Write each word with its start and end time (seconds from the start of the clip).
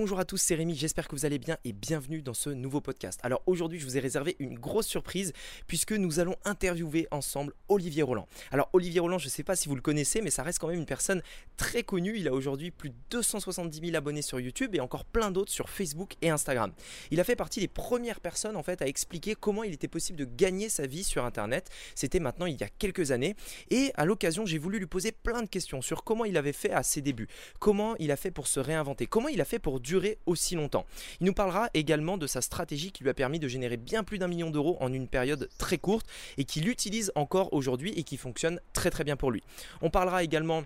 Bonjour 0.00 0.18
à 0.18 0.24
tous, 0.24 0.38
c'est 0.38 0.54
Rémi, 0.54 0.74
j'espère 0.74 1.08
que 1.08 1.14
vous 1.14 1.26
allez 1.26 1.38
bien 1.38 1.58
et 1.62 1.74
bienvenue 1.74 2.22
dans 2.22 2.32
ce 2.32 2.48
nouveau 2.48 2.80
podcast. 2.80 3.20
Alors 3.22 3.42
aujourd'hui, 3.44 3.78
je 3.78 3.84
vous 3.84 3.98
ai 3.98 4.00
réservé 4.00 4.34
une 4.38 4.58
grosse 4.58 4.86
surprise 4.86 5.34
puisque 5.66 5.92
nous 5.92 6.20
allons 6.20 6.36
interviewer 6.46 7.06
ensemble 7.10 7.52
Olivier 7.68 8.02
Roland. 8.02 8.26
Alors 8.50 8.70
Olivier 8.72 9.00
Roland, 9.00 9.18
je 9.18 9.26
ne 9.26 9.30
sais 9.30 9.42
pas 9.42 9.56
si 9.56 9.68
vous 9.68 9.74
le 9.74 9.82
connaissez, 9.82 10.22
mais 10.22 10.30
ça 10.30 10.42
reste 10.42 10.58
quand 10.58 10.68
même 10.68 10.78
une 10.78 10.86
personne 10.86 11.20
très 11.58 11.82
connue. 11.82 12.16
Il 12.16 12.28
a 12.28 12.32
aujourd'hui 12.32 12.70
plus 12.70 12.88
de 12.88 12.94
270 13.10 13.78
000 13.78 13.94
abonnés 13.94 14.22
sur 14.22 14.40
YouTube 14.40 14.74
et 14.74 14.80
encore 14.80 15.04
plein 15.04 15.30
d'autres 15.30 15.52
sur 15.52 15.68
Facebook 15.68 16.14
et 16.22 16.30
Instagram. 16.30 16.72
Il 17.10 17.20
a 17.20 17.24
fait 17.24 17.36
partie 17.36 17.60
des 17.60 17.68
premières 17.68 18.20
personnes 18.20 18.56
en 18.56 18.62
fait 18.62 18.80
à 18.80 18.86
expliquer 18.86 19.34
comment 19.34 19.64
il 19.64 19.74
était 19.74 19.86
possible 19.86 20.18
de 20.18 20.24
gagner 20.24 20.70
sa 20.70 20.86
vie 20.86 21.04
sur 21.04 21.26
Internet. 21.26 21.68
C'était 21.94 22.20
maintenant 22.20 22.46
il 22.46 22.58
y 22.58 22.64
a 22.64 22.70
quelques 22.70 23.10
années 23.10 23.36
et 23.68 23.92
à 23.96 24.06
l'occasion, 24.06 24.46
j'ai 24.46 24.56
voulu 24.56 24.78
lui 24.78 24.86
poser 24.86 25.12
plein 25.12 25.42
de 25.42 25.48
questions 25.48 25.82
sur 25.82 26.04
comment 26.04 26.24
il 26.24 26.38
avait 26.38 26.54
fait 26.54 26.72
à 26.72 26.82
ses 26.82 27.02
débuts, 27.02 27.28
comment 27.58 27.96
il 27.98 28.10
a 28.10 28.16
fait 28.16 28.30
pour 28.30 28.46
se 28.46 28.60
réinventer, 28.60 29.06
comment 29.06 29.28
il 29.28 29.42
a 29.42 29.44
fait 29.44 29.58
pour 29.58 29.78
aussi 30.26 30.54
longtemps. 30.54 30.86
Il 31.20 31.26
nous 31.26 31.32
parlera 31.32 31.68
également 31.74 32.18
de 32.18 32.26
sa 32.26 32.40
stratégie 32.40 32.92
qui 32.92 33.02
lui 33.02 33.10
a 33.10 33.14
permis 33.14 33.38
de 33.38 33.48
générer 33.48 33.76
bien 33.76 34.04
plus 34.04 34.18
d'un 34.18 34.28
million 34.28 34.50
d'euros 34.50 34.76
en 34.80 34.92
une 34.92 35.08
période 35.08 35.48
très 35.58 35.78
courte 35.78 36.06
et 36.38 36.44
qu'il 36.44 36.68
utilise 36.68 37.12
encore 37.14 37.52
aujourd'hui 37.52 37.92
et 37.96 38.02
qui 38.02 38.16
fonctionne 38.16 38.60
très 38.72 38.90
très 38.90 39.04
bien 39.04 39.16
pour 39.16 39.30
lui. 39.30 39.42
On 39.82 39.90
parlera 39.90 40.22
également 40.22 40.64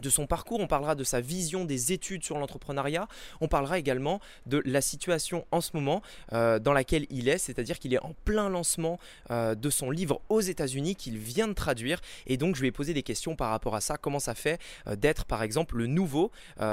de 0.00 0.10
son 0.10 0.26
parcours, 0.26 0.60
on 0.60 0.66
parlera 0.66 0.94
de 0.94 1.04
sa 1.04 1.20
vision 1.20 1.64
des 1.64 1.92
études 1.92 2.22
sur 2.22 2.38
l'entrepreneuriat, 2.38 3.08
on 3.40 3.48
parlera 3.48 3.78
également 3.78 4.20
de 4.44 4.62
la 4.66 4.82
situation 4.82 5.46
en 5.52 5.62
ce 5.62 5.70
moment 5.74 6.02
euh, 6.32 6.58
dans 6.58 6.74
laquelle 6.74 7.06
il 7.08 7.28
est, 7.28 7.38
c'est-à-dire 7.38 7.78
qu'il 7.78 7.94
est 7.94 8.02
en 8.02 8.14
plein 8.24 8.50
lancement 8.50 8.98
euh, 9.30 9.54
de 9.54 9.70
son 9.70 9.90
livre 9.90 10.20
aux 10.28 10.42
États-Unis 10.42 10.96
qu'il 10.96 11.16
vient 11.16 11.48
de 11.48 11.54
traduire 11.54 12.00
et 12.26 12.36
donc 12.36 12.56
je 12.56 12.60
vais 12.60 12.72
poser 12.72 12.92
des 12.92 13.02
questions 13.02 13.36
par 13.36 13.50
rapport 13.50 13.74
à 13.74 13.80
ça, 13.80 13.96
comment 13.96 14.18
ça 14.18 14.34
fait 14.34 14.60
euh, 14.86 14.96
d'être 14.96 15.24
par 15.24 15.42
exemple 15.42 15.76
le 15.76 15.86
nouveau 15.86 16.30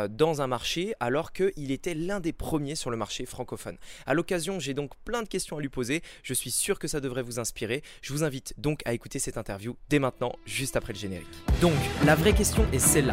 dans 0.09 0.41
un 0.41 0.47
marché 0.47 0.93
alors 0.99 1.31
qu'il 1.33 1.71
était 1.71 1.93
l'un 1.93 2.19
des 2.19 2.33
premiers 2.33 2.75
sur 2.75 2.89
le 2.89 2.97
marché 2.97 3.25
francophone. 3.25 3.77
À 4.05 4.13
l'occasion, 4.13 4.59
j'ai 4.59 4.73
donc 4.73 4.91
plein 5.05 5.23
de 5.23 5.27
questions 5.27 5.57
à 5.57 5.61
lui 5.61 5.69
poser, 5.69 6.02
je 6.23 6.33
suis 6.33 6.52
sûr 6.52 6.80
que 6.80 6.87
ça 6.87 6.99
devrait 6.99 7.21
vous 7.21 7.39
inspirer, 7.39 7.83
je 8.02 8.13
vous 8.13 8.23
invite 8.23 8.53
donc 8.58 8.81
à 8.85 8.93
écouter 8.93 9.19
cette 9.19 9.37
interview 9.37 9.75
dès 9.89 9.99
maintenant, 9.99 10.33
juste 10.45 10.75
après 10.75 10.93
le 10.93 10.99
générique. 10.99 11.27
Donc, 11.61 11.73
la 12.05 12.15
vraie 12.15 12.33
question 12.33 12.65
est 12.71 12.80
celle-là. 12.80 13.12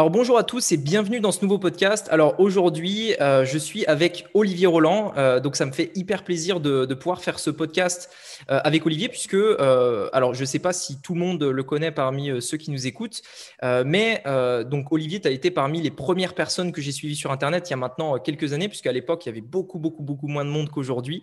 Alors 0.00 0.08
bonjour 0.08 0.38
à 0.38 0.44
tous 0.44 0.72
et 0.72 0.78
bienvenue 0.78 1.20
dans 1.20 1.30
ce 1.30 1.42
nouveau 1.42 1.58
podcast. 1.58 2.08
Alors 2.10 2.40
aujourd'hui, 2.40 3.14
euh, 3.20 3.44
je 3.44 3.58
suis 3.58 3.84
avec 3.84 4.24
Olivier 4.32 4.66
Roland. 4.66 5.12
Euh, 5.18 5.40
donc 5.40 5.56
ça 5.56 5.66
me 5.66 5.72
fait 5.72 5.92
hyper 5.94 6.24
plaisir 6.24 6.58
de, 6.58 6.86
pouvoir 6.94 7.20
faire 7.20 7.38
ce 7.38 7.50
podcast 7.50 8.08
euh, 8.50 8.60
avec 8.64 8.86
Olivier 8.86 9.10
puisque, 9.10 9.36
alors 10.14 10.32
je 10.32 10.40
ne 10.40 10.46
sais 10.46 10.58
pas 10.58 10.72
si 10.72 11.02
tout 11.02 11.12
le 11.12 11.20
monde 11.20 11.42
le 11.42 11.62
connaît 11.62 11.92
parmi 11.92 12.40
ceux 12.40 12.56
qui 12.56 12.70
nous 12.70 12.86
écoutent, 12.86 13.20
mais 13.84 14.22
donc 14.70 14.90
Olivier, 14.90 15.20
tu 15.20 15.28
as 15.28 15.32
été 15.32 15.50
parmi 15.50 15.82
les 15.82 15.90
premières 15.90 16.34
personnes 16.34 16.72
que 16.72 16.80
j'ai 16.80 16.92
suivies 16.92 17.14
sur 17.14 17.30
Internet 17.30 17.68
il 17.68 17.72
y 17.72 17.74
a 17.74 17.76
maintenant 17.76 18.18
quelques 18.18 18.54
années 18.54 18.68
puisqu'à 18.68 18.92
l'époque, 18.92 19.26
il 19.26 19.28
y 19.28 19.32
avait 19.32 19.42
beaucoup, 19.42 19.78
beaucoup, 19.78 20.02
beaucoup 20.02 20.28
moins 20.28 20.46
de 20.46 20.50
monde 20.50 20.70
qu'aujourd'hui. 20.70 21.22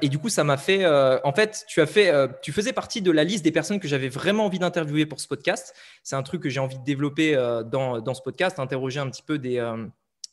et 0.00 0.08
du 0.08 0.16
coup, 0.18 0.30
ça 0.30 0.42
m'a 0.42 0.56
fait, 0.56 0.86
en 0.86 1.32
fait, 1.34 1.66
tu 1.68 1.82
as 1.82 1.86
fait, 1.86 2.10
tu 2.40 2.52
faisais 2.52 2.72
partie 2.72 3.02
de 3.02 3.10
la 3.10 3.24
liste 3.24 3.44
des 3.44 3.52
personnes 3.52 3.78
que 3.78 3.88
j'avais 3.88 4.08
vraiment 4.08 4.46
envie 4.46 4.58
d'interviewer 4.58 5.04
pour 5.04 5.20
ce 5.20 5.28
podcast. 5.28 5.74
C'est 6.02 6.16
un 6.16 6.22
truc 6.22 6.42
que 6.42 6.48
j'ai 6.48 6.60
envie 6.60 6.78
de 6.78 6.84
développer 6.84 7.34
dans 7.70 8.05
dans 8.06 8.14
ce 8.14 8.22
podcast, 8.22 8.58
interroger 8.58 9.00
un 9.00 9.10
petit 9.10 9.22
peu 9.22 9.38
des, 9.38 9.58
euh, 9.58 9.86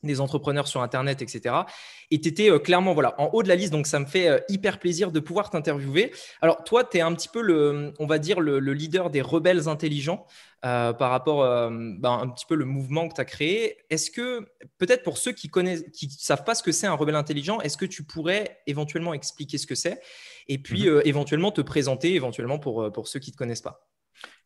des 0.04 0.22
entrepreneurs 0.22 0.68
sur 0.68 0.82
Internet, 0.82 1.22
etc. 1.22 1.56
Et 2.12 2.22
tu 2.22 2.30
étais 2.30 2.50
euh, 2.50 2.60
clairement 2.60 2.94
voilà, 2.94 3.20
en 3.20 3.30
haut 3.34 3.44
de 3.44 3.50
la 3.50 3.56
liste, 3.56 3.74
donc 3.74 3.88
ça 3.88 4.00
me 4.00 4.06
fait 4.06 4.30
euh, 4.30 4.40
hyper 4.48 4.80
plaisir 4.80 5.12
de 5.12 5.20
pouvoir 5.20 5.50
t'interviewer. 5.50 6.14
Alors 6.42 6.64
toi, 6.64 6.84
tu 6.84 6.98
es 6.98 7.02
un 7.02 7.14
petit 7.14 7.28
peu, 7.28 7.42
le, 7.42 7.94
on 8.00 8.06
va 8.06 8.20
dire, 8.20 8.40
le, 8.40 8.60
leader 8.60 9.10
des 9.10 9.22
rebelles 9.22 9.68
intelligents 9.68 10.26
par 10.62 11.10
rapport 11.10 11.40
ben, 11.42 12.20
un 12.22 12.30
petit 12.30 12.46
peu 12.46 12.56
le 12.56 12.64
mouvement 12.64 13.10
que 13.10 13.16
tu 13.16 13.20
as 13.20 13.26
créé. 13.26 13.80
Est-ce 13.90 14.10
que, 14.10 14.48
peut-être 14.78 15.04
pour 15.04 15.18
ceux 15.18 15.34
qui 15.34 15.50
connaissent, 15.50 15.84
qui 15.92 16.10
savent 16.10 16.46
pas 16.46 16.56
ce 16.56 16.64
que 16.64 16.72
c'est 16.72 16.88
un 16.88 16.94
rebelle 16.94 17.16
intelligent, 17.16 17.60
est-ce 17.60 17.76
que 17.76 17.86
tu 17.86 18.06
pourrais 18.06 18.62
éventuellement 18.66 19.14
expliquer 19.14 19.58
ce 19.58 19.68
que 19.68 19.76
c'est? 19.76 20.02
Et 20.48 20.58
puis 20.58 20.90
mmh 20.90 21.02
éventuellement 21.04 21.52
te 21.52 21.60
présenter, 21.60 22.16
éventuellement 22.16 22.60
pour, 22.60 22.90
pour 22.94 23.10
ceux 23.10 23.20
qui 23.20 23.32
ne 23.32 23.34
te 23.34 23.38
connaissent 23.38 23.62
pas 23.62 23.90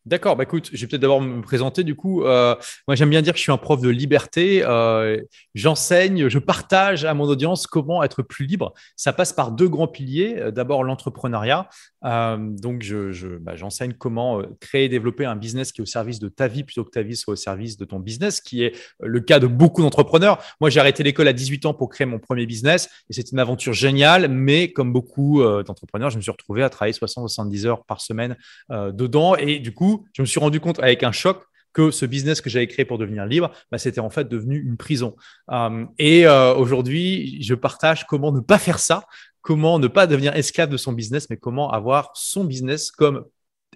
D'accord, 0.07 0.37
bah 0.37 0.43
écoute, 0.43 0.69
je 0.71 0.79
vais 0.79 0.87
peut-être 0.87 1.01
d'abord 1.01 1.19
me 1.19 1.41
présenter. 1.41 1.83
Du 1.83 1.93
coup, 1.93 2.23
euh, 2.23 2.55
moi 2.87 2.95
j'aime 2.95 3.09
bien 3.09 3.21
dire 3.21 3.33
que 3.33 3.39
je 3.39 3.43
suis 3.43 3.51
un 3.51 3.57
prof 3.57 3.81
de 3.81 3.89
liberté. 3.89 4.63
Euh, 4.63 5.21
j'enseigne, 5.53 6.29
je 6.29 6.39
partage 6.39 7.03
à 7.03 7.13
mon 7.13 7.25
audience 7.25 7.67
comment 7.67 8.01
être 8.01 8.21
plus 8.21 8.45
libre. 8.45 8.73
Ça 8.95 9.11
passe 9.11 9.33
par 9.33 9.51
deux 9.51 9.67
grands 9.67 9.89
piliers. 9.89 10.37
Euh, 10.37 10.51
d'abord 10.51 10.85
l'entrepreneuriat. 10.85 11.67
donc 12.03 12.83
je, 12.83 13.37
bah, 13.37 13.57
j'enseigne 13.57 13.91
comment 13.91 14.41
créer 14.61 14.85
et 14.85 14.89
développer 14.89 15.25
un 15.25 15.35
business 15.35 15.73
qui 15.73 15.81
est 15.81 15.83
au 15.83 15.85
service 15.85 16.19
de 16.19 16.29
ta 16.29 16.47
vie 16.47 16.63
plutôt 16.63 16.85
que 16.85 16.89
ta 16.89 17.01
vie 17.01 17.17
soit 17.17 17.33
au 17.33 17.35
service 17.35 17.75
de 17.75 17.83
ton 17.83 17.99
business, 17.99 18.39
qui 18.39 18.63
est 18.63 18.77
le 19.01 19.19
cas 19.19 19.39
de 19.39 19.47
beaucoup 19.47 19.81
d'entrepreneurs. 19.81 20.41
Moi 20.61 20.69
j'ai 20.69 20.79
arrêté 20.79 21.03
l'école 21.03 21.27
à 21.27 21.33
18 21.33 21.65
ans 21.65 21.73
pour 21.73 21.89
créer 21.89 22.07
mon 22.07 22.19
premier 22.19 22.45
business 22.45 22.89
et 23.09 23.13
c'était 23.13 23.31
une 23.31 23.39
aventure 23.39 23.73
géniale. 23.73 24.29
Mais 24.29 24.71
comme 24.71 24.93
beaucoup 24.93 25.43
d'entrepreneurs, 25.43 26.11
je 26.11 26.15
me 26.15 26.21
suis 26.21 26.31
retrouvé 26.31 26.63
à 26.63 26.69
travailler 26.69 26.93
60-70 26.93 27.65
heures 27.65 27.83
par 27.83 27.99
semaine 27.99 28.37
dedans 28.69 29.35
et 29.35 29.59
du 29.59 29.73
coup 29.73 29.96
je 30.13 30.21
me 30.21 30.25
suis 30.25 30.39
rendu 30.39 30.59
compte 30.59 30.79
avec 30.79 31.03
un 31.03 31.11
choc 31.11 31.43
que 31.77 31.91
ce 31.91 32.07
business 32.07 32.41
que 32.41 32.49
j'avais 32.49 32.65
créé 32.65 32.85
pour 32.85 32.97
devenir 32.97 33.27
libre, 33.27 33.51
bah, 33.71 33.77
c'était 33.77 33.99
en 33.99 34.09
fait 34.09 34.27
devenu 34.27 34.59
une 34.59 34.77
prison. 34.77 35.15
Euh, 35.51 35.85
et 35.99 36.25
euh, 36.25 36.55
aujourd'hui, 36.55 37.37
je 37.43 37.53
partage 37.53 38.07
comment 38.07 38.31
ne 38.31 38.39
pas 38.39 38.57
faire 38.57 38.79
ça, 38.79 39.03
comment 39.41 39.77
ne 39.77 39.87
pas 39.87 40.07
devenir 40.07 40.35
esclave 40.35 40.69
de 40.69 40.77
son 40.77 40.91
business, 40.91 41.29
mais 41.29 41.37
comment 41.37 41.71
avoir 41.71 42.09
son 42.15 42.45
business 42.45 42.89
comme 42.89 43.25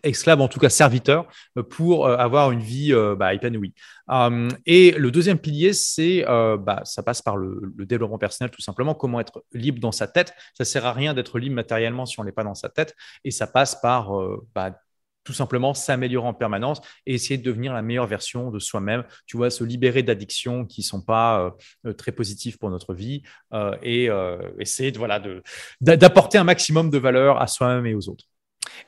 esclave, 0.01 0.41
en 0.41 0.47
tout 0.47 0.59
cas 0.59 0.69
serviteur, 0.69 1.27
pour 1.69 2.07
euh, 2.07 2.17
avoir 2.17 2.49
une 2.49 2.61
vie 2.61 2.91
bah, 3.19 3.35
épanouie. 3.35 3.75
et 4.65 4.91
le 4.97 5.11
deuxième 5.11 5.37
pilier, 5.37 5.73
c'est, 5.73 6.25
bah, 6.25 6.81
ça 6.85 7.03
passe 7.03 7.21
par 7.21 7.37
le, 7.37 7.71
développement 7.85 8.17
personnel, 8.17 8.49
tout 8.49 8.63
simplement, 8.63 8.95
comment 8.95 9.19
être 9.19 9.43
libre 9.53 9.79
dans 9.79 9.91
sa 9.91 10.07
tête. 10.07 10.33
Ça 10.57 10.65
sert 10.65 10.87
à 10.87 10.93
rien 10.93 11.13
d'être 11.13 11.37
libre 11.37 11.55
matériellement 11.55 12.07
si 12.07 12.19
on 12.19 12.23
n'est 12.23 12.31
pas 12.31 12.43
dans 12.43 12.55
sa 12.55 12.69
tête, 12.69 12.95
et 13.23 13.29
ça 13.29 13.45
passe 13.45 13.79
par 13.79 14.11
bah, 14.55 14.71
tout 15.23 15.33
simplement 15.33 15.73
s'améliorer 15.73 16.27
en 16.27 16.33
permanence 16.33 16.81
et 17.05 17.13
essayer 17.13 17.37
de 17.37 17.43
devenir 17.43 17.73
la 17.73 17.81
meilleure 17.81 18.07
version 18.07 18.51
de 18.51 18.59
soi-même. 18.59 19.03
Tu 19.25 19.37
vois, 19.37 19.49
se 19.49 19.63
libérer 19.63 20.03
d'addictions 20.03 20.65
qui 20.65 20.81
ne 20.81 20.85
sont 20.85 21.01
pas 21.01 21.41
euh, 21.41 21.49
euh, 21.87 21.93
très 21.93 22.11
positives 22.11 22.57
pour 22.57 22.69
notre 22.69 22.93
vie 22.93 23.21
euh, 23.53 23.75
et 23.83 24.09
essayer 24.59 24.91
de, 24.91 24.97
voilà, 24.97 25.21
d'apporter 25.81 26.37
un 26.37 26.43
maximum 26.43 26.89
de 26.89 26.97
valeur 26.97 27.41
à 27.41 27.47
soi-même 27.47 27.85
et 27.85 27.93
aux 27.93 28.09
autres. 28.09 28.25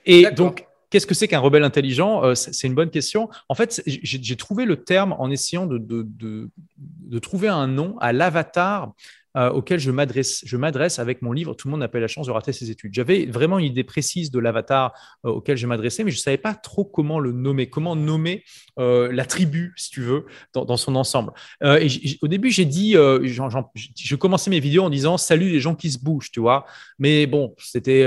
Et 0.06 0.30
donc, 0.32 0.66
Qu'est-ce 0.90 1.08
que 1.08 1.16
c'est 1.16 1.28
qu'un 1.28 1.40
rebelle 1.40 1.64
intelligent? 1.64 2.36
C'est 2.36 2.68
une 2.68 2.76
bonne 2.76 2.92
question. 2.92 3.28
En 3.50 3.56
fait, 3.56 3.82
j'ai 3.88 4.36
trouvé 4.36 4.66
le 4.66 4.84
terme 4.84 5.16
en 5.18 5.32
essayant 5.32 5.66
de, 5.66 5.80
de, 5.80 6.52
de 6.78 7.20
trouver 7.20 7.48
un 7.48 7.66
nom 7.66 7.98
à 7.98 8.14
l'avatar 8.14 8.94
euh, 9.36 9.50
auquel 9.50 9.80
je 9.80 9.90
m'adresse, 9.90 10.44
je 10.46 10.58
m'adresse 10.58 11.00
avec 11.00 11.22
mon 11.22 11.32
livre 11.32 11.56
Tout 11.56 11.68
le 11.68 11.72
monde 11.72 11.80
n'a 11.80 12.00
la 12.00 12.08
chance 12.08 12.28
de 12.28 12.32
rater 12.32 12.54
ses 12.54 12.70
études. 12.70 12.94
J'avais 12.94 13.26
vraiment 13.26 13.58
une 13.58 13.66
idée 13.66 13.84
précise 13.84 14.30
de 14.30 14.40
l'avatar 14.40 14.94
euh, 15.26 15.30
auquel 15.30 15.58
je 15.58 15.66
m'adressais, 15.66 16.04
mais 16.04 16.12
je 16.12 16.18
ne 16.18 16.22
savais 16.22 16.38
pas 16.38 16.54
trop 16.54 16.86
comment 16.86 17.20
le 17.20 17.32
nommer, 17.32 17.68
comment 17.68 17.96
nommer 17.96 18.44
euh, 18.78 19.12
la 19.12 19.26
tribu, 19.26 19.74
si 19.76 19.90
tu 19.90 20.02
veux, 20.02 20.26
dans, 20.54 20.78
son 20.78 20.96
ensemble. 20.96 21.32
et 21.62 21.88
au 22.22 22.28
début, 22.28 22.52
j'ai 22.52 22.66
dit, 22.66 22.94
je 22.94 24.16
commençais 24.16 24.50
mes 24.50 24.60
vidéos 24.60 24.84
en 24.84 24.90
disant 24.90 25.18
Salut 25.18 25.50
les 25.50 25.60
gens 25.60 25.76
qui 25.76 25.92
se 25.92 26.00
bougent, 26.00 26.32
tu 26.32 26.40
vois. 26.40 26.66
Mais 27.00 27.26
bon, 27.26 27.56
c'était 27.58 28.06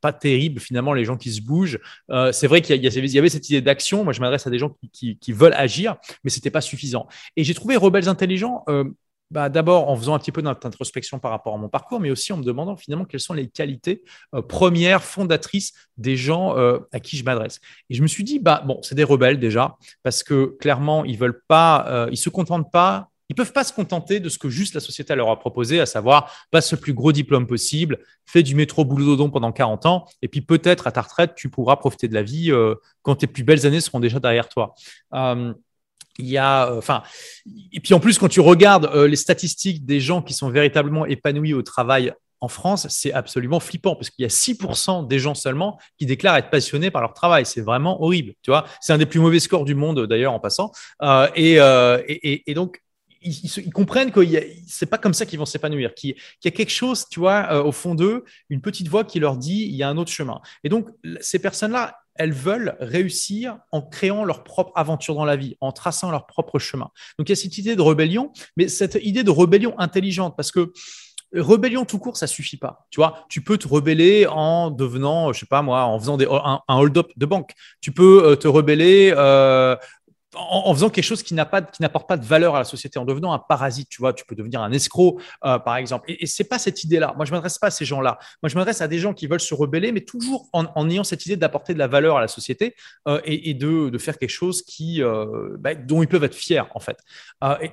pas 0.00 0.12
terrible 0.12 0.60
finalement, 0.60 0.92
les 0.92 1.04
gens 1.04 1.16
qui 1.16 1.32
se 1.32 1.40
bougent. 1.40 1.78
c'est 2.32 2.46
vrai 2.46 2.60
qu'il 2.60 2.82
y, 2.82 3.18
avait 3.18 3.28
cette 3.28 3.48
idée 3.48 3.60
d'action. 3.60 4.04
Moi, 4.04 4.12
je 4.12 4.20
m'adresse 4.20 4.46
à 4.46 4.50
des 4.50 4.58
gens 4.58 4.76
qui, 4.92 5.18
qui 5.18 5.32
veulent 5.32 5.54
agir, 5.54 5.96
mais 6.24 6.30
c'était 6.30 6.50
pas 6.50 6.60
suffisant. 6.60 7.08
Et 7.36 7.44
j'ai 7.44 7.54
trouvé 7.54 7.76
Rebelles 7.76 8.08
Intelligents 8.08 8.64
bah, 9.32 9.48
D'abord 9.48 9.88
en 9.88 9.96
faisant 9.96 10.14
un 10.14 10.18
petit 10.18 10.30
peu 10.30 10.42
d'introspection 10.42 11.18
par 11.18 11.30
rapport 11.30 11.54
à 11.54 11.58
mon 11.58 11.68
parcours, 11.68 12.00
mais 12.00 12.10
aussi 12.10 12.32
en 12.32 12.36
me 12.36 12.44
demandant 12.44 12.76
finalement 12.76 13.04
quelles 13.04 13.20
sont 13.20 13.32
les 13.32 13.48
qualités 13.48 14.04
euh, 14.34 14.42
premières, 14.42 15.02
fondatrices 15.02 15.72
des 15.96 16.16
gens 16.16 16.56
euh, 16.56 16.78
à 16.92 17.00
qui 17.00 17.16
je 17.16 17.24
m'adresse. 17.24 17.58
Et 17.88 17.94
je 17.94 18.02
me 18.02 18.06
suis 18.06 18.24
dit, 18.24 18.38
bah, 18.38 18.62
bon, 18.66 18.78
c'est 18.82 18.94
des 18.94 19.04
rebelles 19.04 19.40
déjà, 19.40 19.76
parce 20.02 20.22
que 20.22 20.56
clairement, 20.60 21.04
ils 21.04 21.16
veulent 21.18 21.42
pas, 21.48 21.86
euh, 21.88 22.08
ils 22.12 22.18
se 22.18 22.28
contentent 22.28 22.70
pas 22.70 23.08
ils 23.28 23.34
peuvent 23.34 23.52
pas 23.52 23.64
se 23.64 23.72
contenter 23.72 24.20
de 24.20 24.28
ce 24.28 24.36
que 24.36 24.50
juste 24.50 24.74
la 24.74 24.80
société 24.80 25.14
leur 25.14 25.30
a 25.30 25.38
proposé, 25.38 25.80
à 25.80 25.86
savoir 25.86 26.30
passe 26.50 26.70
le 26.72 26.76
plus 26.76 26.92
gros 26.92 27.12
diplôme 27.12 27.46
possible, 27.46 28.00
fais 28.26 28.42
du 28.42 28.54
métro 28.54 28.84
boulot 28.84 29.06
dodon 29.06 29.30
pendant 29.30 29.52
40 29.52 29.86
ans, 29.86 30.04
et 30.20 30.28
puis 30.28 30.42
peut-être 30.42 30.86
à 30.86 30.92
ta 30.92 31.00
retraite, 31.00 31.34
tu 31.34 31.48
pourras 31.48 31.76
profiter 31.76 32.08
de 32.08 32.14
la 32.14 32.22
vie 32.22 32.52
quand 33.00 33.14
tes 33.14 33.26
plus 33.26 33.42
belles 33.42 33.64
années 33.64 33.80
seront 33.80 34.00
déjà 34.00 34.20
derrière 34.20 34.50
toi 34.50 34.74
il 36.18 36.26
y 36.26 36.38
a, 36.38 36.70
euh, 36.70 36.78
enfin, 36.78 37.02
et 37.72 37.80
puis 37.80 37.94
en 37.94 38.00
plus, 38.00 38.18
quand 38.18 38.28
tu 38.28 38.40
regardes 38.40 38.86
euh, 38.86 39.08
les 39.08 39.16
statistiques 39.16 39.84
des 39.86 40.00
gens 40.00 40.22
qui 40.22 40.34
sont 40.34 40.50
véritablement 40.50 41.06
épanouis 41.06 41.54
au 41.54 41.62
travail 41.62 42.12
en 42.40 42.48
France, 42.48 42.88
c'est 42.88 43.12
absolument 43.12 43.60
flippant 43.60 43.94
parce 43.94 44.10
qu'il 44.10 44.24
y 44.24 44.26
a 44.26 44.28
6% 44.28 45.06
des 45.06 45.18
gens 45.20 45.34
seulement 45.34 45.78
qui 45.96 46.06
déclarent 46.06 46.36
être 46.36 46.50
passionnés 46.50 46.90
par 46.90 47.00
leur 47.00 47.14
travail. 47.14 47.46
C'est 47.46 47.60
vraiment 47.60 48.02
horrible, 48.02 48.34
tu 48.42 48.50
vois. 48.50 48.66
C'est 48.80 48.92
un 48.92 48.98
des 48.98 49.06
plus 49.06 49.20
mauvais 49.20 49.38
scores 49.38 49.64
du 49.64 49.76
monde 49.76 50.06
d'ailleurs 50.06 50.32
en 50.32 50.40
passant. 50.40 50.72
Euh, 51.02 51.28
et, 51.36 52.54
donc, 52.54 52.82
ils, 53.20 53.70
comprennent 53.72 54.10
que 54.10 54.20
c'est 54.66 54.86
pas 54.86 54.98
comme 54.98 55.14
ça 55.14 55.24
qu'ils 55.24 55.38
vont 55.38 55.46
s'épanouir, 55.46 55.94
qu'il 55.94 56.16
y 56.44 56.48
a 56.48 56.50
quelque 56.50 56.72
chose, 56.72 57.06
tu 57.08 57.20
vois, 57.20 57.64
au 57.64 57.70
fond 57.70 57.94
d'eux, 57.94 58.24
une 58.50 58.60
petite 58.60 58.88
voix 58.88 59.04
qui 59.04 59.20
leur 59.20 59.36
dit 59.36 59.68
il 59.70 59.76
y 59.76 59.84
a 59.84 59.88
un 59.88 59.96
autre 59.96 60.10
chemin. 60.10 60.40
Et 60.64 60.68
donc, 60.68 60.88
ces 61.20 61.38
personnes-là, 61.38 62.01
elles 62.14 62.32
veulent 62.32 62.76
réussir 62.80 63.58
en 63.70 63.82
créant 63.82 64.24
leur 64.24 64.44
propre 64.44 64.72
aventure 64.74 65.14
dans 65.14 65.24
la 65.24 65.36
vie, 65.36 65.56
en 65.60 65.72
traçant 65.72 66.10
leur 66.10 66.26
propre 66.26 66.58
chemin. 66.58 66.90
Donc, 67.18 67.28
il 67.28 67.32
y 67.32 67.32
a 67.32 67.36
cette 67.36 67.58
idée 67.58 67.76
de 67.76 67.82
rébellion, 67.82 68.32
mais 68.56 68.68
cette 68.68 68.98
idée 69.02 69.24
de 69.24 69.30
rébellion 69.30 69.78
intelligente, 69.78 70.34
parce 70.36 70.52
que 70.52 70.72
rébellion 71.34 71.84
tout 71.84 71.98
court, 71.98 72.16
ça 72.16 72.26
suffit 72.26 72.56
pas. 72.56 72.86
Tu 72.90 73.00
vois, 73.00 73.24
tu 73.28 73.42
peux 73.42 73.56
te 73.56 73.66
rebeller 73.66 74.26
en 74.26 74.70
devenant, 74.70 75.32
je 75.32 75.40
sais 75.40 75.46
pas 75.46 75.62
moi, 75.62 75.84
en 75.84 75.98
faisant 75.98 76.16
des, 76.16 76.26
un, 76.26 76.60
hold-up 76.68 77.10
de 77.16 77.26
banque. 77.26 77.52
Tu 77.80 77.92
peux 77.92 78.24
euh, 78.24 78.36
te 78.36 78.48
rebeller 78.48 79.12
euh, 79.16 79.76
en, 80.34 80.72
faisant 80.74 80.90
quelque 80.90 81.04
chose 81.04 81.22
qui 81.22 81.34
n'apporte 81.34 82.08
pas 82.08 82.16
de 82.16 82.24
valeur 82.24 82.54
à 82.54 82.58
la 82.58 82.64
société, 82.64 82.98
en 82.98 83.04
devenant 83.04 83.32
un 83.32 83.38
parasite, 83.38 83.88
tu 83.88 84.00
vois, 84.00 84.12
tu 84.12 84.24
peux 84.24 84.34
devenir 84.34 84.62
un 84.62 84.72
escroc, 84.72 85.20
euh, 85.44 85.58
par 85.58 85.76
exemple. 85.76 86.10
Et, 86.10 86.24
et 86.24 86.26
c'est 86.26 86.44
pas 86.44 86.58
cette 86.58 86.84
idée-là. 86.84 87.12
Moi, 87.16 87.26
je 87.26 87.32
m'adresse 87.32 87.58
pas 87.58 87.66
à 87.66 87.70
ces 87.70 87.84
gens-là. 87.84 88.18
Moi, 88.42 88.48
je 88.48 88.54
m'adresse 88.56 88.80
à 88.80 88.88
des 88.88 88.98
gens 88.98 89.12
qui 89.12 89.26
veulent 89.26 89.40
se 89.40 89.54
rebeller, 89.54 89.92
mais 89.92 90.00
toujours 90.00 90.48
en, 90.52 90.88
ayant 90.88 91.04
cette 91.04 91.26
idée 91.26 91.36
d'apporter 91.36 91.74
de 91.74 91.78
la 91.78 91.86
valeur 91.86 92.16
à 92.16 92.20
la 92.20 92.28
société 92.28 92.74
euh, 93.08 93.20
et, 93.24 93.54
de, 93.54 93.98
faire 93.98 94.18
quelque 94.18 94.30
chose 94.30 94.62
qui, 94.62 95.02
euh, 95.02 95.56
bah, 95.58 95.74
dont 95.74 96.02
ils 96.02 96.08
peuvent 96.08 96.24
être 96.24 96.34
fiers, 96.34 96.62
en 96.74 96.80
fait. 96.80 96.98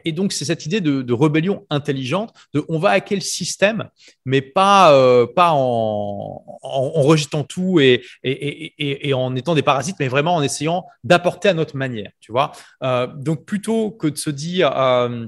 Et, 0.03 0.11
donc, 0.11 0.33
c'est 0.33 0.45
cette 0.45 0.65
idée 0.65 0.81
de, 0.81 1.13
rébellion 1.13 1.65
intelligente, 1.69 2.33
de 2.53 2.63
on 2.69 2.79
va 2.79 2.91
hacker 2.91 3.17
le 3.17 3.21
système, 3.21 3.89
mais 4.25 4.41
pas, 4.41 4.93
en, 5.37 6.43
rejetant 6.61 7.43
tout 7.43 7.79
et, 7.79 8.03
et 8.23 9.13
en 9.13 9.35
étant 9.35 9.55
des 9.55 9.61
parasites, 9.61 9.95
mais 9.99 10.07
vraiment 10.07 10.35
en 10.35 10.41
essayant 10.41 10.85
d'apporter 11.03 11.49
à 11.49 11.53
notre 11.53 11.77
manière, 11.77 12.11
tu 12.19 12.31
vois. 12.31 12.48
Euh, 12.83 13.07
donc 13.07 13.45
plutôt 13.45 13.91
que 13.91 14.07
de 14.07 14.17
se 14.17 14.29
dire 14.29 14.71
euh, 14.77 15.27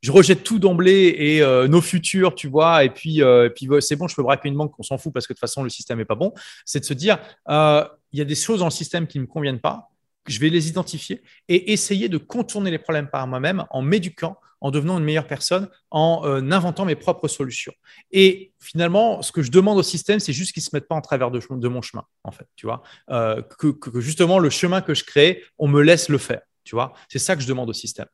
je 0.00 0.12
rejette 0.12 0.42
tout 0.44 0.58
d'emblée 0.58 1.14
et 1.18 1.42
euh, 1.42 1.68
nos 1.68 1.82
futurs, 1.82 2.34
tu 2.34 2.48
vois, 2.48 2.84
et 2.84 2.90
puis, 2.90 3.20
puis 3.54 3.68
c'est 3.80 3.96
bon, 3.96 4.08
je 4.08 4.16
peux 4.16 4.22
braquer 4.22 4.48
une 4.48 4.56
banque, 4.56 4.72
on 4.78 4.82
s'en 4.82 4.96
fout 4.96 5.12
parce 5.12 5.26
que 5.26 5.32
de 5.32 5.36
toute 5.36 5.40
façon, 5.40 5.62
le 5.62 5.68
système 5.68 5.98
n'est 5.98 6.06
pas 6.06 6.14
bon. 6.14 6.32
C'est 6.64 6.80
de 6.80 6.84
se 6.84 6.94
dire, 6.94 7.18
il 7.48 8.18
y 8.18 8.20
a 8.20 8.24
des 8.24 8.34
choses 8.34 8.60
dans 8.60 8.66
le 8.66 8.70
système 8.70 9.06
qui 9.06 9.18
ne 9.18 9.24
me 9.24 9.28
conviennent 9.28 9.60
pas, 9.60 9.90
je 10.26 10.38
vais 10.40 10.48
les 10.48 10.68
identifier 10.68 11.22
et 11.48 11.72
essayer 11.72 12.08
de 12.08 12.18
contourner 12.18 12.70
les 12.70 12.78
problèmes 12.78 13.08
par 13.08 13.26
moi-même 13.26 13.64
en 13.70 13.82
m'éduquant, 13.82 14.38
en 14.60 14.70
devenant 14.70 14.98
une 14.98 15.04
meilleure 15.04 15.26
personne, 15.26 15.68
en 15.90 16.22
euh, 16.24 16.40
inventant 16.50 16.84
mes 16.84 16.96
propres 16.96 17.28
solutions. 17.28 17.72
Et 18.10 18.52
finalement, 18.60 19.22
ce 19.22 19.32
que 19.32 19.42
je 19.42 19.50
demande 19.50 19.78
au 19.78 19.82
système, 19.82 20.20
c'est 20.20 20.32
juste 20.32 20.52
qu'il 20.52 20.60
ne 20.60 20.64
se 20.64 20.70
mette 20.72 20.88
pas 20.88 20.94
en 20.94 21.00
travers 21.00 21.30
de, 21.30 21.68
mon 21.68 21.82
chemin, 21.82 22.04
en 22.24 22.30
fait, 22.30 22.46
tu 22.56 22.66
vois, 22.66 22.82
euh, 23.10 23.42
que, 23.58 24.00
justement 24.00 24.38
le 24.38 24.50
chemin 24.50 24.80
que 24.80 24.94
je 24.94 25.04
crée, 25.04 25.42
on 25.58 25.68
me 25.68 25.82
laisse 25.82 26.08
le 26.08 26.18
faire. 26.18 26.42
Tu 26.64 26.74
vois, 26.74 26.92
c'est 27.08 27.18
ça 27.18 27.36
que 27.36 27.42
je 27.42 27.48
demande 27.48 27.70
au 27.70 27.72
système. 27.72 28.06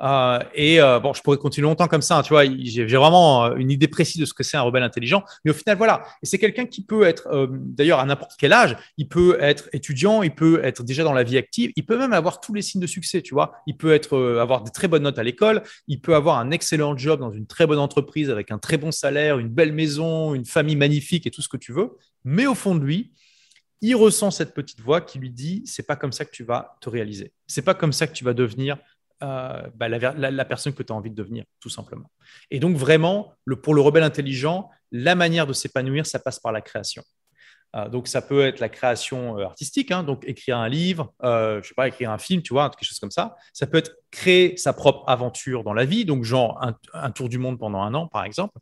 Euh, 0.00 0.40
et 0.54 0.80
euh, 0.80 0.98
bon, 0.98 1.14
je 1.14 1.22
pourrais 1.22 1.36
continuer 1.36 1.68
longtemps 1.68 1.86
comme 1.86 2.02
ça. 2.02 2.18
Hein, 2.18 2.22
tu 2.22 2.30
vois, 2.30 2.44
j'ai 2.44 2.84
vraiment 2.84 3.44
euh, 3.44 3.54
une 3.56 3.70
idée 3.70 3.88
précise 3.88 4.20
de 4.20 4.26
ce 4.26 4.34
que 4.34 4.42
c'est 4.42 4.56
un 4.56 4.62
rebelle 4.62 4.82
intelligent. 4.82 5.22
Mais 5.44 5.52
au 5.52 5.54
final, 5.54 5.76
voilà. 5.76 6.02
Et 6.22 6.26
c'est 6.26 6.38
quelqu'un 6.38 6.66
qui 6.66 6.84
peut 6.84 7.04
être, 7.04 7.48
d'ailleurs, 7.48 8.00
à 8.00 8.04
n'importe 8.04 8.32
quel 8.38 8.52
âge, 8.52 8.76
il 8.98 9.08
peut 9.08 9.38
être 9.40 9.68
étudiant, 9.72 10.22
il 10.22 10.34
peut 10.34 10.64
être 10.64 10.82
déjà 10.82 11.04
dans 11.04 11.12
la 11.12 11.22
vie 11.22 11.38
active, 11.38 11.72
il 11.76 11.86
peut 11.86 11.96
même 11.96 12.12
avoir 12.12 12.40
tous 12.40 12.54
les 12.54 12.62
signes 12.62 12.80
de 12.80 12.86
succès. 12.86 13.22
Tu 13.22 13.34
vois, 13.34 13.52
il 13.66 13.76
peut 13.76 13.92
être 13.92 14.18
avoir 14.40 14.62
des 14.62 14.70
très 14.70 14.88
bonnes 14.88 15.04
notes 15.04 15.18
à 15.18 15.22
l'école, 15.22 15.62
il 15.86 16.00
peut 16.00 16.14
avoir 16.14 16.38
un 16.38 16.50
excellent 16.50 16.96
job 16.96 17.20
dans 17.20 17.30
une 17.30 17.46
très 17.46 17.66
bonne 17.66 17.78
entreprise 17.78 18.30
avec 18.30 18.50
un 18.50 18.58
très 18.58 18.78
bon 18.78 18.90
salaire, 18.90 19.38
une 19.38 19.48
belle 19.48 19.72
maison, 19.72 20.34
une 20.34 20.44
famille 20.44 20.76
magnifique 20.76 21.26
et 21.26 21.30
tout 21.30 21.42
ce 21.42 21.48
que 21.48 21.56
tu 21.56 21.72
veux. 21.72 21.90
Mais 22.24 22.46
au 22.46 22.54
fond 22.54 22.74
de 22.74 22.84
lui, 22.84 23.12
il 23.82 23.96
ressent 23.96 24.30
cette 24.30 24.54
petite 24.54 24.80
voix 24.80 25.00
qui 25.00 25.18
lui 25.18 25.30
dit 25.30 25.62
c'est 25.66 25.86
pas 25.86 25.96
comme 25.96 26.12
ça 26.12 26.24
que 26.24 26.30
tu 26.30 26.44
vas 26.44 26.76
te 26.80 26.88
réaliser. 26.88 27.32
C'est 27.46 27.62
pas 27.62 27.74
comme 27.74 27.92
ça 27.92 28.06
que 28.06 28.12
tu 28.12 28.24
vas 28.24 28.32
devenir 28.32 28.78
euh, 29.22 29.62
bah, 29.74 29.88
la, 29.88 30.44
personne 30.44 30.72
que 30.72 30.82
tu 30.82 30.92
as 30.92 30.96
envie 30.96 31.10
de 31.10 31.14
devenir, 31.14 31.44
tout 31.60 31.68
simplement. 31.68 32.10
Et 32.50 32.58
donc, 32.58 32.76
vraiment, 32.76 33.34
le, 33.44 33.54
pour 33.54 33.74
le 33.74 33.80
rebelle 33.80 34.02
intelligent, 34.02 34.70
la 34.90 35.14
manière 35.14 35.46
de 35.46 35.52
s'épanouir, 35.52 36.06
ça 36.06 36.18
passe 36.18 36.40
par 36.40 36.50
la 36.50 36.60
création. 36.60 37.04
Euh, 37.76 37.88
donc, 37.88 38.08
ça 38.08 38.20
peut 38.20 38.44
être 38.44 38.58
la 38.58 38.68
création 38.68 39.38
euh, 39.38 39.44
artistique, 39.44 39.92
hein, 39.92 40.02
donc 40.02 40.24
écrire 40.26 40.58
un 40.58 40.68
livre, 40.68 41.14
je 41.22 41.60
sais 41.62 41.74
pas, 41.74 41.86
écrire 41.86 42.10
un 42.10 42.18
film, 42.18 42.42
tu 42.42 42.52
vois, 42.52 42.68
quelque 42.70 42.88
chose 42.88 42.98
comme 42.98 43.12
ça. 43.12 43.36
Ça 43.52 43.66
peut 43.68 43.78
être 43.78 43.92
créer 44.10 44.56
sa 44.56 44.72
propre 44.72 45.04
aventure 45.08 45.62
dans 45.62 45.74
la 45.74 45.84
vie, 45.84 46.04
donc 46.04 46.24
genre 46.24 46.60
un 46.92 47.10
tour 47.12 47.28
du 47.28 47.38
monde 47.38 47.60
pendant 47.60 47.80
un 47.80 47.94
an, 47.94 48.08
par 48.08 48.24
exemple 48.24 48.58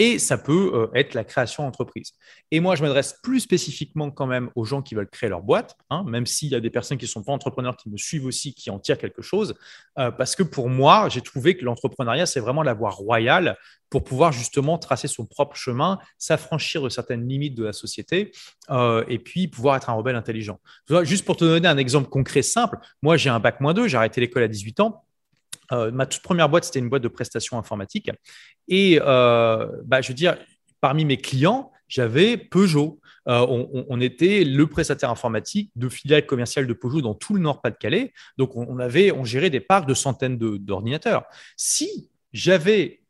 et 0.00 0.18
ça 0.18 0.38
peut 0.38 0.70
euh, 0.72 0.86
être 0.98 1.12
la 1.12 1.24
création 1.24 1.62
d'entreprise. 1.62 2.14
Et 2.50 2.60
moi, 2.60 2.74
je 2.74 2.82
m'adresse 2.82 3.16
plus 3.22 3.40
spécifiquement 3.40 4.10
quand 4.10 4.26
même 4.26 4.48
aux 4.54 4.64
gens 4.64 4.80
qui 4.80 4.94
veulent 4.94 5.10
créer 5.10 5.28
leur 5.28 5.42
boîte, 5.42 5.76
hein, 5.90 6.04
même 6.06 6.24
s'il 6.24 6.48
y 6.48 6.54
a 6.54 6.60
des 6.60 6.70
personnes 6.70 6.96
qui 6.96 7.04
ne 7.04 7.10
sont 7.10 7.22
pas 7.22 7.32
entrepreneurs 7.32 7.76
qui 7.76 7.90
me 7.90 7.98
suivent 7.98 8.24
aussi, 8.24 8.54
qui 8.54 8.70
en 8.70 8.78
tirent 8.78 8.96
quelque 8.96 9.20
chose, 9.20 9.54
euh, 9.98 10.10
parce 10.10 10.36
que 10.36 10.42
pour 10.42 10.70
moi, 10.70 11.10
j'ai 11.10 11.20
trouvé 11.20 11.54
que 11.54 11.66
l'entrepreneuriat, 11.66 12.24
c'est 12.24 12.40
vraiment 12.40 12.62
la 12.62 12.72
voie 12.72 12.88
royale 12.88 13.58
pour 13.90 14.02
pouvoir 14.02 14.32
justement 14.32 14.78
tracer 14.78 15.06
son 15.06 15.26
propre 15.26 15.54
chemin, 15.54 15.98
s'affranchir 16.16 16.80
de 16.80 16.88
certaines 16.88 17.28
limites 17.28 17.54
de 17.54 17.64
la 17.64 17.74
société 17.74 18.32
euh, 18.70 19.04
et 19.06 19.18
puis 19.18 19.48
pouvoir 19.48 19.76
être 19.76 19.90
un 19.90 19.94
rebelle 19.94 20.16
intelligent. 20.16 20.60
Juste 21.02 21.26
pour 21.26 21.36
te 21.36 21.44
donner 21.44 21.68
un 21.68 21.76
exemple 21.76 22.08
concret 22.08 22.40
simple, 22.40 22.78
moi 23.02 23.18
j'ai 23.18 23.28
un 23.28 23.40
bac 23.40 23.60
moins 23.60 23.74
2, 23.74 23.86
j'ai 23.86 23.98
arrêté 23.98 24.22
l'école 24.22 24.44
à 24.44 24.48
18 24.48 24.80
ans. 24.80 25.04
Euh, 25.72 25.90
ma 25.90 26.06
toute 26.06 26.22
première 26.22 26.48
boîte, 26.48 26.64
c'était 26.64 26.78
une 26.78 26.88
boîte 26.88 27.02
de 27.02 27.08
prestations 27.08 27.58
informatiques. 27.58 28.10
Et 28.68 28.98
euh, 29.00 29.66
bah, 29.84 30.00
je 30.00 30.08
veux 30.08 30.14
dire, 30.14 30.36
parmi 30.80 31.04
mes 31.04 31.16
clients, 31.16 31.72
j'avais 31.88 32.36
Peugeot. 32.36 33.00
Euh, 33.28 33.46
on, 33.88 34.00
était 34.00 34.44
le 34.44 34.66
prestataire 34.66 35.10
informatique 35.10 35.70
de 35.76 35.88
filiales 35.88 36.24
commerciales 36.24 36.66
de 36.66 36.72
Peugeot 36.72 37.02
dans 37.02 37.14
tout 37.14 37.34
le 37.34 37.40
Nord-Pas-de-Calais. 37.40 38.12
Donc, 38.38 38.56
on, 38.56 38.78
avait, 38.78 39.12
on 39.12 39.24
gérait 39.24 39.50
des 39.50 39.60
parcs 39.60 39.86
de 39.86 39.94
centaines 39.94 40.38
d'ordinateurs. 40.38 41.24
Si 41.56 42.08
j'avais 42.32 43.02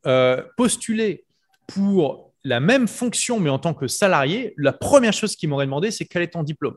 postulé 0.57 1.25
pour 1.69 2.33
la 2.43 2.59
même 2.59 2.89
fonction, 2.89 3.39
mais 3.39 3.51
en 3.51 3.59
tant 3.59 3.75
que 3.75 3.87
salarié, 3.87 4.55
la 4.57 4.73
première 4.73 5.13
chose 5.13 5.37
qu'ils 5.37 5.49
m'auraient 5.49 5.67
demandé, 5.67 5.91
c'est 5.91 6.07
quel 6.07 6.23
est 6.23 6.33
ton 6.33 6.43
diplôme? 6.43 6.77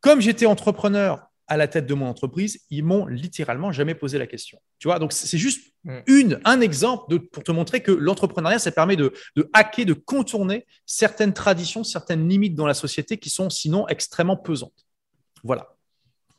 Comme 0.00 0.20
j'étais 0.20 0.46
entrepreneur 0.46 1.26
à 1.46 1.56
la 1.56 1.68
tête 1.68 1.86
de 1.86 1.94
mon 1.94 2.06
entreprise, 2.06 2.60
ils 2.70 2.82
m'ont 2.82 3.06
littéralement 3.06 3.72
jamais 3.72 3.94
posé 3.94 4.18
la 4.18 4.26
question. 4.26 4.58
Tu 4.78 4.88
vois, 4.88 4.98
donc 4.98 5.12
c'est 5.12 5.38
juste 5.38 5.74
mm. 5.84 5.98
une, 6.06 6.40
un 6.44 6.60
exemple 6.60 7.10
de, 7.10 7.18
pour 7.18 7.42
te 7.42 7.52
montrer 7.52 7.82
que 7.82 7.92
l'entrepreneuriat, 7.92 8.58
ça 8.58 8.70
permet 8.72 8.96
de, 8.96 9.12
de, 9.36 9.50
hacker, 9.52 9.84
de 9.84 9.92
contourner 9.92 10.66
certaines 10.86 11.32
traditions, 11.32 11.84
certaines 11.84 12.28
limites 12.28 12.54
dans 12.54 12.66
la 12.66 12.74
société 12.74 13.18
qui 13.18 13.30
sont 13.30 13.50
sinon 13.50 13.86
extrêmement 13.88 14.36
pesantes. 14.36 14.86
Voilà. 15.42 15.74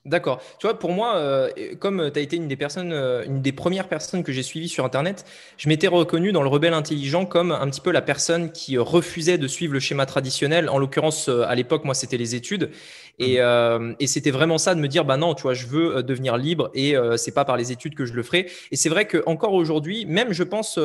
D'accord. 0.06 0.40
Tu 0.60 0.68
vois, 0.68 0.78
pour 0.78 0.92
moi, 0.92 1.16
euh, 1.16 1.50
comme 1.80 2.12
tu 2.12 2.20
as 2.20 2.22
été 2.22 2.36
une 2.36 2.48
des 2.48 2.56
personnes, 2.56 2.94
euh, 2.94 3.26
une 3.26 3.42
des 3.42 3.52
premières 3.52 3.88
personnes 3.88 4.24
que 4.24 4.32
j'ai 4.32 4.44
suivies 4.44 4.70
sur 4.70 4.86
Internet, 4.86 5.26
je 5.58 5.68
m'étais 5.68 5.88
reconnu 5.88 6.32
dans 6.32 6.44
le 6.44 6.48
rebelle 6.48 6.76
intelligent 6.76 7.26
comme 7.26 7.52
un 7.52 7.68
petit 7.72 7.82
peu 7.82 7.90
la 7.90 8.04
personne 8.04 8.52
qui 8.52 8.78
refusait 8.78 9.40
de 9.40 9.48
suivre 9.48 9.74
le 9.74 9.80
schéma 9.80 10.06
traditionnel. 10.06 10.70
En 10.70 10.78
l'occurrence, 10.78 11.28
euh, 11.28 11.42
à 11.48 11.56
l'époque, 11.56 11.86
moi, 11.86 11.96
c'était 11.96 12.18
les 12.18 12.36
études. 12.36 12.70
Et, 13.20 13.40
mmh. 13.40 13.96
et 14.00 14.08
c'était 14.08 14.32
vraiment 14.32 14.58
ça 14.58 14.76
de 14.76 14.80
me 14.80 14.88
dire, 14.88 15.06
bah 15.06 15.18
non, 15.18 15.34
tu 15.36 15.44
vois, 15.44 15.54
je 15.54 15.68
veux 15.68 16.04
devenir 16.04 16.38
libre 16.38 16.70
et 16.74 16.96
c'est 17.18 17.34
pas 17.34 17.46
par 17.46 17.58
les 17.58 17.72
études 17.72 17.96
que 17.96 18.06
je 18.06 18.14
le 18.14 18.24
ferai. 18.24 18.50
Et 18.72 18.76
c'est 18.76 18.90
vrai 18.90 19.06
que 19.06 19.24
encore 19.26 19.54
aujourd'hui, 19.54 20.06
même 20.06 20.34
je 20.34 20.44
pense, 20.44 20.80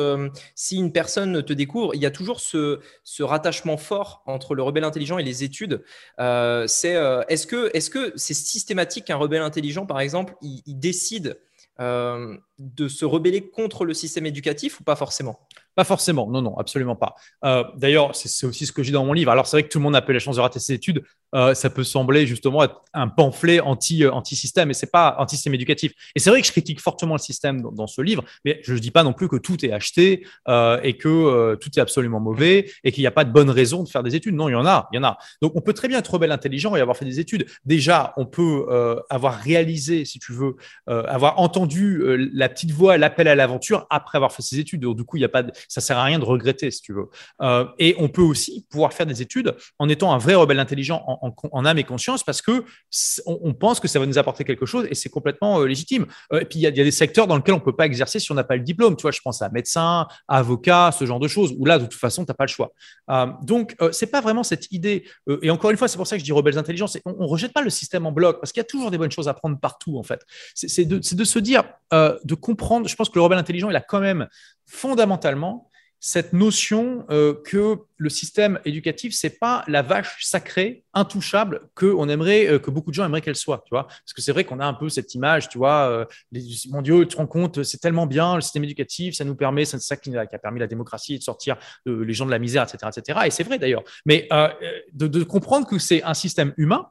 si 0.55 0.77
une 0.77 0.91
personne 0.91 1.43
te 1.43 1.53
découvre, 1.53 1.93
il 1.95 2.01
y 2.01 2.05
a 2.05 2.11
toujours 2.11 2.39
ce, 2.39 2.79
ce 3.03 3.23
rattachement 3.23 3.77
fort 3.77 4.23
entre 4.25 4.55
le 4.55 4.63
rebelle 4.63 4.83
intelligent 4.83 5.17
et 5.17 5.23
les 5.23 5.43
études. 5.43 5.83
c'est 6.17 6.95
est-ce 7.27 7.47
que 7.47 7.69
est-ce 7.73 7.89
que 7.89 8.13
c'est 8.15 8.33
systématique 8.33 9.09
un 9.09 9.15
rebelle 9.15 9.41
intelligent, 9.41 9.85
par 9.85 9.99
exemple, 9.99 10.35
il, 10.41 10.79
décide 10.79 11.39
euh, 11.79 12.37
de 12.59 12.87
se 12.87 13.05
rebeller 13.05 13.49
contre 13.49 13.85
le 13.85 13.93
système 13.93 14.25
éducatif 14.25 14.79
ou 14.79 14.83
pas 14.83 14.95
forcément? 14.95 15.47
Pas 15.75 15.83
forcément, 15.85 16.27
non, 16.29 16.41
non, 16.41 16.57
absolument 16.57 16.95
pas. 16.95 17.15
Euh, 17.45 17.63
d'ailleurs, 17.77 18.13
c'est 18.15 18.45
aussi 18.45 18.65
ce 18.65 18.71
que 18.71 18.83
j'ai 18.83 18.91
dans 18.91 19.05
mon 19.05 19.13
livre. 19.13 19.31
Alors, 19.31 19.47
c'est 19.47 19.55
vrai 19.55 19.63
que 19.63 19.69
tout 19.69 19.79
le 19.79 19.83
monde 19.83 19.95
a 19.95 20.01
peu 20.01 20.11
la 20.11 20.19
chance 20.19 20.35
de 20.35 20.41
rater 20.41 20.59
ses 20.59 20.73
études. 20.73 21.03
Euh, 21.33 21.53
ça 21.53 21.69
peut 21.69 21.85
sembler 21.85 22.27
justement 22.27 22.63
être 22.63 22.81
un 22.93 23.07
pamphlet 23.07 23.61
anti, 23.61 24.03
euh, 24.03 24.11
anti-système, 24.11 24.69
et 24.69 24.73
c'est 24.73 24.91
pas 24.91 25.15
anti-système 25.17 25.53
éducatif. 25.53 25.93
Et 26.13 26.19
c'est 26.19 26.29
vrai 26.29 26.41
que 26.41 26.47
je 26.47 26.51
critique 26.51 26.81
fortement 26.81 27.15
le 27.15 27.19
système 27.19 27.61
dans, 27.61 27.87
ce 27.87 28.01
livre, 28.01 28.23
mais 28.43 28.59
je 28.63 28.73
ne 28.73 28.79
dis 28.79 28.91
pas 28.91 29.03
non 29.03 29.13
plus 29.13 29.29
que 29.29 29.37
tout 29.37 29.65
est 29.65 29.71
acheté 29.71 30.25
et 30.83 30.97
que 30.97 31.55
tout 31.55 31.69
est 31.75 31.81
absolument 31.81 32.19
mauvais 32.19 32.69
et 32.83 32.91
qu'il 32.91 33.01
n'y 33.01 33.07
a 33.07 33.11
pas 33.11 33.25
de 33.25 33.31
bonne 33.31 33.49
raison 33.49 33.83
de 33.83 33.89
faire 33.89 34.03
des 34.03 34.15
études. 34.15 34.35
Non, 34.35 34.49
il 34.49 34.53
y 34.53 34.55
en 34.55 34.65
a, 34.65 34.87
il 34.91 34.97
y 34.97 34.99
en 34.99 35.03
a. 35.03 35.17
Donc, 35.41 35.53
on 35.55 35.61
peut 35.61 35.73
très 35.73 35.87
bien 35.87 35.99
être 35.99 36.13
rebelle 36.13 36.31
intelligent 36.31 36.75
et 36.75 36.81
avoir 36.81 36.95
fait 36.95 37.05
des 37.05 37.19
études. 37.19 37.45
Déjà, 37.65 38.13
on 38.17 38.25
peut 38.25 38.65
avoir 39.09 39.35
réalisé, 39.35 40.05
si 40.05 40.19
tu 40.19 40.33
veux, 40.33 40.55
avoir 40.87 41.39
entendu 41.39 42.01
la 42.33 42.49
petite 42.49 42.71
voix, 42.71 42.97
l'appel 42.97 43.27
à 43.27 43.35
l'aventure 43.35 43.87
après 43.89 44.17
avoir 44.17 44.31
fait 44.31 44.43
ses 44.43 44.59
études. 44.59 44.81
Donc, 44.81 44.97
du 44.97 45.03
coup, 45.03 45.17
il 45.17 45.21
n'y 45.21 45.25
a 45.25 45.29
pas 45.29 45.43
de 45.43 45.51
ça 45.67 45.81
sert 45.81 45.97
à 45.97 46.03
rien 46.03 46.19
de 46.19 46.25
regretter, 46.25 46.71
si 46.71 46.81
tu 46.81 46.93
veux. 46.93 47.09
Euh, 47.41 47.65
et 47.79 47.95
on 47.97 48.09
peut 48.09 48.21
aussi 48.21 48.65
pouvoir 48.69 48.93
faire 48.93 49.05
des 49.05 49.21
études 49.21 49.55
en 49.79 49.89
étant 49.89 50.13
un 50.13 50.17
vrai 50.17 50.35
rebelle 50.35 50.59
intelligent, 50.59 51.03
en 51.05 51.65
âme 51.65 51.77
et 51.77 51.83
conscience 51.83 52.23
parce 52.23 52.41
que 52.41 52.63
on, 53.25 53.53
pense 53.53 53.79
que 53.79 53.87
ça 53.87 53.99
va 53.99 54.05
nous 54.05 54.17
apporter 54.17 54.43
quelque 54.43 54.65
chose 54.65 54.87
et 54.89 54.95
c'est 54.95 55.09
complètement 55.09 55.59
légitime. 55.63 56.05
et 56.33 56.45
puis 56.45 56.59
il 56.59 56.61
y, 56.61 56.67
a 56.67 56.71
des 56.71 56.91
secteurs 56.91 57.27
dans 57.27 57.35
lesquels 57.35 57.53
on 57.53 57.59
peut 57.59 57.75
pas 57.75 57.85
exercer 57.85 58.19
si 58.19 58.31
on 58.31 58.35
n'a 58.35 58.43
pas 58.43 58.55
le 58.55 58.63
diplôme. 58.63 58.95
Tu 58.95 59.03
vois, 59.03 59.11
je 59.11 59.21
pense 59.21 59.41
à 59.41 59.49
médecin, 59.49 60.07
avocat, 60.27 60.91
ce 60.91 61.05
genre 61.05 61.19
de 61.19 61.27
choses 61.27 61.53
où 61.57 61.65
là, 61.65 61.79
de 61.79 61.85
toute 61.85 61.99
façon, 61.99 62.25
tu 62.25 62.31
n'as 62.31 62.35
pas 62.35 62.45
le 62.45 62.49
choix. 62.49 62.71
donc, 63.43 63.75
c'est 63.91 64.07
pas 64.07 64.21
vraiment 64.21 64.43
cette 64.43 64.71
idée. 64.71 65.05
et 65.41 65.49
encore 65.49 65.71
une 65.71 65.77
fois, 65.77 65.87
c'est 65.87 65.97
pour 65.97 66.07
ça 66.07 66.15
que 66.15 66.19
je 66.19 66.25
dis 66.25 66.31
rebelles 66.31 66.57
intelligence. 66.57 66.97
On, 67.05 67.15
on 67.19 67.27
rejette 67.27 67.53
pas 67.53 67.61
le 67.61 67.69
système 67.69 68.05
en 68.05 68.11
bloc 68.11 68.39
parce 68.39 68.51
qu'il 68.51 68.59
y 68.59 68.65
a 68.65 68.67
toujours 68.67 68.91
des 68.91 68.97
bonnes 68.97 69.11
choses 69.11 69.27
à 69.27 69.33
prendre 69.33 69.59
partout 69.59 69.97
en 69.97 70.03
fait. 70.03 70.21
C'est 70.53 70.85
de, 70.85 71.23
se 71.23 71.39
dire, 71.39 71.63
de 71.91 72.35
comprendre. 72.35 72.87
Je 72.87 72.95
pense 72.95 73.09
que 73.09 73.15
le 73.15 73.21
rebelle 73.21 73.37
intelligent, 73.37 73.69
il 73.69 73.75
a 73.75 73.81
quand 73.81 73.99
même 73.99 74.27
fondamentalement 74.65 75.50
cette 76.01 76.33
notion 76.33 77.05
euh, 77.11 77.35
que 77.45 77.77
le 78.01 78.09
système 78.09 78.59
éducatif, 78.65 79.13
c'est 79.13 79.37
pas 79.37 79.63
la 79.67 79.83
vache 79.83 80.25
sacrée, 80.25 80.83
intouchable, 80.95 81.69
que 81.75 81.85
on 81.85 82.09
aimerait, 82.09 82.47
euh, 82.47 82.57
que 82.57 82.71
beaucoup 82.71 82.89
de 82.89 82.95
gens 82.95 83.05
aimeraient 83.05 83.21
qu'elle 83.21 83.35
soit, 83.35 83.61
tu 83.67 83.75
vois. 83.75 83.83
Parce 83.83 84.13
que 84.15 84.23
c'est 84.23 84.31
vrai 84.31 84.43
qu'on 84.43 84.59
a 84.59 84.65
un 84.65 84.73
peu 84.73 84.89
cette 84.89 85.13
image, 85.13 85.49
tu 85.49 85.59
vois, 85.59 85.87
euh, 85.87 86.05
mon 86.71 86.81
Dieu, 86.81 87.01
tu 87.01 87.09
te 87.09 87.17
rends 87.17 87.27
compte, 87.27 87.61
c'est 87.61 87.77
tellement 87.77 88.07
bien 88.07 88.33
le 88.33 88.41
système 88.41 88.63
éducatif, 88.63 89.13
ça 89.13 89.23
nous 89.23 89.35
permet, 89.35 89.65
c'est 89.65 89.79
ça 89.79 89.97
qui, 89.97 90.17
a 90.17 90.25
permis 90.25 90.59
la 90.59 90.65
démocratie 90.65 91.19
de 91.19 91.23
sortir 91.23 91.57
les 91.85 92.13
gens 92.13 92.25
de 92.25 92.31
la 92.31 92.39
misère, 92.39 92.63
etc., 92.63 92.91
etc. 92.95 93.19
Et 93.25 93.29
c'est 93.29 93.43
vrai 93.43 93.59
d'ailleurs. 93.59 93.83
Mais 94.05 94.27
de, 94.93 95.23
comprendre 95.23 95.67
que 95.67 95.77
c'est 95.77 96.01
un 96.03 96.15
système 96.15 96.53
humain 96.57 96.87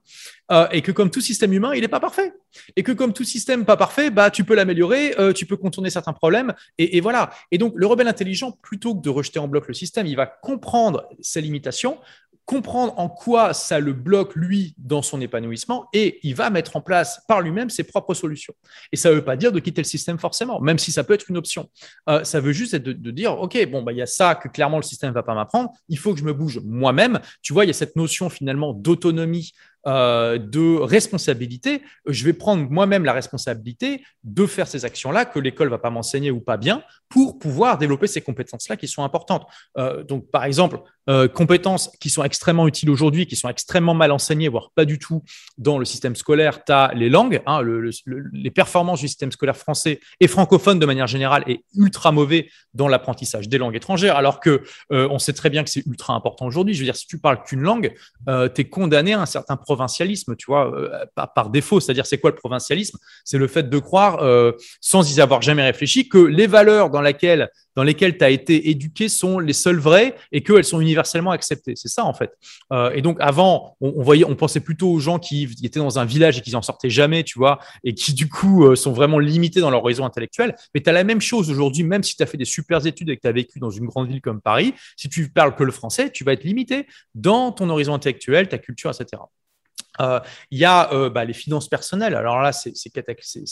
et 0.71 0.83
que 0.83 0.93
comme 0.93 1.11
tout 1.11 1.21
système 1.21 1.53
humain, 1.53 1.75
il 1.75 1.81
n'est 1.81 1.89
pas 1.89 2.01
parfait. 2.01 2.33
Et 2.77 2.83
que 2.83 2.93
comme 2.93 3.13
tout 3.13 3.25
système 3.25 3.65
pas 3.65 3.77
parfait, 3.77 4.11
bah 4.11 4.31
tu 4.31 4.45
peux 4.45 4.55
l'améliorer, 4.55 5.15
tu 5.35 5.47
peux 5.47 5.57
contourner 5.57 5.91
certains 5.91 6.13
problèmes. 6.13 6.55
Et 6.79 7.01
voilà. 7.01 7.31
Et 7.51 7.59
donc 7.59 7.73
le 7.77 7.87
rebelle 7.87 8.09
intelligent, 8.09 8.53
plutôt 8.63 8.95
que 8.95 9.03
de 9.03 9.11
rejeter 9.11 9.39
en 9.39 9.49
bloc 9.49 9.69
le 9.69 9.75
système, 9.75 10.07
il 10.07 10.17
va 10.17 10.27
comprendre 10.27 11.00
ses 11.21 11.41
limitations, 11.41 11.99
comprendre 12.51 12.99
en 12.99 13.09
quoi 13.09 13.55
ça 13.55 13.79
le 13.79 13.93
bloque, 13.93 14.35
lui, 14.35 14.75
dans 14.77 15.03
son 15.03 15.21
épanouissement, 15.21 15.89
et 15.93 16.19
il 16.25 16.35
va 16.35 16.51
mettre 16.51 16.75
en 16.75 16.81
place 16.81 17.23
par 17.29 17.43
lui-même 17.43 17.71
ses 17.71 17.85
propres 17.85 18.13
solutions. 18.13 18.55
Et 18.91 18.97
ça 18.97 19.11
ne 19.11 19.15
veut 19.15 19.25
pas 19.25 19.37
dire 19.37 19.53
de 19.53 19.61
quitter 19.61 19.83
le 19.83 19.87
système 19.87 20.19
forcément, 20.19 20.61
même 20.61 20.77
si 20.77 20.91
ça 20.91 21.05
peut 21.05 21.15
être 21.15 21.31
une 21.31 21.37
option. 21.37 21.71
Euh, 22.09 22.25
ça 22.25 22.41
veut 22.41 22.51
juste 22.51 22.75
de, 22.75 23.11
dire, 23.13 23.39
OK, 23.39 23.57
bon, 23.71 23.83
bah, 23.83 23.93
il 23.93 23.99
y 23.99 24.03
a 24.03 24.07
ça 24.07 24.35
que 24.35 24.49
clairement 24.49 24.79
le 24.79 24.83
système 24.83 25.11
ne 25.11 25.15
va 25.15 25.23
pas 25.23 25.35
m'apprendre, 25.35 25.71
il 25.89 25.97
faut 25.97 26.13
que 26.13 26.19
je 26.19 26.25
me 26.25 26.33
bouge 26.33 26.61
moi-même. 26.65 27.21
Tu 27.41 27.53
vois, 27.53 27.65
il 27.65 27.69
y 27.69 27.71
a 27.71 27.75
cette 27.75 27.95
notion 27.95 28.29
finalement 28.29 28.73
d'autonomie 28.73 29.53
euh, 29.87 30.37
de 30.37 30.79
responsabilité. 30.79 31.81
Je 32.05 32.27
vais 32.27 32.35
prendre 32.35 32.69
moi-même 32.71 33.03
la 33.03 33.15
responsabilité 33.15 34.05
de 34.25 34.45
faire 34.45 34.69
ces 34.69 34.85
actions-là 34.85 35.25
que 35.25 35.39
l'école 35.39 35.71
va 35.71 35.79
pas 35.79 35.89
m'enseigner 35.89 36.31
ou 36.31 36.41
pas 36.41 36.59
bien 36.59 36.83
pour 37.09 37.39
pouvoir 37.39 37.79
développer 37.79 38.07
ces 38.07 38.21
compétences-là 38.21 38.77
qui 38.77 38.89
sont 38.89 39.05
importantes. 39.05 39.47
Euh, 39.79 40.05
donc, 40.05 40.31
par 40.31 40.45
exemple, 40.45 40.81
euh, 41.09 41.29
compétences 41.29 41.91
qui 41.99 42.11
sont 42.11 42.23
extrêmement 42.23 42.69
utiles 42.69 42.91
aujourd'hui, 42.91 43.27
qui 43.27 43.37
sont 43.37 43.49
extrêmement 43.49 43.95
mal 43.95 44.13
enseignées, 44.13 44.49
voire 44.49 44.71
pas 44.75 44.85
du 44.85 44.99
tout 44.99 45.23
dans 45.57 45.79
le 45.79 45.87
système 45.87 46.15
scolaire. 46.15 46.63
Tu 46.63 46.73
as 46.73 46.93
les 46.95 47.09
langues, 47.09 47.41
hein, 47.47 47.63
les 48.33 48.51
performances 48.51 49.01
du 49.01 49.09
système 49.09 49.33
scolaire 49.33 49.57
français 49.57 49.99
et 50.21 50.29
francophone 50.29 50.79
de 50.79 50.85
manière 50.85 51.07
générale 51.07 51.43
est 51.47 51.65
ultra 51.75 52.13
mauvais 52.13 52.51
dans 52.75 52.87
l'apprentissage 52.87 53.49
des 53.49 53.57
langues 53.57 53.77
étrangères, 53.77 54.17
alors 54.17 54.41
que 54.41 54.63
on 54.91 55.19
sait 55.19 55.33
très 55.33 55.51
bien 55.51 55.65
que 55.65 55.71
c'est 55.71 55.85
ultra 55.87 56.15
important 56.15 56.47
aujourd'hui. 56.47 56.75
Je 56.75 56.81
veux 56.81 56.85
dire, 56.85 56.97
si 56.97 57.07
tu 57.07 57.19
parles 57.19 57.43
qu'une 57.43 57.63
langue, 57.63 57.95
tu 58.27 58.61
es 58.61 58.65
condamné 58.69 59.15
à 59.15 59.23
un 59.23 59.27
certain 59.27 59.57
provincialisme, 59.71 60.35
tu 60.35 60.47
vois, 60.47 60.75
euh, 60.75 61.05
par, 61.15 61.51
défaut. 61.51 61.79
C'est-à-dire, 61.79 62.05
c'est 62.05 62.19
quoi 62.19 62.31
le 62.31 62.37
provincialisme? 62.37 62.99
C'est 63.25 63.39
le 63.39 63.47
fait 63.47 63.71
de 63.71 63.79
croire, 63.79 64.21
euh, 64.21 64.51
sans 64.81 65.17
y 65.17 65.21
avoir 65.21 65.43
jamais 65.43 65.63
réfléchi, 65.63 66.09
que 66.09 66.19
les 66.19 66.49
valeurs 66.49 66.91
dans, 66.91 67.01
lesquelles 67.01 67.49
tu 68.19 68.25
as 68.25 68.31
été 68.31 68.69
éduqué 68.71 69.09
sont 69.09 69.39
les 69.39 69.53
seules 69.53 69.79
vraies 69.79 70.17
et 70.33 70.43
qu'elles 70.43 70.65
sont 70.65 70.81
universellement 70.81 71.31
acceptées. 71.31 71.75
C'est 71.77 71.89
ça, 71.89 72.05
en 72.05 72.15
fait. 72.15 72.33
Euh, 72.73 72.91
et 72.91 73.01
donc, 73.01 73.17
avant, 73.21 73.77
on, 73.81 74.03
voyait, 74.03 74.25
on 74.25 74.35
pensait 74.35 74.59
plutôt 74.59 74.91
aux 74.91 74.99
gens 74.99 75.21
qui, 75.21 75.49
étaient 75.63 75.79
dans 75.79 76.01
un 76.01 76.05
village 76.05 76.39
et 76.39 76.41
qui 76.41 76.51
n'en 76.51 76.63
sortaient 76.63 76.91
jamais, 76.91 77.23
tu 77.23 77.39
vois, 77.39 77.61
et 77.85 77.95
qui, 77.95 78.13
du 78.13 78.29
coup, 78.29 78.75
sont 78.75 78.93
vraiment 78.93 79.21
limités 79.21 79.61
dans 79.61 79.71
leur 79.71 79.85
horizon 79.85 80.05
intellectuel. 80.05 80.57
Mais 80.75 80.81
tu 80.81 80.91
as 80.91 80.93
la 80.93 81.05
même 81.05 81.21
chose 81.21 81.49
aujourd'hui, 81.49 81.85
même 81.85 82.03
si 82.03 82.17
tu 82.17 82.23
as 82.25 82.27
fait 82.27 82.39
des 82.39 82.45
super 82.45 82.85
études 82.85 83.09
et 83.11 83.17
que 83.17 83.23
tu 83.23 83.29
as 83.29 83.33
vécu 83.33 83.61
dans 83.61 83.71
une 83.71 83.87
grande 83.87 84.09
ville 84.09 84.21
comme 84.21 84.41
Paris, 84.41 84.75
si 84.97 85.09
tu 85.09 85.31
parles 85.31 85.55
que 85.55 85.63
le 85.63 85.73
français, 85.73 86.11
tu 86.11 86.25
vas 86.25 86.33
être 86.33 86.45
limité 86.45 86.89
dans 87.15 87.53
ton 87.53 87.71
horizon 87.71 87.95
intellectuel, 87.95 88.49
ta 88.49 88.59
culture, 88.59 88.91
etc. 88.91 89.23
Euh, 90.01 90.21
il 90.51 90.59
y 90.59 90.65
a 90.65 90.93
euh, 90.93 91.11
bah, 91.11 91.25
les 91.25 91.33
finances 91.33 91.69
personnelles. 91.69 92.15
Alors 92.15 92.41
là, 92.41 92.53
c'est 92.53 92.73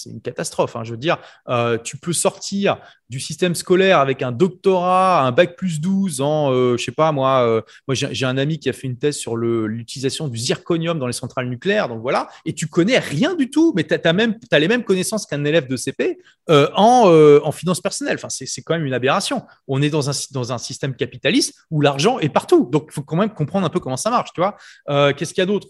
une 0.07 0.21
catastrophe. 0.21 0.77
Hein. 0.77 0.85
Je 0.85 0.93
veux 0.93 0.97
dire, 0.97 1.19
euh, 1.49 1.79
tu 1.79 1.97
peux 1.97 2.13
sortir 2.13 2.79
du 3.11 3.21
système 3.21 3.55
scolaire 3.55 3.99
avec 3.99 4.23
un 4.23 4.33
doctorat, 4.33 5.23
un 5.23 5.33
bac 5.33 5.57
plus 5.57 5.81
12 5.81 6.21
en, 6.21 6.53
je 6.53 6.83
sais 6.83 6.93
pas 6.93 7.11
moi, 7.11 7.65
j'ai 7.91 8.27
un 8.27 8.37
ami 8.37 8.59
qui 8.59 8.69
a 8.69 8.75
fait 8.75 8.87
une 8.87 8.99
thèse 8.99 9.17
sur 9.17 9.35
l'utilisation 9.37 10.29
du 10.29 10.39
zirconium 10.39 10.99
dans 10.99 11.07
les 11.07 11.15
centrales 11.15 11.49
nucléaires. 11.49 11.89
Donc 11.89 12.03
voilà, 12.03 12.29
et 12.45 12.53
tu 12.53 12.67
connais 12.67 12.99
rien 12.99 13.35
du 13.35 13.49
tout, 13.49 13.73
mais 13.75 13.85
tu 13.85 13.95
as, 13.95 14.59
les 14.59 14.69
mêmes 14.69 14.85
connaissances 14.85 15.25
qu'un 15.25 15.43
élève 15.47 15.69
de 15.69 15.77
CP 15.77 16.19
en, 16.49 17.51
finances 17.51 17.81
personnelles. 17.81 18.17
Enfin, 18.23 18.29
c'est 18.29 18.63
quand 18.63 18.75
même 18.75 18.85
une 18.85 18.93
aberration. 18.93 19.43
On 19.69 19.81
est 19.81 19.91
dans 19.91 20.11
un, 20.11 20.13
dans 20.33 20.53
un 20.53 20.59
système 20.59 20.95
capitaliste 20.95 21.55
où 21.71 21.81
l'argent 21.81 22.19
est 22.19 22.29
partout. 22.29 22.69
Donc 22.71 22.89
il 22.91 22.93
faut 22.93 23.03
quand 23.03 23.17
même 23.17 23.33
comprendre 23.33 23.67
un 23.67 23.71
peu 23.71 23.81
comment 23.81 23.97
ça 23.97 24.11
marche. 24.11 24.33
Tu 24.35 24.43
Qu'est-ce 24.87 25.33
qu'il 25.33 25.41
y 25.41 25.43
a 25.43 25.47
d'autre? 25.47 25.69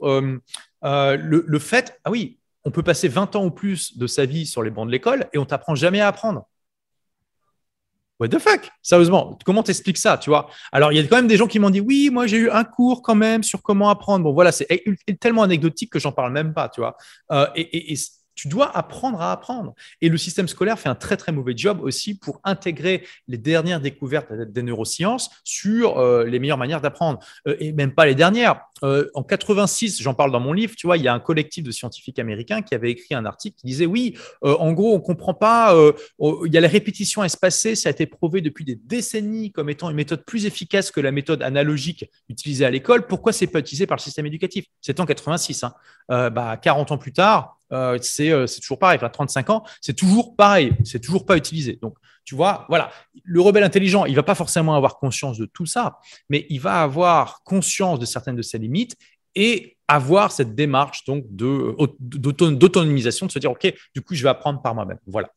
Euh, 0.85 1.17
le, 1.17 1.59
fait, 1.59 1.99
ah 2.05 2.11
oui, 2.11 2.39
on 2.65 2.71
peut 2.71 2.83
passer 2.83 3.09
20 3.09 3.37
ans 3.37 3.45
ou 3.45 3.51
plus 3.51 3.97
de 3.97 4.07
sa 4.07 4.27
vie 4.27 4.47
sur 4.47 4.63
les 4.63 4.71
bancs 4.71 4.87
de 4.87 4.93
l'école 4.93 5.29
et 5.33 5.39
on 5.39 5.45
t'apprend 5.45 5.75
jamais 5.75 6.01
à 6.01 6.09
apprendre. 6.09 6.47
What 8.21 8.29
the 8.29 8.41
fuck? 8.41 8.69
Sérieusement, 8.83 9.39
comment 9.45 9.63
t'expliques 9.63 9.99
ça, 9.99 10.19
tu 10.19 10.29
vois? 10.29 10.51
Alors, 10.73 10.93
il 10.93 10.97
y 10.97 10.99
a 10.99 11.07
quand 11.07 11.17
même 11.17 11.29
des 11.29 11.37
gens 11.37 11.47
qui 11.47 11.61
m'ont 11.61 11.71
dit, 11.71 11.81
oui, 11.81 12.11
moi 12.13 12.27
j'ai 12.27 12.39
eu 12.39 12.51
un 12.51 12.65
cours 12.65 13.01
quand 13.01 13.15
même 13.15 13.45
sur 13.45 13.63
comment 13.63 13.91
apprendre. 13.91 14.25
Bon, 14.25 14.33
voilà, 14.33 14.51
c'est 14.51 14.67
tellement 15.21 15.45
anecdotique 15.45 15.93
que 15.93 16.01
j'en 16.01 16.11
parle 16.11 16.33
même 16.33 16.53
pas, 16.53 16.69
tu 16.69 16.81
vois? 16.81 16.97
Euh, 17.31 17.47
et, 17.55 17.95
tu 18.39 18.47
dois 18.47 18.75
apprendre 18.77 19.21
à 19.21 19.33
apprendre. 19.33 19.75
Et 20.01 20.09
le 20.09 20.17
système 20.17 20.47
scolaire 20.47 20.79
fait 20.79 20.89
un 20.89 20.95
très 20.95 21.17
très 21.17 21.33
mauvais 21.33 21.55
job 21.57 21.81
aussi 21.83 22.17
pour 22.17 22.41
intégrer 22.45 23.05
les 23.27 23.37
dernières 23.37 23.81
découvertes 23.81 24.33
des 24.33 24.63
neurosciences 24.63 25.29
sur 25.43 25.99
euh, 25.99 26.25
les 26.25 26.39
meilleures 26.39 26.57
manières 26.57 26.81
d'apprendre. 26.81 27.19
Euh, 27.49 27.57
et 27.59 27.73
même 27.73 27.93
pas 27.93 28.07
les 28.07 28.15
dernières. 28.15 28.61
Euh, 28.85 29.11
en 29.15 29.25
86, 29.25 30.01
j'en 30.01 30.15
parle 30.15 30.31
dans 30.31 30.39
mon 30.39 30.53
livre, 30.53 30.77
tu 30.77 30.87
vois, 30.87 30.97
il 30.97 31.03
y 31.03 31.09
a 31.09 31.15
un 31.15 31.19
collectif 31.19 31.65
de 31.65 31.73
scientifiques 31.73 32.21
américains 32.21 32.63
qui 32.63 32.77
avait 32.77 32.93
écrit 32.93 33.17
un 33.17 33.27
article 33.27 33.57
qui 33.57 33.67
disait 33.67 33.87
oui, 33.87 34.17
en 34.43 34.73
gros, 34.73 34.95
on 34.95 35.01
comprend 35.01 35.35
pas, 35.35 35.77
il 36.21 36.53
y 36.53 36.57
a 36.57 36.61
la 36.61 36.69
répétition 36.69 37.25
espacée, 37.25 37.75
ça 37.75 37.89
a 37.89 37.91
été 37.91 38.07
prouvé 38.07 38.41
depuis 38.41 38.65
des 38.65 38.77
décennies 38.77 39.51
comme 39.51 39.69
étant 39.69 39.91
une 39.91 39.97
méthode 39.97 40.25
plus 40.25 40.47
efficace 40.47 40.93
que 40.93 41.01
la 41.01 41.11
méthode 41.11 41.43
analogique 41.43 42.09
utilisée 42.29 42.65
à 42.65 42.71
l'école. 42.71 43.09
Pourquoi 43.09 43.33
c'est 43.33 43.49
pas 43.49 43.59
utilisé 43.59 43.89
par 43.89 43.97
le 43.97 44.03
système 44.03 44.27
éducatif? 44.27 44.67
C'est 44.81 45.01
en 45.01 45.07
86. 45.07 45.65
Hein. 45.65 45.75
bah, 46.09 46.57
40 46.57 46.93
ans 46.93 46.99
plus 46.99 47.13
tard, 47.13 47.58
euh, 47.73 47.99
euh, 48.21 48.47
c'est 48.47 48.61
toujours 48.61 48.79
pareil. 48.79 48.97
Enfin, 48.97 49.09
35 49.09 49.51
ans, 49.51 49.65
c'est 49.81 49.95
toujours 49.95 50.37
pareil. 50.37 50.73
C'est 50.85 51.01
toujours 51.01 51.27
pas 51.27 51.37
utilisé. 51.37 51.79
Donc, 51.81 51.97
tu 52.25 52.35
vois, 52.35 52.67
voilà. 52.69 52.91
Le 53.25 53.41
rebelle 53.41 53.65
intelligent, 53.65 54.05
il 54.05 54.15
va 54.15 54.23
pas 54.23 54.35
forcément 54.35 54.75
avoir 54.75 54.99
conscience 54.99 55.39
de 55.39 55.47
tout 55.47 55.67
ça, 55.67 55.99
mais 56.29 56.47
il 56.51 56.61
va 56.61 56.83
avoir 56.83 57.43
conscience 57.45 57.99
de 57.99 58.05
certaines 58.05 58.37
de 58.37 58.43
ses 58.43 58.59
limites 58.59 58.97
et 59.35 59.77
avoir 59.87 60.33
cette 60.33 60.55
démarche 60.55 61.05
donc 61.05 61.25
d'autonomisation, 61.31 63.27
de, 63.27 63.29
de 63.29 63.33
se 63.33 63.39
dire, 63.39 63.51
OK, 63.51 63.73
du 63.95 64.03
coup, 64.03 64.15
je 64.15 64.23
vais 64.23 64.29
apprendre 64.29 64.61
par 64.61 64.75
moi-même. 64.75 64.99
Voilà. 65.07 65.31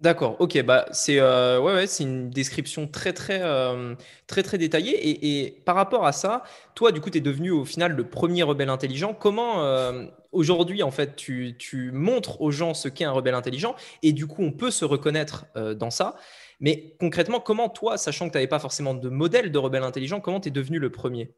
D'accord, 0.00 0.36
ok, 0.38 0.62
bah 0.62 0.86
c'est 0.92 1.20
euh, 1.20 1.86
c'est 1.86 2.04
une 2.04 2.30
description 2.30 2.86
très 2.88 3.12
très 3.12 3.42
euh, 3.42 3.94
très 4.26 4.56
détaillée 4.56 4.94
et, 4.96 5.44
et, 5.44 5.50
par 5.66 5.76
rapport 5.76 6.06
à 6.06 6.12
ça, 6.12 6.42
toi 6.74 6.90
du 6.90 7.02
coup 7.02 7.10
tu 7.10 7.18
es 7.18 7.20
devenu 7.20 7.50
au 7.50 7.66
final 7.66 7.92
le 7.92 8.08
premier 8.08 8.42
rebelle 8.42 8.70
intelligent. 8.70 9.12
Comment 9.12 9.62
euh, 9.62 10.06
aujourd'hui 10.32 10.82
en 10.82 10.90
fait 10.90 11.16
tu, 11.16 11.54
tu, 11.58 11.92
montres 11.92 12.40
aux 12.40 12.50
gens 12.50 12.72
ce 12.72 12.88
qu'est 12.88 13.04
un 13.04 13.10
rebelle 13.10 13.34
intelligent? 13.34 13.76
Et 14.02 14.14
du 14.14 14.26
coup 14.26 14.42
on 14.42 14.52
peut 14.52 14.70
se 14.70 14.86
reconnaître 14.86 15.44
dans 15.76 15.90
ça. 15.90 16.16
Mais 16.60 16.94
concrètement, 16.98 17.40
comment 17.40 17.68
toi, 17.68 17.98
sachant 17.98 18.26
que 18.28 18.32
tu 18.32 18.36
n'avais 18.38 18.46
pas 18.46 18.58
forcément 18.58 18.94
de 18.94 19.08
modèle 19.10 19.52
de 19.52 19.58
rebelle 19.58 19.82
intelligent, 19.82 20.20
comment 20.20 20.40
tu 20.40 20.48
es 20.48 20.50
devenu 20.52 20.78
le 20.78 20.90
premier? 20.90 21.34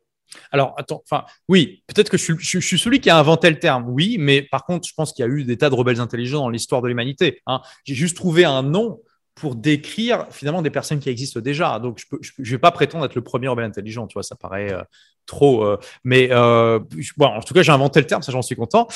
Alors, 0.50 0.74
attends, 0.76 1.02
enfin, 1.04 1.24
oui, 1.48 1.82
peut-être 1.86 2.10
que 2.10 2.16
je 2.16 2.60
suis, 2.60 2.78
celui 2.78 3.00
qui 3.00 3.10
a 3.10 3.18
inventé 3.18 3.50
le 3.50 3.58
terme, 3.58 3.84
oui, 3.88 4.16
mais 4.18 4.42
par 4.42 4.64
contre, 4.64 4.88
je 4.88 4.94
pense 4.94 5.12
qu'il 5.12 5.24
y 5.24 5.28
a 5.28 5.30
eu 5.30 5.44
des 5.44 5.56
tas 5.56 5.70
de 5.70 5.74
rebelles 5.74 6.00
intelligents 6.00 6.40
dans 6.40 6.50
l'histoire 6.50 6.82
de 6.82 6.88
l'humanité. 6.88 7.42
Hein. 7.46 7.60
J'ai 7.84 7.94
juste 7.94 8.16
trouvé 8.16 8.44
un 8.44 8.62
nom 8.62 9.00
pour 9.34 9.54
décrire 9.54 10.26
finalement 10.30 10.62
des 10.62 10.70
personnes 10.70 11.00
qui 11.00 11.08
existent 11.08 11.40
déjà. 11.40 11.78
Donc, 11.78 12.02
je 12.20 12.32
ne 12.38 12.44
vais 12.44 12.58
pas 12.58 12.70
prétendre 12.70 13.04
être 13.04 13.14
le 13.14 13.22
premier 13.22 13.48
rebelle 13.48 13.64
intelligent, 13.64 14.06
tu 14.06 14.14
vois, 14.14 14.22
ça 14.22 14.36
paraît 14.36 14.72
euh, 14.72 14.82
trop. 15.26 15.64
Euh, 15.64 15.78
mais 16.04 16.28
euh, 16.30 16.78
bon, 17.16 17.26
en 17.26 17.40
tout 17.40 17.54
cas, 17.54 17.62
j'ai 17.62 17.72
inventé 17.72 18.00
le 18.00 18.06
terme, 18.06 18.22
ça 18.22 18.30
j'en 18.32 18.42
suis 18.42 18.56
content. 18.56 18.88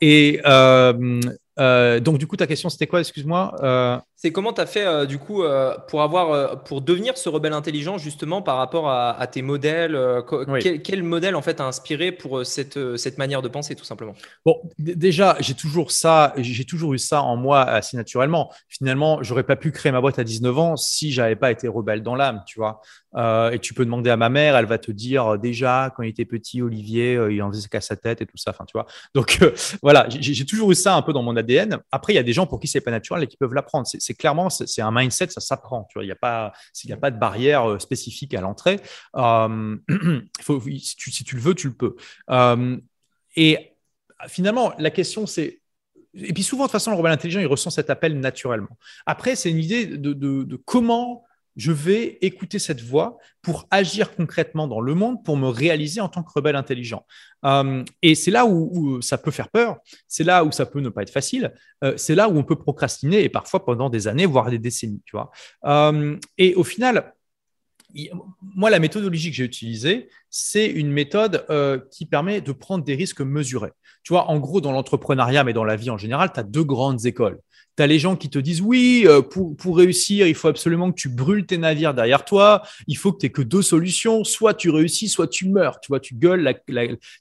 et 0.00 0.40
donc, 0.44 2.18
du 2.18 2.26
coup, 2.26 2.36
ta 2.36 2.46
question, 2.46 2.68
c'était 2.68 2.86
quoi, 2.86 3.00
excuse-moi 3.00 4.02
C'est 4.26 4.32
comment 4.32 4.52
tu 4.52 4.60
as 4.60 4.66
fait 4.66 4.84
euh, 4.84 5.06
du 5.06 5.18
coup 5.18 5.44
euh, 5.44 5.76
pour 5.86 6.02
avoir 6.02 6.32
euh, 6.32 6.56
pour 6.56 6.80
devenir 6.80 7.16
ce 7.16 7.28
rebelle 7.28 7.52
intelligent 7.52 7.96
justement 7.96 8.42
par 8.42 8.56
rapport 8.56 8.90
à, 8.90 9.24
tes 9.28 9.40
modèles 9.40 9.96
quel, 10.82 11.04
modèle 11.04 11.36
en 11.36 11.42
fait 11.42 11.60
a 11.60 11.64
inspiré 11.64 12.10
pour 12.10 12.44
cette, 12.44 12.96
cette 12.96 13.18
manière 13.18 13.40
de 13.40 13.46
penser 13.46 13.76
tout 13.76 13.84
simplement? 13.84 14.14
Bon, 14.44 14.60
déjà 14.78 15.36
j'ai 15.38 15.54
toujours 15.54 15.92
ça, 15.92 16.34
j'ai 16.38 16.64
toujours 16.64 16.92
eu 16.92 16.98
ça 16.98 17.22
en 17.22 17.36
moi 17.36 17.62
assez 17.62 17.96
naturellement. 17.96 18.52
Finalement, 18.68 19.22
j'aurais 19.22 19.44
pas 19.44 19.54
pu 19.54 19.70
créer 19.70 19.92
ma 19.92 20.00
boîte 20.00 20.18
à 20.18 20.24
19 20.24 20.58
ans 20.58 20.76
si 20.76 21.12
j'avais 21.12 21.36
pas 21.36 21.52
été 21.52 21.68
rebelle 21.68 22.02
dans 22.02 22.16
l'âme, 22.16 22.42
tu 22.48 22.58
vois. 22.58 22.80
et 23.52 23.58
tu 23.60 23.74
peux 23.74 23.84
demander 23.84 24.10
à 24.10 24.16
ma 24.16 24.28
mère, 24.28 24.56
elle 24.56 24.66
va 24.66 24.78
te 24.78 24.90
dire 24.90 25.38
déjà 25.38 25.92
quand 25.96 26.02
il 26.02 26.08
était 26.08 26.24
petit, 26.24 26.62
Olivier, 26.62 27.16
il 27.30 27.40
en 27.42 27.52
faisait 27.52 27.68
qu'à 27.68 27.80
sa 27.80 27.94
tête 27.94 28.22
et 28.22 28.26
tout 28.26 28.36
ça. 28.38 28.50
Enfin, 28.50 28.64
tu 28.64 28.72
vois. 28.72 28.86
Donc 29.14 29.38
voilà, 29.82 30.08
j'ai 30.08 30.46
toujours 30.46 30.72
eu 30.72 30.74
ça 30.74 30.96
un 30.96 31.02
peu 31.02 31.12
dans 31.12 31.22
mon 31.22 31.36
ADN. 31.36 31.78
Après, 31.92 32.12
il 32.12 32.16
y 32.16 32.20
a 32.20 32.24
des 32.24 32.32
gens 32.32 32.46
pour 32.46 32.58
qui 32.58 32.66
c'est 32.66 32.80
pas 32.80 32.90
naturel 32.90 33.22
et 33.22 33.26
qui 33.28 33.36
peuvent 33.36 33.54
l'apprendre 33.54 33.86
c'est 33.86 34.15
clairement, 34.16 34.50
c'est 34.50 34.82
un 34.82 34.90
mindset, 34.90 35.28
ça 35.28 35.40
s'apprend. 35.40 35.86
Il 35.96 36.02
n'y 36.02 36.10
a, 36.10 36.16
pas, 36.16 36.52
il 36.84 36.92
a 36.92 36.96
pas 36.96 37.10
de 37.10 37.18
barrière 37.18 37.68
euh, 37.68 37.78
spécifique 37.78 38.34
à 38.34 38.40
l'entrée. 38.40 38.80
Euh, 39.16 39.76
si, 40.78 41.24
tu, 41.24 41.36
le 41.36 41.40
veux, 41.40 41.54
tu 41.54 41.68
le 41.68 41.74
peux. 41.74 41.96
Euh, 42.30 42.76
et 43.36 43.76
finalement, 44.28 44.72
la 44.78 44.90
question, 44.90 45.26
c'est 45.26 45.60
et 46.18 46.32
puis 46.32 46.42
souvent, 46.42 46.64
de 46.64 46.68
toute 46.68 46.72
façon, 46.72 46.90
le 46.90 46.96
rebelle 46.96 47.12
intelligent, 47.12 47.40
il 47.40 47.46
ressent 47.46 47.68
cet 47.68 47.90
appel 47.90 48.18
naturellement. 48.18 48.78
Après, 49.04 49.36
c'est 49.36 49.50
une 49.50 49.58
idée 49.58 49.86
de, 49.86 50.56
comment 50.64 51.24
je 51.56 51.72
vais 51.72 52.18
écouter 52.20 52.58
cette 52.58 52.82
voix 52.82 53.18
pour 53.42 53.66
agir 53.70 54.14
concrètement 54.14 54.68
dans 54.68 54.80
le 54.80 54.94
monde, 54.94 55.24
pour 55.24 55.36
me 55.36 55.48
réaliser 55.48 56.00
en 56.00 56.08
tant 56.08 56.22
que 56.22 56.30
rebelle 56.32 56.56
intelligent. 56.56 57.06
Euh, 57.44 57.82
et 58.02 58.14
c'est 58.14 58.30
là 58.30 58.46
où, 58.46 59.00
ça 59.00 59.18
peut 59.18 59.30
faire 59.30 59.48
peur, 59.48 59.78
c'est 60.06 60.24
là 60.24 60.44
où 60.44 60.52
ça 60.52 60.66
peut 60.66 60.80
ne 60.80 60.90
pas 60.90 61.02
être 61.02 61.10
facile, 61.10 61.54
euh, 61.82 61.94
c'est 61.96 62.14
là 62.14 62.28
où 62.28 62.36
on 62.36 62.44
peut 62.44 62.56
procrastiner 62.56 63.22
et 63.22 63.28
parfois 63.28 63.64
pendant 63.64 63.88
des 63.88 64.06
années, 64.06 64.26
voire 64.26 64.50
des 64.50 64.58
décennies. 64.58 65.02
Tu 65.06 65.16
vois. 65.16 65.30
Euh, 65.64 66.16
et 66.38 66.54
au 66.54 66.64
final, 66.64 67.14
moi, 68.54 68.68
la 68.68 68.78
méthodologie 68.78 69.30
que 69.30 69.36
j'ai 69.36 69.44
utilisée, 69.44 70.10
c'est 70.28 70.66
une 70.66 70.92
méthode 70.92 71.46
qui 71.90 72.04
permet 72.04 72.42
de 72.42 72.52
prendre 72.52 72.84
des 72.84 72.94
risques 72.94 73.22
mesurés. 73.22 73.72
Tu 74.02 74.12
vois, 74.12 74.28
en 74.28 74.38
gros, 74.38 74.60
dans 74.60 74.72
l'entrepreneuriat, 74.72 75.44
mais 75.44 75.54
dans 75.54 75.64
la 75.64 75.76
vie 75.76 75.88
en 75.88 75.96
général, 75.96 76.30
tu 76.30 76.40
as 76.40 76.42
deux 76.42 76.64
grandes 76.64 77.06
écoles 77.06 77.40
tu 77.76 77.86
les 77.86 77.98
gens 77.98 78.16
qui 78.16 78.30
te 78.30 78.38
disent 78.38 78.60
oui, 78.60 79.04
euh, 79.06 79.22
pour, 79.22 79.56
pour, 79.56 79.76
réussir, 79.76 80.26
il 80.26 80.34
faut 80.34 80.48
absolument 80.48 80.90
que 80.90 80.96
tu 80.96 81.08
brûles 81.08 81.46
tes 81.46 81.58
navires 81.58 81.94
derrière 81.94 82.24
toi. 82.24 82.62
Il 82.86 82.96
faut 82.96 83.12
que 83.12 83.18
tu 83.18 83.26
aies 83.26 83.30
que 83.30 83.42
deux 83.42 83.62
solutions. 83.62 84.24
Soit 84.24 84.54
tu 84.54 84.70
réussis, 84.70 85.08
soit 85.08 85.28
tu 85.28 85.48
meurs. 85.48 85.80
Tu 85.80 85.88
vois, 85.88 86.00
tu 86.00 86.14
gueules, 86.14 86.40
la, 86.40 86.54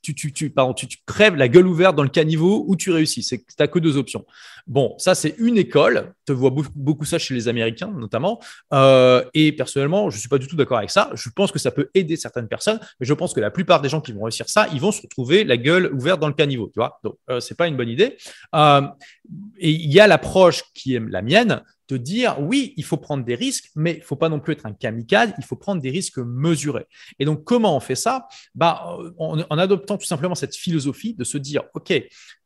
tu, 0.01 0.15
tu, 0.15 0.31
tu, 0.31 0.49
pardon, 0.49 0.73
tu, 0.73 0.87
tu, 0.87 0.97
crèves 1.05 1.35
la 1.35 1.47
gueule 1.47 1.67
ouverte 1.67 1.95
dans 1.95 2.03
le 2.03 2.09
caniveau 2.09 2.65
ou 2.67 2.75
tu 2.75 2.91
réussis. 2.91 3.23
Tu 3.23 3.39
n'as 3.59 3.67
que 3.67 3.79
deux 3.79 3.97
options. 3.97 4.25
Bon, 4.67 4.95
ça, 4.97 5.13
c'est 5.13 5.35
une 5.37 5.57
école. 5.57 6.13
Tu 6.25 6.33
vois 6.33 6.49
beaucoup, 6.49 7.05
ça 7.05 7.19
chez 7.19 7.33
les 7.33 7.47
Américains, 7.47 7.91
notamment. 7.95 8.39
Euh, 8.73 9.23
et 9.33 9.51
personnellement, 9.51 10.09
je 10.09 10.15
ne 10.15 10.19
suis 10.19 10.29
pas 10.29 10.39
du 10.39 10.47
tout 10.47 10.55
d'accord 10.55 10.77
avec 10.77 10.89
ça. 10.89 11.11
Je 11.13 11.29
pense 11.29 11.51
que 11.51 11.59
ça 11.59 11.69
peut 11.69 11.89
aider 11.93 12.15
certaines 12.15 12.47
personnes, 12.47 12.79
mais 12.99 13.05
je 13.05 13.13
pense 13.13 13.33
que 13.33 13.39
la 13.39 13.51
plupart 13.51 13.81
des 13.81 13.89
gens 13.89 14.01
qui 14.01 14.11
vont 14.11 14.23
réussir 14.23 14.49
ça, 14.49 14.67
ils 14.73 14.79
vont 14.79 14.91
se 14.91 15.01
retrouver 15.01 15.43
la 15.43 15.57
gueule 15.57 15.91
ouverte 15.93 16.19
dans 16.19 16.27
le 16.27 16.33
caniveau. 16.33 16.67
Tu 16.73 16.79
vois, 16.79 16.99
donc 17.03 17.15
euh, 17.29 17.39
c'est 17.39 17.55
pas 17.55 17.67
une 17.67 17.77
bonne 17.77 17.89
idée. 17.89 18.17
Et 19.57 19.71
il 19.71 19.91
y 19.91 19.99
a 19.99 20.07
l'approche 20.07 20.44
qui 20.73 20.95
est 20.95 20.99
la 20.99 21.21
mienne 21.21 21.61
de 21.87 21.97
dire 21.97 22.37
oui, 22.39 22.73
il 22.77 22.83
faut 22.83 22.97
prendre 22.97 23.23
des 23.23 23.35
risques, 23.35 23.69
mais 23.75 23.95
il 23.97 24.01
faut 24.01 24.15
pas 24.15 24.29
non 24.29 24.39
plus 24.39 24.53
être 24.53 24.65
un 24.65 24.73
kamikaze, 24.73 25.33
il 25.37 25.45
faut 25.45 25.55
prendre 25.55 25.81
des 25.81 25.89
risques 25.89 26.17
mesurés. 26.17 26.87
Et 27.19 27.25
donc, 27.25 27.43
comment 27.43 27.75
on 27.75 27.79
fait 27.79 27.95
ça? 27.95 28.27
Bah, 28.55 28.97
en, 29.19 29.57
adoptant 29.57 29.97
tout 29.97 30.05
simplement 30.05 30.35
cette 30.35 30.55
philosophie 30.55 31.13
de 31.13 31.23
se 31.23 31.37
dire, 31.37 31.63
OK, 31.73 31.93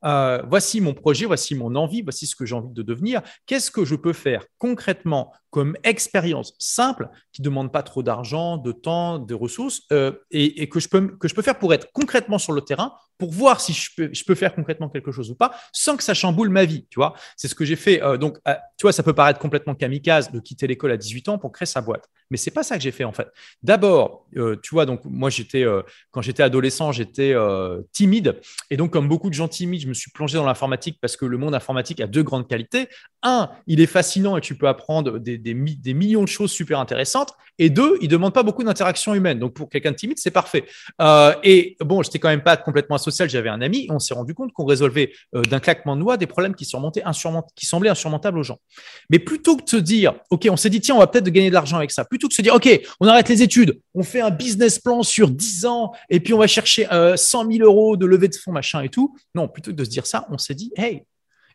euh, 0.05 0.41
voici 0.49 0.81
mon 0.81 0.93
projet, 0.93 1.25
voici 1.25 1.55
mon 1.55 1.75
envie, 1.75 2.01
voici 2.01 2.27
ce 2.27 2.35
que 2.35 2.45
j'ai 2.45 2.55
envie 2.55 2.73
de 2.73 2.81
devenir, 2.81 3.21
qu'est-ce 3.45 3.71
que 3.71 3.85
je 3.85 3.95
peux 3.95 4.13
faire 4.13 4.45
concrètement 4.57 5.33
comme 5.49 5.75
expérience 5.83 6.53
simple 6.59 7.09
qui 7.31 7.41
ne 7.41 7.45
demande 7.45 7.71
pas 7.71 7.81
trop 7.81 8.03
d'argent, 8.03 8.57
de 8.57 8.71
temps, 8.71 9.19
de 9.19 9.33
ressources, 9.33 9.81
euh, 9.91 10.11
et, 10.31 10.69
que, 10.69 10.79
je 10.79 10.89
peux, 10.89 11.07
que 11.07 11.27
je 11.27 11.33
peux 11.33 11.41
faire 11.41 11.57
pour 11.57 11.73
être 11.73 11.91
concrètement 11.91 12.37
sur 12.37 12.51
le 12.51 12.61
terrain, 12.61 12.93
pour 13.19 13.31
voir 13.31 13.61
si 13.61 13.73
je 13.73 14.23
peux, 14.25 14.35
faire 14.35 14.55
concrètement 14.55 14.89
quelque 14.89 15.11
chose 15.11 15.29
ou 15.29 15.35
pas, 15.35 15.51
sans 15.73 15.97
que 15.97 16.03
ça 16.03 16.15
chamboule 16.15 16.49
ma 16.49 16.65
vie, 16.65 16.87
tu 16.89 16.99
vois. 16.99 17.13
C'est 17.35 17.49
ce 17.49 17.53
que 17.53 17.65
j'ai 17.65 17.75
fait. 17.75 18.01
Euh, 18.01 18.17
donc, 18.17 18.37
tu 18.77 18.83
vois, 18.83 18.93
ça 18.93 19.03
peut 19.03 19.13
paraître 19.13 19.39
complètement 19.39 19.75
kamikaze 19.75 20.31
de 20.31 20.39
quitter 20.39 20.65
l'école 20.65 20.91
à 20.91 20.97
18 20.97 21.29
ans 21.29 21.37
pour 21.37 21.51
créer 21.51 21.67
sa 21.67 21.81
boîte. 21.81 22.09
Mais 22.31 22.37
c'est 22.37 22.51
pas 22.51 22.63
ça 22.63 22.77
que 22.77 22.83
j'ai 22.83 22.91
fait 22.91 23.03
en 23.03 23.11
fait. 23.11 23.27
D'abord, 23.63 24.27
euh, 24.37 24.55
tu 24.61 24.75
vois, 24.75 24.85
donc 24.85 25.01
moi 25.03 25.29
j'étais 25.29 25.63
euh, 25.63 25.81
quand 26.11 26.21
j'étais 26.21 26.43
adolescent, 26.43 26.91
j'étais 26.91 27.33
euh, 27.33 27.81
timide 27.91 28.39
et 28.69 28.77
donc 28.77 28.91
comme 28.91 29.07
beaucoup 29.07 29.29
de 29.29 29.33
gens 29.33 29.47
timides, 29.47 29.81
je 29.81 29.87
me 29.87 29.93
suis 29.93 30.11
plongé 30.11 30.37
dans 30.37 30.45
l'informatique 30.45 30.99
parce 31.01 31.17
que 31.17 31.25
le 31.25 31.37
monde 31.37 31.55
informatique 31.55 31.99
a 32.01 32.07
deux 32.07 32.23
grandes 32.23 32.47
qualités. 32.47 32.87
Un, 33.23 33.49
il 33.65 33.81
est 33.81 33.87
fascinant 33.87 34.37
et 34.37 34.41
tu 34.41 34.55
peux 34.55 34.67
apprendre 34.67 35.17
des, 35.17 35.53
millions 35.93 36.23
de 36.23 36.27
choses 36.27 36.51
super 36.51 36.79
intéressantes. 36.79 37.33
Et 37.57 37.69
deux, 37.69 37.97
il 37.99 38.07
demande 38.07 38.33
pas 38.33 38.43
beaucoup 38.43 38.63
d'interaction 38.63 39.13
humaine. 39.13 39.39
Donc 39.39 39.53
pour 39.53 39.69
quelqu'un 39.69 39.91
de 39.91 39.97
timide, 39.97 40.19
c'est 40.19 40.31
parfait. 40.31 40.65
et 41.43 41.75
bon, 41.81 42.01
j'étais 42.01 42.19
quand 42.19 42.29
même 42.29 42.43
pas 42.43 42.55
complètement 42.55 42.95
asocial. 43.09 43.29
J'avais 43.29 43.49
un 43.49 43.61
ami. 43.61 43.87
on 43.89 43.99
s'est 43.99 44.13
rendu 44.13 44.33
compte 44.33 44.53
qu'on 44.53 44.65
résolvait 44.65 45.11
d'un 45.33 45.59
claquement 45.59 45.95
de 45.95 46.01
doigts 46.01 46.17
des 46.17 46.27
problèmes 46.27 46.55
qui, 46.55 46.65
surmontaient, 46.65 47.03
qui 47.55 47.65
semblaient 47.65 47.89
insurmontables 47.89 48.39
aux 48.39 48.43
gens. 48.43 48.59
Mais 49.09 49.19
plutôt 49.19 49.57
que 49.57 49.63
de 49.63 49.69
se 49.69 49.77
dire, 49.77 50.15
OK, 50.29 50.47
on 50.49 50.57
s'est 50.57 50.69
dit, 50.69 50.81
tiens, 50.81 50.95
on 50.95 50.99
va 50.99 51.07
peut-être 51.07 51.29
gagner 51.29 51.49
de 51.49 51.53
l'argent 51.53 51.77
avec 51.77 51.91
ça, 51.91 52.05
plutôt 52.05 52.27
que 52.27 52.33
de 52.33 52.35
se 52.35 52.41
dire, 52.41 52.55
OK, 52.55 52.69
on 52.99 53.07
arrête 53.07 53.29
les 53.29 53.41
études, 53.41 53.79
on 53.93 54.03
fait 54.03 54.21
un 54.21 54.31
business 54.31 54.79
plan 54.79 55.03
sur 55.03 55.29
10 55.29 55.65
ans 55.65 55.91
et 56.09 56.19
puis 56.19 56.33
on 56.33 56.37
va 56.37 56.47
chercher 56.47 56.85
100 56.85 56.91
euh, 56.93 57.51
000 57.51 57.63
euros 57.63 57.97
de 57.97 58.05
levée 58.05 58.27
de 58.27 58.35
fonds, 58.35 58.51
machin 58.51 58.81
et 58.81 58.89
tout. 58.89 59.15
Non, 59.35 59.47
plutôt 59.47 59.71
que 59.71 59.75
de 59.75 59.83
se 59.83 59.89
dire 59.89 60.05
ça, 60.05 60.27
on 60.29 60.37
s'est 60.37 60.55
dit, 60.55 60.71
hey, 60.75 61.03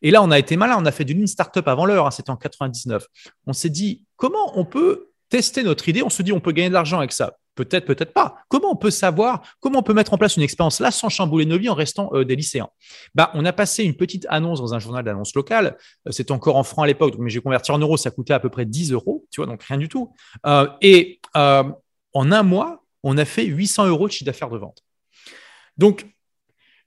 et 0.02 0.10
là, 0.10 0.22
on 0.22 0.30
a 0.30 0.38
été 0.38 0.56
malin, 0.56 0.76
on 0.78 0.84
a 0.84 0.92
fait 0.92 1.04
du 1.04 1.14
lean 1.14 1.26
startup 1.26 1.66
avant 1.66 1.86
l'heure, 1.86 2.06
hein, 2.06 2.10
c'était 2.10 2.30
en 2.30 2.36
99. 2.36 3.06
On 3.46 3.52
s'est 3.52 3.70
dit, 3.70 4.02
comment 4.16 4.58
on 4.58 4.64
peut 4.64 5.08
tester 5.30 5.62
notre 5.62 5.88
idée? 5.88 6.02
On 6.02 6.10
se 6.10 6.22
dit, 6.22 6.32
on 6.32 6.40
peut 6.40 6.52
gagner 6.52 6.68
de 6.68 6.74
l'argent 6.74 6.98
avec 6.98 7.12
ça. 7.12 7.36
Peut-être, 7.54 7.84
peut-être 7.84 8.12
pas. 8.12 8.36
Comment 8.48 8.72
on 8.72 8.76
peut 8.76 8.90
savoir, 8.90 9.42
comment 9.60 9.78
on 9.78 9.82
peut 9.82 9.94
mettre 9.94 10.12
en 10.12 10.18
place 10.18 10.36
une 10.36 10.42
expérience 10.42 10.80
là 10.80 10.90
sans 10.90 11.08
chambouler 11.08 11.46
nos 11.46 11.58
vies 11.58 11.68
en 11.68 11.74
restant 11.74 12.10
euh, 12.12 12.24
des 12.24 12.34
lycéens? 12.34 12.68
Bah, 13.14 13.30
On 13.34 13.44
a 13.44 13.52
passé 13.52 13.84
une 13.84 13.94
petite 13.94 14.26
annonce 14.28 14.60
dans 14.60 14.74
un 14.74 14.80
journal 14.80 15.04
d'annonce 15.04 15.34
locale. 15.34 15.76
Euh, 16.08 16.10
c'était 16.10 16.32
encore 16.32 16.56
en 16.56 16.64
francs 16.64 16.84
à 16.84 16.86
l'époque, 16.86 17.14
mais 17.18 17.30
j'ai 17.30 17.40
converti 17.40 17.70
en 17.70 17.78
euros, 17.78 17.96
ça 17.96 18.10
coûtait 18.10 18.34
à 18.34 18.40
peu 18.40 18.48
près 18.48 18.64
10 18.64 18.92
euros, 18.92 19.24
tu 19.30 19.40
vois, 19.40 19.46
donc 19.46 19.62
rien 19.62 19.78
du 19.78 19.88
tout. 19.88 20.12
Euh, 20.46 20.68
et 20.82 21.20
en 21.34 22.32
un 22.32 22.42
mois, 22.42 22.84
on 23.02 23.18
a 23.18 23.24
fait 23.24 23.44
800 23.44 23.86
euros 23.86 24.08
de 24.08 24.12
chiffre 24.12 24.26
d'affaires 24.26 24.50
de 24.50 24.58
vente. 24.58 24.82
Donc, 25.76 26.06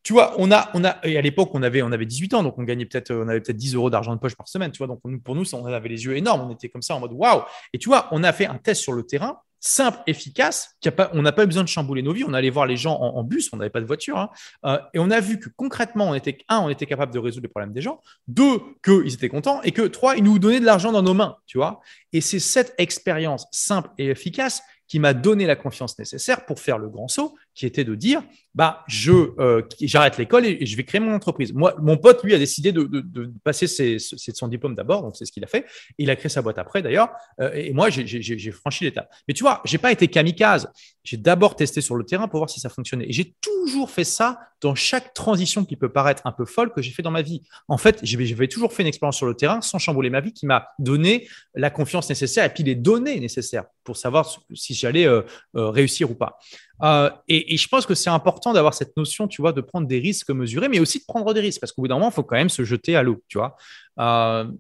tu 0.04 0.14
vois, 0.14 0.36
on 0.38 0.52
a, 0.52 0.70
on 0.74 0.86
a, 0.86 1.06
et 1.06 1.18
à 1.18 1.22
l'époque, 1.22 1.50
on 1.54 1.62
avait, 1.64 1.82
on 1.82 1.92
avait 1.92 2.06
18 2.06 2.34
ans, 2.34 2.44
donc 2.44 2.58
on 2.58 2.64
gagnait 2.64 2.86
peut-être, 2.86 3.14
on 3.14 3.28
avait 3.28 3.42
peut-être 3.42 3.58
10 3.58 3.76
euros 3.76 3.90
d'argent 3.90 4.16
de 4.16 4.20
poche 4.20 4.36
par 4.36 4.48
semaine, 4.48 4.72
tu 4.72 4.78
vois. 4.78 4.88
Donc, 4.88 5.02
pour 5.24 5.36
nous, 5.36 5.44
on 5.54 5.66
avait 5.66 5.90
les 5.90 6.06
yeux 6.06 6.16
énormes, 6.16 6.50
on 6.50 6.54
était 6.54 6.70
comme 6.70 6.82
ça 6.82 6.96
en 6.96 7.02
mode 7.02 7.12
waouh. 7.14 7.42
Et 7.74 7.78
tu 7.78 7.90
vois, 7.90 8.08
on 8.12 8.24
a 8.24 8.32
fait 8.32 8.46
un 8.46 8.58
test 8.58 8.82
sur 8.82 8.94
le 8.94 9.04
terrain 9.04 9.40
simple, 9.60 10.00
efficace, 10.08 10.76
a 10.86 10.92
pas, 10.92 11.10
on 11.14 11.22
n'a 11.22 11.32
pas 11.32 11.44
eu 11.44 11.48
besoin 11.48 11.64
de 11.64 11.70
chambouler 11.70 12.02
nos 12.02 12.14
vies. 12.14 12.24
On 12.24 12.34
allait 12.34 12.50
voir 12.50 12.66
les 12.66 12.78
gens 12.78 12.96
en, 12.96 13.24
bus, 13.24 13.50
on 13.54 13.58
n'avait 13.58 13.70
pas 13.70 13.82
de 13.82 13.86
voiture. 13.86 14.18
Hein. 14.18 14.30
Euh, 14.66 14.80
et 14.94 15.00
on 15.00 15.10
a 15.12 15.20
vu 15.20 15.40
que 15.40 15.50
concrètement, 15.56 16.10
on 16.10 16.14
était, 16.14 16.38
un, 16.50 16.60
on 16.60 16.70
était 16.70 16.86
capable 16.86 17.14
de 17.14 17.20
résoudre 17.20 17.44
les 17.44 17.50
problèmes 17.50 17.74
des 17.74 17.82
gens. 17.82 18.02
Deux, 18.28 18.60
qu'ils 18.84 19.14
étaient 19.14 19.30
contents. 19.30 19.62
Et 19.64 19.72
que 19.72 19.84
trois, 19.84 20.16
ils 20.16 20.24
nous 20.24 20.40
donnaient 20.40 20.60
de 20.60 20.66
l'argent 20.66 20.92
dans 20.92 21.04
nos 21.04 21.14
mains. 21.14 21.38
Tu 21.46 21.58
vois 21.58 21.82
et 22.14 22.22
c'est 22.22 22.40
cette 22.40 22.74
expérience 22.78 23.48
simple 23.52 23.90
et 23.98 24.08
efficace 24.08 24.64
qui 24.88 25.00
m'a 25.00 25.14
donné 25.14 25.46
la 25.46 25.56
confiance 25.56 26.00
nécessaire 26.00 26.46
pour 26.46 26.60
faire 26.60 26.78
le 26.78 26.90
grand 26.90 27.08
saut, 27.08 27.36
qui 27.58 27.66
était 27.66 27.84
de 27.84 27.96
dire, 27.96 28.22
bah, 28.54 28.84
je, 28.88 29.12
euh, 29.40 29.64
j'arrête 29.82 30.20
l'école 30.20 30.46
et, 30.46 30.64
je 30.64 30.78
vais 30.78 30.84
créer 30.84 31.02
mon 31.02 31.14
entreprise. 31.14 31.54
Moi, 31.54 31.76
mon 31.82 31.98
pote, 31.98 32.24
lui, 32.24 32.36
a 32.36 32.38
décidé 32.38 32.72
de, 32.72 33.34
passer 33.44 33.66
ses, 33.66 33.98
son 34.00 34.48
diplôme 34.48 34.76
d'abord, 34.76 35.02
donc 35.02 35.16
c'est 35.16 35.26
ce 35.26 35.32
qu'il 35.32 35.44
a 35.44 35.48
fait. 35.48 35.66
Il 35.98 36.12
a 36.12 36.16
créé 36.16 36.30
sa 36.30 36.44
boîte 36.44 36.60
après, 36.60 36.84
d'ailleurs. 36.84 37.10
Euh, 37.42 37.52
et 37.54 37.74
moi, 37.74 37.90
j'ai 37.90 38.52
franchi 38.52 38.84
l'étape. 38.84 39.12
Mais 39.28 39.34
tu 39.34 39.44
vois, 39.44 39.62
j'ai 39.66 39.80
pas 39.80 39.92
été 39.92 40.08
kamikaze. 40.08 40.72
J'ai 41.04 41.18
d'abord 41.18 41.56
testé 41.56 41.82
sur 41.82 41.96
le 41.96 42.04
terrain 42.04 42.28
pour 42.28 42.40
voir 42.40 42.50
si 42.50 42.60
ça 42.60 42.70
fonctionnait. 42.70 43.06
Et 43.10 43.14
j'ai 43.14 43.34
toujours 43.42 43.90
fait 43.90 44.04
ça 44.04 44.40
dans 44.62 44.76
chaque 44.76 45.14
transition 45.14 45.66
qui 45.66 45.76
peut 45.76 45.90
paraître 45.90 46.26
un 46.26 46.32
peu 46.32 46.46
folle 46.46 46.72
que 46.74 46.82
j'ai 46.82 46.92
fait 46.92 47.04
dans 47.04 47.12
ma 47.12 47.22
vie. 47.22 47.42
En 47.68 47.78
fait, 47.78 48.00
j'avais 48.04 48.48
toujours 48.48 48.74
fait 48.74 48.84
une 48.84 48.88
expérience 48.88 49.18
sur 49.18 49.26
le 49.26 49.34
terrain 49.34 49.62
sans 49.62 49.80
chambouler 49.80 50.10
ma 50.10 50.20
vie 50.20 50.34
qui 50.34 50.46
m'a 50.46 50.68
donné 50.80 51.28
la 51.56 51.70
confiance 51.70 52.10
nécessaire 52.10 52.46
et 52.46 52.54
puis 52.54 52.64
les 52.64 52.76
données 52.76 53.20
nécessaires 53.20 53.66
pour 53.84 53.98
savoir 53.98 54.30
si 54.54 54.74
j'allais 54.74 55.06
euh, 55.06 55.22
réussir 55.54 56.12
ou 56.12 56.16
pas. 56.16 56.40
Euh, 56.84 57.10
et, 57.28 57.58
je 57.58 57.68
pense 57.68 57.86
que 57.86 57.96
c'est 57.96 58.10
important 58.10 58.54
d'avoir 58.54 58.74
cette 58.74 58.96
notion, 58.98 59.28
tu 59.28 59.42
vois, 59.42 59.52
de 59.52 59.62
prendre 59.62 59.88
des 59.88 60.00
risques 60.00 60.30
mesurés, 60.30 60.70
mais 60.70 60.80
aussi 60.80 61.00
de 61.00 61.06
prendre 61.06 61.34
des 61.34 61.42
risques, 61.42 61.60
parce 61.60 61.72
qu'au 61.72 61.82
bout 61.82 61.88
d'un 61.88 61.96
moment, 61.96 62.10
il 62.10 62.14
faut 62.14 62.24
quand 62.24 62.36
même 62.36 62.50
se 62.50 62.64
jeter 62.64 62.96
à 62.96 63.04
l'eau, 63.04 63.24
tu 63.28 63.40
vois. 63.40 63.56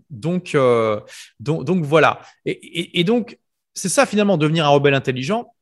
donc, 0.09 0.57
donc, 1.39 1.63
donc, 1.63 1.83
voilà. 1.83 2.21
Et, 2.45 2.99
et 2.99 3.03
donc, 3.03 3.37
c'est 3.73 3.89
ça 3.89 4.05
finalement, 4.05 4.37
devenir 4.37 4.65
un 4.65 4.69
rebelle 4.69 4.95
intelligent, 4.95 5.53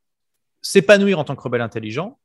s'épanouir 0.62 1.20
en 1.20 1.24
tant 1.24 1.36
que 1.36 1.42
rebelle 1.42 1.62
intelligent, 1.62 2.18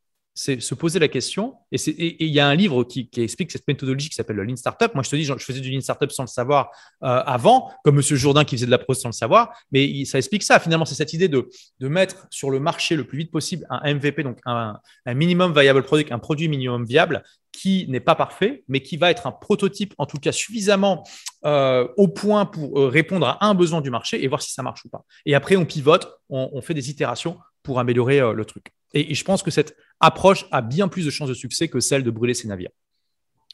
c'est 0.43 0.59
se 0.59 0.75
poser 0.75 0.99
la 0.99 1.09
question. 1.09 1.57
Et 1.71 2.25
il 2.25 2.31
y 2.31 2.41
a 2.41 2.49
un 2.49 2.55
livre 2.55 2.83
qui, 2.85 3.11
explique 3.19 3.53
cette 3.53 3.69
méthodologie 3.69 4.09
qui 4.09 4.15
s'appelle 4.15 4.37
le 4.37 4.45
Lean 4.45 4.57
Startup. 4.57 4.91
Moi, 4.95 5.03
je 5.03 5.11
te 5.11 5.17
dis, 5.17 5.25
je 5.25 5.35
faisais 5.35 5.61
du 5.61 5.71
Lean 5.71 5.83
Startup 5.83 6.11
sans 6.11 6.23
le 6.23 6.29
savoir 6.29 6.71
euh, 7.03 7.23
avant, 7.27 7.71
comme 7.85 7.97
Monsieur 7.97 8.17
Jourdain 8.17 8.45
qui 8.45 8.57
faisait 8.57 8.65
de 8.65 8.71
la 8.71 8.79
prose 8.79 8.99
sans 9.03 9.11
le 9.11 9.13
savoir. 9.13 9.53
Mais 9.71 10.07
ça 10.07 10.17
explique 10.17 10.43
ça. 10.43 10.59
Finalement, 10.59 10.87
c'est 10.87 10.95
cette 10.95 11.13
idée 11.13 11.29
de, 11.29 11.47
mettre 11.83 12.27
sur 12.31 12.51
le 12.51 12.59
marché 12.59 12.97
le 12.97 13.05
plus 13.05 13.19
vite 13.19 13.31
possible 13.31 13.67
un 13.69 13.93
MVP, 13.93 14.23
donc 14.23 14.39
un, 14.47 14.79
un 15.05 15.15
minimum 15.15 15.53
viable 15.53 15.83
product, 15.83 16.11
un 16.11 16.19
produit 16.19 16.49
minimum 16.49 16.87
viable 16.87 17.23
qui 17.53 17.87
n'est 17.89 18.01
pas 18.01 18.15
parfait, 18.15 18.65
mais 18.69 18.81
qui 18.81 18.97
va 18.97 19.11
être 19.11 19.27
un 19.27 19.33
prototype, 19.33 19.95
en 19.99 20.07
tout 20.07 20.19
cas 20.19 20.33
suffisamment 20.33 21.05
euh, 21.45 21.89
au 21.97 22.09
point 22.09 22.47
pour 22.47 22.79
euh, 22.79 22.89
répondre 22.89 23.27
à 23.27 23.45
un 23.45 23.55
besoin 23.55 23.81
du 23.81 23.91
marché 23.91 24.23
et 24.23 24.29
voir 24.29 24.41
si 24.43 24.53
ça 24.53 24.63
marche 24.63 24.85
ou 24.85 24.89
pas. 24.89 25.05
Et 25.27 25.35
après, 25.35 25.57
on 25.57 25.65
pivote, 25.65 26.21
on, 26.29 26.61
fait 26.63 26.75
des 26.75 26.91
itérations 26.91 27.39
pour 27.71 27.79
améliorer 27.79 28.19
le 28.35 28.45
truc. 28.45 28.73
et, 28.95 29.15
je 29.15 29.25
pense 29.25 29.45
que 29.45 29.53
cette 29.53 29.77
approche 30.01 30.47
a 30.51 30.61
bien 30.61 30.89
plus 30.89 31.05
de 31.07 31.11
chances 31.11 31.29
de 31.29 31.35
succès 31.35 31.69
que 31.69 31.79
celle 31.79 32.03
de 32.03 32.11
brûler 32.11 32.35
ses 32.35 32.49
navires. 32.49 32.73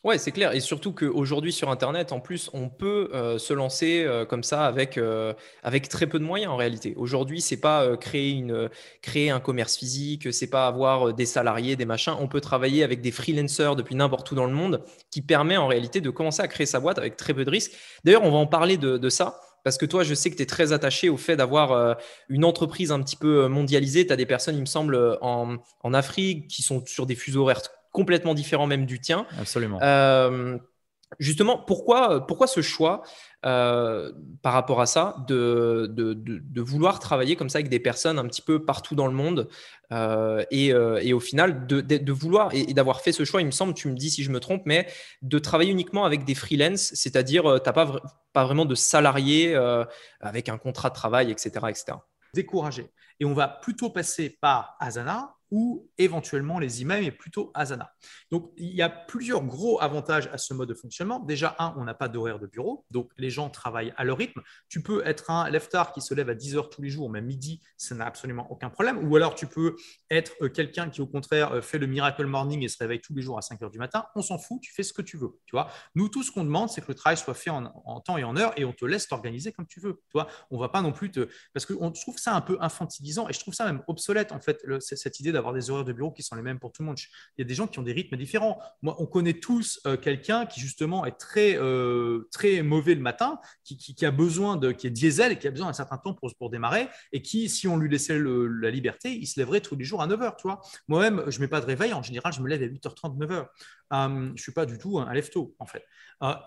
Ouais, 0.07 0.19
c'est 0.19 0.31
clair. 0.31 0.55
Et 0.55 0.61
surtout 0.61 0.93
qu'aujourd'hui 0.93 1.53
sur 1.53 1.69
Internet, 1.69 2.13
en 2.13 2.21
plus, 2.21 2.49
on 2.53 2.69
peut 2.69 3.11
euh, 3.13 3.39
se 3.39 3.53
lancer 3.53 4.05
euh, 4.05 4.25
comme 4.25 4.45
ça 4.45 4.65
avec, 4.65 4.99
euh, 4.99 5.35
avec 5.65 5.89
très 5.89 6.07
peu 6.07 6.21
de 6.21 6.25
moyens 6.25 6.53
en 6.53 6.57
réalité. 6.57 6.95
Aujourd'hui, 6.97 7.41
c'est 7.41 7.57
pas 7.57 7.97
créer, 7.97 8.31
une, 8.31 8.71
créer 9.03 9.31
un 9.31 9.41
commerce 9.41 9.77
physique, 9.77 10.33
c'est 10.33 10.49
pas 10.49 10.69
avoir 10.69 11.13
des 11.13 11.27
salariés, 11.27 11.75
des 11.75 11.87
machins. 11.87 12.15
On 12.21 12.29
peut 12.29 12.41
travailler 12.41 12.85
avec 12.85 13.01
des 13.01 13.11
freelancers 13.11 13.75
depuis 13.75 13.97
n'importe 13.97 14.31
où 14.31 14.37
dans 14.37 14.47
le 14.47 14.53
monde 14.53 14.85
qui 15.11 15.23
permet 15.23 15.57
en 15.57 15.67
réalité 15.67 16.01
de 16.01 16.11
commencer 16.11 16.41
à 16.41 16.47
créer 16.47 16.67
sa 16.67 16.79
boîte 16.79 16.99
avec 16.99 17.17
très 17.17 17.35
peu 17.35 17.45
de 17.45 17.51
risques. 17.51 17.73
D'ailleurs, 18.05 18.23
on 18.23 18.31
va 18.31 18.39
en 18.39 18.47
parler 18.47 18.77
de 18.77 19.09
ça. 19.09 19.41
Parce 19.67 19.79
que 19.79 19.87
toi, 19.87 20.05
je 20.05 20.15
sais 20.15 20.31
que 20.31 20.37
tu 20.37 20.43
es 20.45 20.47
très 20.47 20.73
attaché 20.73 21.09
au 21.09 21.17
fait 21.17 21.35
d'avoir 21.35 21.99
une 22.29 22.45
entreprise 22.45 22.93
un 22.93 23.03
petit 23.03 23.17
peu 23.17 23.49
mondialisée. 23.49 24.07
Tu 24.07 24.13
as 24.13 24.17
des 24.17 24.25
personnes, 24.25 24.55
il 24.55 24.61
me 24.61 24.67
semble, 24.67 25.19
en, 25.23 25.57
en 25.83 25.93
Afrique 25.93 26.47
qui 26.47 26.63
sont 26.63 26.87
sur 26.87 27.05
des 27.05 27.17
fuseaux 27.17 27.43
horaires 27.43 27.63
complètement 27.91 28.35
différent 28.35 28.69
même 28.69 28.87
du 28.87 29.01
tien. 29.01 29.27
Absolument. 29.41 29.81
Euh, 29.83 30.57
justement, 31.19 31.59
pourquoi, 31.59 32.27
pourquoi 32.27 32.47
ce 32.47 32.63
choix 32.63 33.03
euh, 33.45 34.13
par 34.43 34.53
rapport 34.53 34.81
à 34.81 34.87
ça 34.87 35.17
de, 35.29 35.89
de, 35.91 36.15
de, 36.15 36.61
vouloir 36.61 36.99
travailler 36.99 37.37
comme 37.37 37.49
ça 37.49 37.59
avec 37.59 37.69
des 37.69 37.79
personnes 37.79 38.19
un 38.19 38.27
petit 38.27 38.43
peu 38.43 38.65
partout 38.65 38.95
dans 38.95 39.07
le 39.07 39.13
monde 39.13 39.49
euh, 39.93 40.45
et, 40.51 40.69
et, 40.69 41.13
au 41.13 41.21
final 41.21 41.67
de, 41.67 42.13
vouloir 42.13 42.53
et, 42.53 42.75
d'avoir 42.75 43.01
fait 43.01 43.13
ce 43.13 43.25
choix, 43.25 43.41
il 43.41 43.47
me 43.47 43.53
semble, 43.53 43.75
tu 43.75 43.89
me 43.89 43.95
dis 43.95 44.11
si 44.11 44.25
je 44.25 44.31
me 44.31 44.41
trompe, 44.41 44.63
mais 44.65 44.89
de 45.23 45.39
travailler 45.39 45.71
uniquement 45.71 46.05
avec 46.05 46.25
des 46.25 46.35
freelances, 46.35 46.93
c'est-à-dire 46.95 47.43
tu 47.43 47.49
n'as 47.67 47.73
pas, 47.73 48.01
pas 48.33 48.45
vraiment 48.45 48.65
de 48.65 48.75
salariés 48.75 49.55
avec 50.21 50.49
un 50.49 50.59
contrat 50.59 50.91
de 50.91 50.95
travail, 50.95 51.31
etc. 51.31 51.51
etc. 51.69 51.99
Découragé. 52.35 52.91
Et 53.21 53.25
on 53.25 53.33
va 53.33 53.49
plutôt 53.49 53.91
passer 53.91 54.37
par 54.41 54.77
Asana 54.81 55.36
ou 55.51 55.89
éventuellement 55.99 56.59
les 56.59 56.83
emails, 56.83 57.05
mais 57.05 57.11
plutôt 57.11 57.51
Asana. 57.55 57.93
Donc, 58.31 58.53
il 58.57 58.75
y 58.75 58.83
a 58.83 58.89
plusieurs 58.89 59.43
gros 59.43 59.81
avantages 59.81 60.29
à 60.33 60.39
ce 60.39 60.55
mode 60.55 60.69
de 60.69 60.75
fonctionnement. 60.75 61.21
Déjà, 61.21 61.55
un, 61.59 61.75
on 61.77 61.85
n'a 61.85 61.95
pas 61.95 62.09
d'horaire 62.09 62.39
de 62.39 62.47
bureau, 62.47 62.85
donc 62.91 63.11
les 63.17 63.31
gens 63.31 63.49
travaillent 63.51 63.95
à 63.97 64.05
leur 64.05 64.19
rythme. 64.19 64.43
Tu 64.69 64.83
peux 64.83 65.07
être 65.07 65.31
un 65.31 65.49
leftard 65.51 65.93
qui 65.93 66.01
se 66.01 66.15
lève 66.15 66.29
à 66.29 66.35
10 66.35 66.57
heures 66.57 66.71
tous 66.71 66.83
les 66.83 66.89
jours, 66.89 67.11
même 67.11 67.27
midi, 67.27 67.61
ça 67.77 67.95
n'a 67.95 68.07
absolument 68.07 68.51
aucun 68.51 68.71
problème. 68.71 69.09
Ou 69.09 69.17
alors, 69.17 69.35
tu 69.35 69.47
peux 69.47 69.77
être 70.11 70.33
euh, 70.43 70.49
quelqu'un 70.49 70.91
qui, 70.91 71.01
au 71.01 71.07
contraire, 71.07 71.53
euh, 71.53 71.61
fait 71.61 71.79
le 71.79 71.87
miracle 71.87 72.27
morning 72.27 72.63
et 72.63 72.69
se 72.69 72.79
réveille 72.79 73.01
tous 73.01 73.15
les 73.15 73.23
jours 73.23 73.39
à 73.39 73.43
5 73.43 73.63
heures 73.63 73.71
du 73.71 73.79
matin. 73.79 74.07
On 74.15 74.23
s'en 74.23 74.39
fout, 74.39 74.61
tu 74.61 74.73
fais 74.73 74.83
ce 74.83 74.93
que 74.93 75.03
tu 75.03 75.17
veux. 75.17 75.39
Tu 75.47 75.53
vois 75.53 75.71
Nous, 75.95 76.09
tout 76.09 76.23
ce 76.23 76.31
qu'on 76.31 76.45
demande, 76.45 76.71
c'est 76.71 76.81
que 76.81 76.89
le 76.89 76.95
travail 76.95 77.17
soit 77.17 77.35
fait 77.35 77.51
en, 77.51 78.01
temps 78.01 78.19
et 78.19 78.25
en 78.25 78.37
heure 78.37 78.53
et 78.57 78.65
on 78.65 78.73
te 78.73 78.85
laisse 78.85 79.09
t'organiser 79.09 79.53
comme 79.53 79.67
tu 79.67 79.81
veux. 79.81 80.01
Tu 80.09 80.13
vois 80.15 80.29
on 80.51 80.59
va 80.59 80.69
pas 80.69 80.83
non 80.83 80.93
plus 80.93 81.11
te. 81.11 81.29
Parce 81.53 81.67
qu'on 81.67 81.91
trouve 81.91 82.19
ça 82.19 82.35
un 82.35 82.41
peu 82.41 82.57
infantilisant 82.61 83.29
et 83.29 83.33
je 83.33 83.41
trouve 83.41 83.55
ça 83.55 83.65
même 83.65 83.83
obsolète, 83.87 84.33
en 84.33 84.41
fait, 84.41 84.65
cette 84.81 85.21
idée 85.21 85.33
d'avoir 85.37 85.55
des 85.55 85.71
horaires 85.71 85.85
de 85.85 85.93
bureau 85.93 86.11
qui 86.11 86.23
sont 86.23 86.35
les 86.35 86.43
mêmes 86.43 86.59
pour 86.59 86.73
tout 86.73 86.83
le 86.83 86.87
monde. 86.87 86.99
Il 87.37 87.41
y 87.41 87.43
a 87.43 87.45
des 87.45 87.55
gens 87.55 87.67
qui 87.67 87.79
ont 87.79 87.83
des 87.83 87.93
rythmes 87.93 88.17
différents. 88.17 88.61
Moi, 88.83 88.97
on 88.99 89.07
connaît 89.07 89.35
tous 89.35 89.81
euh, 89.87 89.97
quelqu'un 89.97 90.47
qui 90.47 90.61
justement 90.61 91.05
est 91.07 91.19
très, 91.19 91.57
euh, 91.57 92.29
très 92.33 92.63
mauvais 92.63 92.95
le 92.95 93.01
matin, 93.01 93.39
qui, 93.65 94.05
a 94.05 94.11
besoin 94.11 94.57
de, 94.57 94.73
qui 94.73 94.87
est 94.87 94.91
diesel 94.91 95.33
et 95.33 95.39
qui 95.39 95.49
a 95.49 95.51
besoin 95.51 95.69
d'un 95.69 95.73
certain 95.73 95.99
temps 95.99 96.15
pour, 96.15 96.31
pour 96.37 96.51
démarrer, 96.51 96.89
et 97.13 97.23
qui, 97.23 97.49
si 97.49 97.69
on 97.69 97.77
lui 97.77 97.89
laissait 97.89 98.19
la 98.19 98.71
liberté, 98.71 99.13
il 99.13 99.27
se 99.27 99.39
lèverait 99.39 99.61
tous 99.61 99.77
les 99.77 99.85
jours 99.85 100.03
à 100.03 100.07
9h. 100.07 100.37
Tu 100.37 100.43
vois 100.43 100.61
Moi-même, 100.89 101.23
je 101.29 101.39
ne 101.39 101.43
mets 101.43 101.49
pas 101.49 101.61
de 101.61 101.67
réveil. 101.67 101.93
En 101.93 102.03
général, 102.03 102.33
je 102.33 102.41
me 102.41 102.49
lève 102.49 102.63
à 102.63 102.67
8h30, 102.67 103.19
9h. 103.19 103.33
Euh, 103.33 103.47
je 103.91 104.33
ne 104.33 104.37
suis 104.37 104.53
pas 104.53 104.67
du 104.67 104.79
tout 104.79 104.99
un 104.99 105.13
lève-tôt, 105.13 105.55
en 105.59 105.67
fait. 105.67 105.85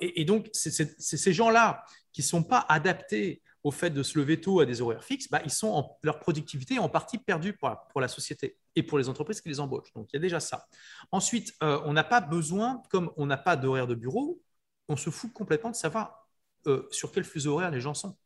et, 0.01 0.21
et, 0.21 0.25
donc, 0.25 0.49
ces 0.53 1.33
gens-là 1.33 1.83
qui 2.11 2.21
ne 2.21 2.25
sont 2.25 2.43
pas 2.43 2.65
adaptés 2.67 3.41
au 3.63 3.71
fait 3.71 3.89
de 3.89 4.03
se 4.03 4.17
lever 4.17 4.39
tôt 4.39 4.59
à 4.59 4.65
des 4.65 4.81
horaires 4.81 5.03
fixes, 5.03 5.29
bah, 5.29 5.41
ils 5.43 5.51
sont 5.51 5.89
leur 6.03 6.19
productivité 6.19 6.75
est 6.75 6.79
en 6.79 6.89
partie 6.89 7.17
perdue 7.17 7.53
pour 7.53 7.75
pour 7.91 8.01
la, 8.01 8.07
société 8.07 8.57
et 8.75 8.83
pour 8.83 8.97
les 8.97 9.09
entreprises 9.09 9.41
qui 9.41 9.49
les 9.49 9.59
embauchent. 9.59 9.93
Donc 9.93 10.09
il 10.11 10.15
y 10.15 10.19
a 10.19 10.21
déjà 10.21 10.39
ça. 10.39 10.67
Ensuite, 11.11 11.53
euh, 11.63 11.79
on 11.85 11.93
n'a 11.93 12.03
pas 12.03 12.21
besoin, 12.21 12.81
comme 12.89 13.11
on 13.17 13.25
n'a 13.25 13.37
pas 13.37 13.55
d'horaire 13.55 13.87
de 13.87 13.95
bureau, 13.95 14.41
on 14.87 14.95
se 14.95 15.09
fout 15.09 15.31
complètement 15.33 15.69
de 15.69 15.75
savoir 15.75 16.27
euh, 16.67 16.87
sur 16.91 17.11
quel 17.11 17.23
fuseau 17.23 17.53
horaire 17.53 17.71
les 17.71 17.81
gens 17.81 17.93
sont. 17.93 18.17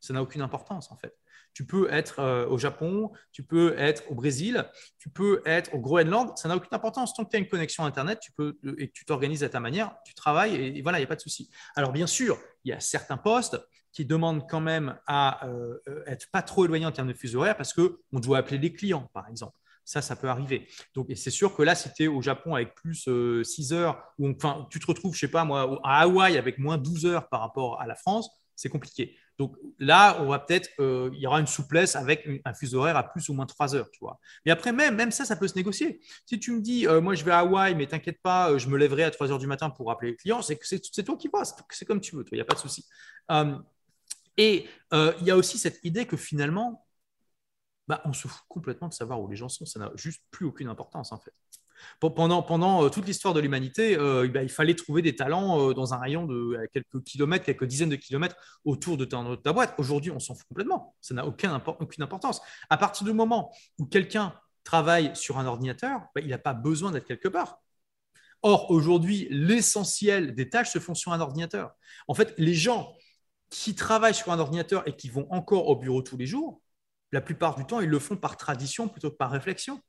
Ça 0.00 0.12
n'a 0.12 0.22
aucune 0.22 0.42
importance 0.42 0.90
en 0.90 0.96
fait. 0.96 1.16
Tu 1.54 1.64
peux 1.64 1.90
être 1.92 2.18
euh, 2.18 2.48
au 2.48 2.58
Japon, 2.58 3.12
tu 3.30 3.44
peux 3.44 3.78
être 3.78 4.10
au 4.10 4.14
Brésil, 4.14 4.68
tu 4.98 5.08
peux 5.08 5.40
être 5.46 5.72
au 5.72 5.78
Groenland, 5.78 6.36
ça 6.36 6.48
n'a 6.48 6.56
aucune 6.56 6.74
importance. 6.74 7.14
Tant 7.14 7.24
que 7.24 7.30
tu 7.30 7.36
as 7.36 7.38
une 7.38 7.48
connexion 7.48 7.84
Internet 7.84 8.18
tu 8.20 8.32
peux, 8.32 8.58
et 8.76 8.88
que 8.88 8.92
tu 8.92 9.04
t'organises 9.04 9.44
à 9.44 9.48
ta 9.48 9.60
manière, 9.60 9.94
tu 10.04 10.14
travailles 10.14 10.56
et, 10.56 10.82
voilà, 10.82 10.98
il 10.98 11.02
n'y 11.02 11.06
a 11.06 11.08
pas 11.08 11.16
de 11.16 11.20
souci. 11.20 11.48
Alors 11.76 11.92
bien 11.92 12.08
sûr, 12.08 12.38
il 12.64 12.70
y 12.70 12.72
a 12.72 12.80
certains 12.80 13.16
postes 13.16 13.56
qui 13.92 14.04
demandent 14.04 14.48
quand 14.50 14.60
même 14.60 14.98
à 15.06 15.46
euh, 15.46 15.78
être 16.06 16.28
pas 16.32 16.42
trop 16.42 16.64
éloignés 16.64 16.86
en 16.86 16.92
termes 16.92 17.08
de 17.08 17.14
fuseau 17.14 17.40
horaire 17.40 17.56
parce 17.56 17.72
qu'on 17.72 18.20
doit 18.20 18.38
appeler 18.38 18.58
les 18.58 18.72
clients, 18.72 19.08
par 19.14 19.28
exemple. 19.28 19.56
Ça, 19.84 20.00
ça 20.00 20.16
peut 20.16 20.28
arriver. 20.28 20.66
Donc, 20.94 21.08
c'est 21.14 21.30
sûr 21.30 21.54
que 21.54 21.62
là, 21.62 21.74
si 21.74 21.92
tu 21.92 22.04
es 22.04 22.06
au 22.06 22.22
Japon 22.22 22.54
avec 22.54 22.74
plus 22.74 23.08
6 23.44 23.72
euh, 23.72 23.76
heures, 23.76 24.02
ou 24.18 24.30
enfin, 24.30 24.66
tu 24.70 24.80
te 24.80 24.86
retrouves, 24.86 25.14
je 25.14 25.20
sais 25.20 25.28
pas 25.28 25.44
moi, 25.44 25.80
à 25.84 26.02
Hawaï 26.02 26.38
avec 26.38 26.58
moins 26.58 26.78
12 26.78 27.06
heures 27.06 27.28
par 27.28 27.40
rapport 27.40 27.80
à 27.80 27.86
la 27.86 27.94
France, 27.94 28.30
c'est 28.56 28.68
compliqué. 28.68 29.16
Donc 29.36 29.56
là, 29.78 30.16
on 30.20 30.28
va 30.28 30.38
peut-être, 30.38 30.70
euh, 30.78 31.10
il 31.12 31.20
y 31.20 31.26
aura 31.26 31.40
une 31.40 31.46
souplesse 31.46 31.96
avec 31.96 32.26
un 32.44 32.54
fuseau 32.54 32.78
horaire 32.78 32.96
à 32.96 33.02
plus 33.02 33.28
ou 33.28 33.34
moins 33.34 33.46
3 33.46 33.74
heures, 33.74 33.90
tu 33.90 33.98
vois. 34.00 34.18
Mais 34.46 34.52
après, 34.52 34.72
même, 34.72 34.94
même 34.94 35.10
ça, 35.10 35.24
ça 35.24 35.36
peut 35.36 35.48
se 35.48 35.56
négocier. 35.56 36.00
Si 36.24 36.38
tu 36.38 36.52
me 36.52 36.60
dis, 36.60 36.86
moi, 37.02 37.14
je 37.14 37.24
vais 37.24 37.32
à 37.32 37.40
Hawaï, 37.40 37.74
mais 37.74 37.86
t'inquiète 37.86 38.22
pas, 38.22 38.56
je 38.56 38.68
me 38.68 38.78
lèverai 38.78 39.02
à 39.02 39.10
3 39.10 39.32
heures 39.32 39.38
du 39.38 39.48
matin 39.48 39.70
pour 39.70 39.90
appeler 39.90 40.12
les 40.12 40.16
clients, 40.16 40.40
c'est, 40.40 40.58
c'est 40.62 41.02
toi 41.02 41.16
qui 41.16 41.28
passes, 41.28 41.54
c'est 41.70 41.84
comme 41.84 42.00
tu 42.00 42.14
veux, 42.14 42.24
il 42.30 42.36
n'y 42.36 42.40
a 42.40 42.44
pas 42.44 42.54
de 42.54 42.60
souci. 42.60 42.84
Et 44.36 44.66
euh, 44.92 45.12
il 45.20 45.26
y 45.26 45.30
a 45.30 45.36
aussi 45.36 45.58
cette 45.58 45.80
idée 45.84 46.06
que 46.06 46.16
finalement, 46.16 46.83
bah, 47.88 48.00
on 48.04 48.12
se 48.12 48.28
fout 48.28 48.42
complètement 48.48 48.88
de 48.88 48.94
savoir 48.94 49.20
où 49.20 49.28
les 49.28 49.36
gens 49.36 49.48
sont. 49.48 49.66
Ça 49.66 49.78
n'a 49.78 49.90
juste 49.94 50.22
plus 50.30 50.46
aucune 50.46 50.68
importance 50.68 51.12
en 51.12 51.18
fait. 51.18 51.32
Pendant, 52.00 52.84
euh, 52.84 52.88
toute 52.88 53.06
l'histoire 53.06 53.34
de 53.34 53.40
l'humanité, 53.40 53.96
euh, 53.98 54.28
bah, 54.28 54.42
il 54.42 54.48
fallait 54.48 54.74
trouver 54.74 55.02
des 55.02 55.16
talents 55.16 55.72
dans 55.72 55.92
un 55.92 55.98
rayon 55.98 56.26
de 56.26 56.58
quelques 56.72 57.02
kilomètres, 57.04 57.44
quelques 57.44 57.64
dizaines 57.64 57.90
de 57.90 57.96
kilomètres 57.96 58.36
autour 58.64 58.96
de 58.96 59.04
ta, 59.04 59.52
boîte. 59.52 59.74
Aujourd'hui, 59.78 60.10
on 60.10 60.18
s'en 60.18 60.34
fout 60.34 60.46
complètement. 60.48 60.94
Ça 61.00 61.14
n'a 61.14 61.26
aucune, 61.26 61.60
aucune 61.80 62.02
importance. 62.02 62.40
À 62.70 62.78
partir 62.78 63.04
du 63.04 63.12
moment 63.12 63.52
où 63.78 63.86
quelqu'un 63.86 64.32
travaille 64.62 65.14
sur 65.14 65.38
un 65.38 65.46
ordinateur, 65.46 66.00
bah, 66.14 66.20
il 66.22 66.28
n'a 66.28 66.38
pas 66.38 66.54
besoin 66.54 66.90
d'être 66.90 67.06
quelque 67.06 67.28
part. 67.28 67.60
Or, 68.42 68.70
aujourd'hui, 68.70 69.26
l'essentiel 69.30 70.34
des 70.34 70.50
tâches 70.50 70.70
se 70.72 70.78
font 70.78 70.94
sur 70.94 71.12
un 71.12 71.20
ordinateur. 71.20 71.74
En 72.08 72.14
fait, 72.14 72.34
les 72.36 72.54
gens 72.54 72.94
qui 73.48 73.74
travaillent 73.74 74.14
sur 74.14 74.32
un 74.32 74.38
ordinateur 74.38 74.86
et 74.86 74.96
qui 74.96 75.08
vont 75.08 75.26
encore 75.30 75.68
au 75.68 75.76
bureau 75.76 76.02
tous 76.02 76.16
les 76.16 76.26
jours, 76.26 76.60
la 77.14 77.20
plupart 77.20 77.54
du 77.54 77.64
temps, 77.64 77.80
ils 77.80 77.88
le 77.88 78.00
font 78.00 78.16
par 78.16 78.36
tradition 78.36 78.88
plutôt 78.88 79.10
que 79.10 79.16
par 79.16 79.30
réflexion. 79.30 79.80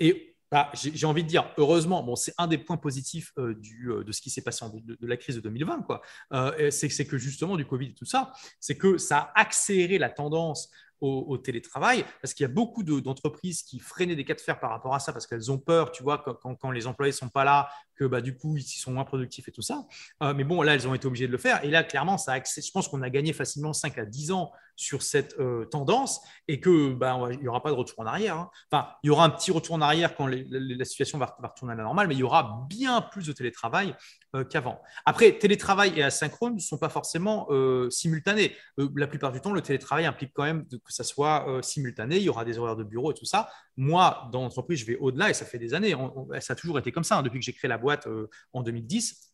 Et 0.00 0.36
bah, 0.50 0.70
j'ai 0.74 1.06
envie 1.06 1.24
de 1.24 1.28
dire, 1.28 1.50
heureusement, 1.56 2.02
bon, 2.02 2.14
c'est 2.14 2.34
un 2.36 2.46
des 2.46 2.58
points 2.58 2.76
positifs 2.76 3.32
euh, 3.38 3.54
euh, 3.86 4.04
de 4.04 4.12
ce 4.12 4.20
qui 4.20 4.28
s'est 4.28 4.42
passé 4.42 4.66
en, 4.66 4.68
de, 4.68 4.96
la 5.00 5.16
crise 5.16 5.34
de 5.36 5.40
2020, 5.40 5.82
quoi. 5.82 6.02
Euh, 6.32 6.70
c'est 6.70 7.06
que 7.06 7.16
justement, 7.16 7.56
du 7.56 7.64
Covid 7.64 7.86
et 7.86 7.94
tout 7.94 8.04
ça, 8.04 8.32
c'est 8.60 8.76
que 8.76 8.98
ça 8.98 9.32
a 9.34 9.40
accéléré 9.40 9.98
la 9.98 10.10
tendance 10.10 10.70
au, 11.00 11.36
télétravail, 11.36 12.02
parce 12.22 12.32
qu'il 12.32 12.44
y 12.44 12.46
a 12.46 12.52
beaucoup 12.52 12.82
d'entreprises 12.82 13.62
qui 13.62 13.78
freinaient 13.78 14.16
des 14.16 14.24
cas 14.24 14.32
de 14.32 14.40
fer 14.40 14.58
par 14.58 14.70
rapport 14.70 14.94
à 14.94 15.00
ça, 15.00 15.12
parce 15.12 15.26
qu'elles 15.26 15.52
ont 15.52 15.58
peur, 15.58 15.92
tu 15.92 16.02
vois, 16.02 16.16
quand, 16.18 16.54
quand, 16.54 16.70
les 16.70 16.86
employés 16.86 17.12
ne 17.12 17.16
sont 17.16 17.28
pas 17.28 17.44
là, 17.44 17.68
que 17.96 18.04
bah, 18.04 18.20
du 18.20 18.36
coup, 18.36 18.56
ils 18.56 18.62
sont 18.62 18.92
moins 18.92 19.04
productifs 19.04 19.48
et 19.48 19.52
tout 19.52 19.62
ça. 19.62 19.86
Euh, 20.22 20.34
mais 20.34 20.44
bon, 20.44 20.62
là, 20.62 20.74
elles 20.74 20.88
ont 20.88 20.94
été 20.94 21.06
obligées 21.06 21.26
de 21.26 21.32
le 21.32 21.38
faire. 21.38 21.64
Et 21.64 21.70
là, 21.70 21.84
clairement, 21.84 22.18
ça 22.18 22.34
je 22.36 22.70
pense 22.72 22.88
qu'on 22.88 23.02
a 23.02 23.10
gagné 23.10 23.32
facilement 23.32 23.72
5 23.72 23.98
à 23.98 24.04
10 24.04 24.32
ans 24.32 24.52
sur 24.76 25.02
cette 25.02 25.38
euh, 25.38 25.66
tendance 25.66 26.20
et 26.48 26.58
que 26.58 26.92
bah, 26.92 27.16
n'y 27.40 27.46
aura 27.46 27.62
pas 27.62 27.70
de 27.70 27.76
retour 27.76 28.00
en 28.00 28.06
arrière. 28.06 28.36
Hein. 28.36 28.50
Enfin, 28.70 28.88
il 29.04 29.06
y 29.06 29.10
aura 29.10 29.24
un 29.24 29.30
petit 29.30 29.52
retour 29.52 29.76
en 29.76 29.80
arrière 29.80 30.16
quand 30.16 30.26
la 30.26 30.84
situation 30.84 31.18
va, 31.18 31.36
retourner 31.40 31.74
à 31.74 31.76
la 31.76 31.84
normale, 31.84 32.08
mais 32.08 32.14
il 32.14 32.18
y 32.18 32.24
aura 32.24 32.66
bien 32.68 33.00
plus 33.00 33.26
de 33.26 33.32
télétravail 33.32 33.94
euh, 34.34 34.44
qu'avant. 34.44 34.82
Après, 35.04 35.38
télétravail 35.38 35.92
et 35.96 36.02
asynchrone 36.02 36.54
ne 36.54 36.60
sont 36.60 36.78
pas 36.78 36.88
forcément 36.88 37.48
simultanés. 37.90 38.56
la 38.76 39.06
plupart 39.06 39.30
du 39.30 39.40
temps, 39.40 39.52
le 39.52 39.60
télétravail 39.60 40.06
implique 40.06 40.32
quand 40.34 40.42
même 40.42 40.66
que 40.66 40.92
ça 40.92 41.04
soit 41.04 41.46
simultané. 41.62 42.16
Il 42.16 42.22
y 42.22 42.28
aura 42.28 42.44
des 42.44 42.58
horaires 42.58 42.76
de 42.76 42.84
bureau 42.84 43.12
et 43.12 43.14
tout 43.14 43.24
ça. 43.24 43.48
Moi, 43.76 44.28
dans 44.32 44.42
l'entreprise, 44.42 44.80
je 44.80 44.86
vais 44.86 44.96
au-delà 44.96 45.30
et 45.30 45.34
ça 45.34 45.44
fait 45.44 45.58
des 45.58 45.74
années. 45.74 45.94
ça 46.40 46.52
a 46.52 46.56
toujours 46.56 46.78
été 46.78 46.92
comme 46.92 47.04
ça. 47.04 47.18
Hein, 47.18 47.22
depuis 47.22 47.40
que 47.40 47.44
j'ai 47.44 47.52
créé 47.52 47.68
la 47.68 47.78
boîte 47.78 48.06
euh, 48.06 48.28
en 48.52 48.62
2010, 48.62 49.32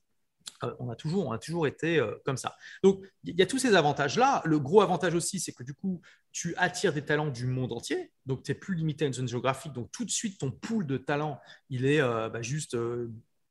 euh, 0.65 0.75
on, 0.79 0.89
a 0.89 0.97
toujours, 0.97 1.27
on 1.27 1.33
a 1.33 1.39
toujours 1.39 1.67
été 1.67 1.99
euh, 1.99 2.15
comme 2.25 2.39
ça. 2.39 2.57
Donc, 2.83 3.05
il 3.25 3.37
y 3.37 3.43
a 3.43 3.47
tous 3.47 3.59
ces 3.59 3.75
avantages-là. 3.75 4.43
Le 4.47 4.59
gros 4.59 4.81
avantage 4.81 5.15
aussi, 5.15 5.41
c'est 5.41 5.53
que 5.53 5.63
du 5.63 5.75
coup, 5.75 6.01
tu 6.33 6.55
attires 6.57 6.93
des 6.93 7.05
talents 7.05 7.29
du 7.29 7.47
monde 7.47 7.73
entier. 7.73 8.13
Donc, 8.25 8.43
tu 8.43 8.51
n'es 8.51 8.55
plus 8.55 8.75
limité 8.75 9.05
à 9.05 9.09
une 9.09 9.15
zone 9.15 9.29
géographique. 9.29 9.73
Donc, 9.73 9.91
tout 9.93 10.05
de 10.05 10.11
suite, 10.11 10.39
ton 10.39 10.51
pool 10.51 10.87
de 10.87 10.97
talents, 10.97 11.39
il 11.69 11.85
est 11.85 12.01
bah, 12.01 12.41
juste 12.41 12.77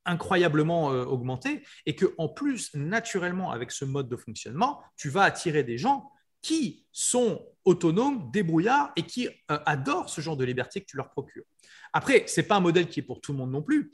incroyablement 0.06 0.88
augmenté. 0.88 1.64
Et 1.86 1.96
que 1.96 2.16
en 2.18 2.30
plus, 2.30 2.74
naturellement, 2.74 3.52
avec 3.52 3.72
ce 3.72 3.86
mode 3.86 4.10
de 4.10 4.16
fonctionnement, 4.16 4.82
tu 4.96 5.10
vas 5.10 5.24
attirer 5.24 5.64
des 5.64 5.78
gens 5.78 6.12
qui 6.42 6.86
sont 6.92 7.46
autonomes, 7.66 8.32
débrouillards 8.32 8.92
et 8.96 9.04
qui 9.04 9.28
adorent 9.48 10.10
ce 10.10 10.22
genre 10.22 10.38
de 10.38 10.46
liberté 10.46 10.82
que 10.82 10.86
tu 10.86 10.98
leur 10.98 11.10
procures. 11.10 11.44
Après, 11.94 12.26
ce 12.28 12.42
n'est 12.42 12.48
pas 12.48 12.56
un 12.56 12.62
modèle 12.62 12.88
qui 12.88 13.00
est 13.00 13.04
pour 13.04 13.22
tout 13.22 13.32
le 13.32 13.38
monde 13.38 13.52
non 13.52 13.62
plus. 13.62 13.92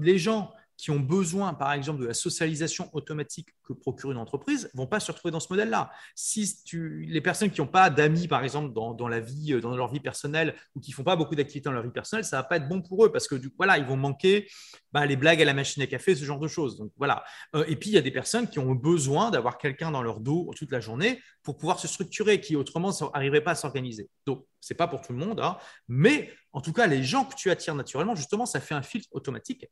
les 0.00 0.18
gens 0.18 0.52
qui 0.78 0.92
ont 0.92 1.00
besoin, 1.00 1.54
par 1.54 1.72
exemple, 1.72 2.00
de 2.00 2.06
la 2.06 2.14
socialisation 2.14 2.88
automatique 2.94 3.48
que 3.64 3.72
procure 3.72 4.12
une 4.12 4.16
entreprise, 4.16 4.70
vont 4.74 4.86
pas 4.86 5.00
se 5.00 5.10
retrouver 5.10 5.32
dans 5.32 5.40
ce 5.40 5.48
modèle-là. 5.50 5.90
Si 6.14 6.62
tu, 6.62 7.04
les 7.08 7.20
personnes 7.20 7.50
qui 7.50 7.60
n'ont 7.60 7.66
pas 7.66 7.90
d'amis, 7.90 8.28
par 8.28 8.44
exemple, 8.44 8.72
dans, 8.72 9.08
la 9.08 9.18
vie, 9.18 9.54
euh, 9.54 9.60
dans 9.60 9.76
leur 9.76 9.92
vie 9.92 9.98
personnelle, 9.98 10.54
ou 10.76 10.80
qui 10.80 10.92
font 10.92 11.02
pas 11.02 11.16
beaucoup 11.16 11.34
d'activités 11.34 11.64
dans 11.64 11.72
leur 11.72 11.82
vie 11.82 11.90
personnelle, 11.90 12.24
ça 12.24 12.36
va 12.36 12.44
pas 12.44 12.58
être 12.58 12.68
bon 12.68 12.80
pour 12.80 13.04
eux 13.04 13.10
parce 13.10 13.26
que 13.26 13.34
voilà, 13.56 13.76
ils 13.76 13.84
vont 13.84 13.96
manquer 13.96 14.48
bah, 14.92 15.04
les 15.04 15.16
blagues 15.16 15.42
à 15.42 15.44
la 15.44 15.52
machine 15.52 15.82
à 15.82 15.88
café, 15.88 16.14
ce 16.14 16.24
genre 16.24 16.38
de 16.38 16.48
choses. 16.48 16.78
Donc 16.78 16.92
voilà. 16.96 17.24
Euh, 17.56 17.64
et 17.66 17.74
puis 17.74 17.90
il 17.90 17.94
y 17.94 17.98
a 17.98 18.02
des 18.02 18.12
personnes 18.12 18.48
qui 18.48 18.60
ont 18.60 18.76
besoin 18.76 19.32
d'avoir 19.32 19.58
quelqu'un 19.58 19.90
dans 19.90 20.02
leur 20.02 20.20
dos 20.20 20.48
toute 20.56 20.70
la 20.70 20.80
journée 20.80 21.20
pour 21.42 21.56
pouvoir 21.56 21.80
se 21.80 21.88
structurer, 21.88 22.40
qui 22.40 22.54
autrement 22.54 22.92
n'arriveraient 23.12 23.42
pas 23.42 23.52
à 23.52 23.56
s'organiser. 23.56 24.08
Donc 24.26 24.44
c'est 24.60 24.74
pas 24.74 24.86
pour 24.86 25.00
tout 25.00 25.12
le 25.12 25.18
monde, 25.18 25.40
hein. 25.40 25.56
mais 25.88 26.30
en 26.52 26.60
tout 26.60 26.72
cas, 26.72 26.86
les 26.86 27.04
gens 27.04 27.24
que 27.24 27.34
tu 27.34 27.50
attires 27.50 27.74
naturellement, 27.74 28.14
justement, 28.14 28.46
ça 28.46 28.60
fait 28.60 28.74
un 28.74 28.82
filtre 28.82 29.08
automatique 29.12 29.66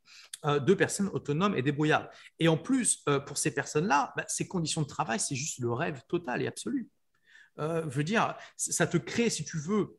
euh, 0.45 0.61
de 0.61 0.75
personnes 0.75 1.09
autonomes 1.09 1.57
et 1.57 1.63
débrouillardes. 1.63 2.09
Et 2.39 2.49
en 2.49 2.57
plus, 2.57 3.03
euh, 3.09 3.19
pour 3.19 3.39
ces 3.39 3.53
personnes-là, 3.53 4.13
bah, 4.17 4.25
ces 4.29 4.47
conditions 4.47 4.83
de 4.83 4.87
travail, 4.87 5.19
c'est 5.19 5.35
juste 5.35 5.59
le 5.59 5.73
rêve 5.73 6.03
total 6.09 6.43
et 6.43 6.47
absolu. 6.47 6.89
Euh, 7.59 7.87
dire, 8.03 8.37
ça 8.57 8.87
te 8.87 8.99
crée, 8.99 9.31
si 9.31 9.45
tu 9.45 9.59
veux, 9.59 9.97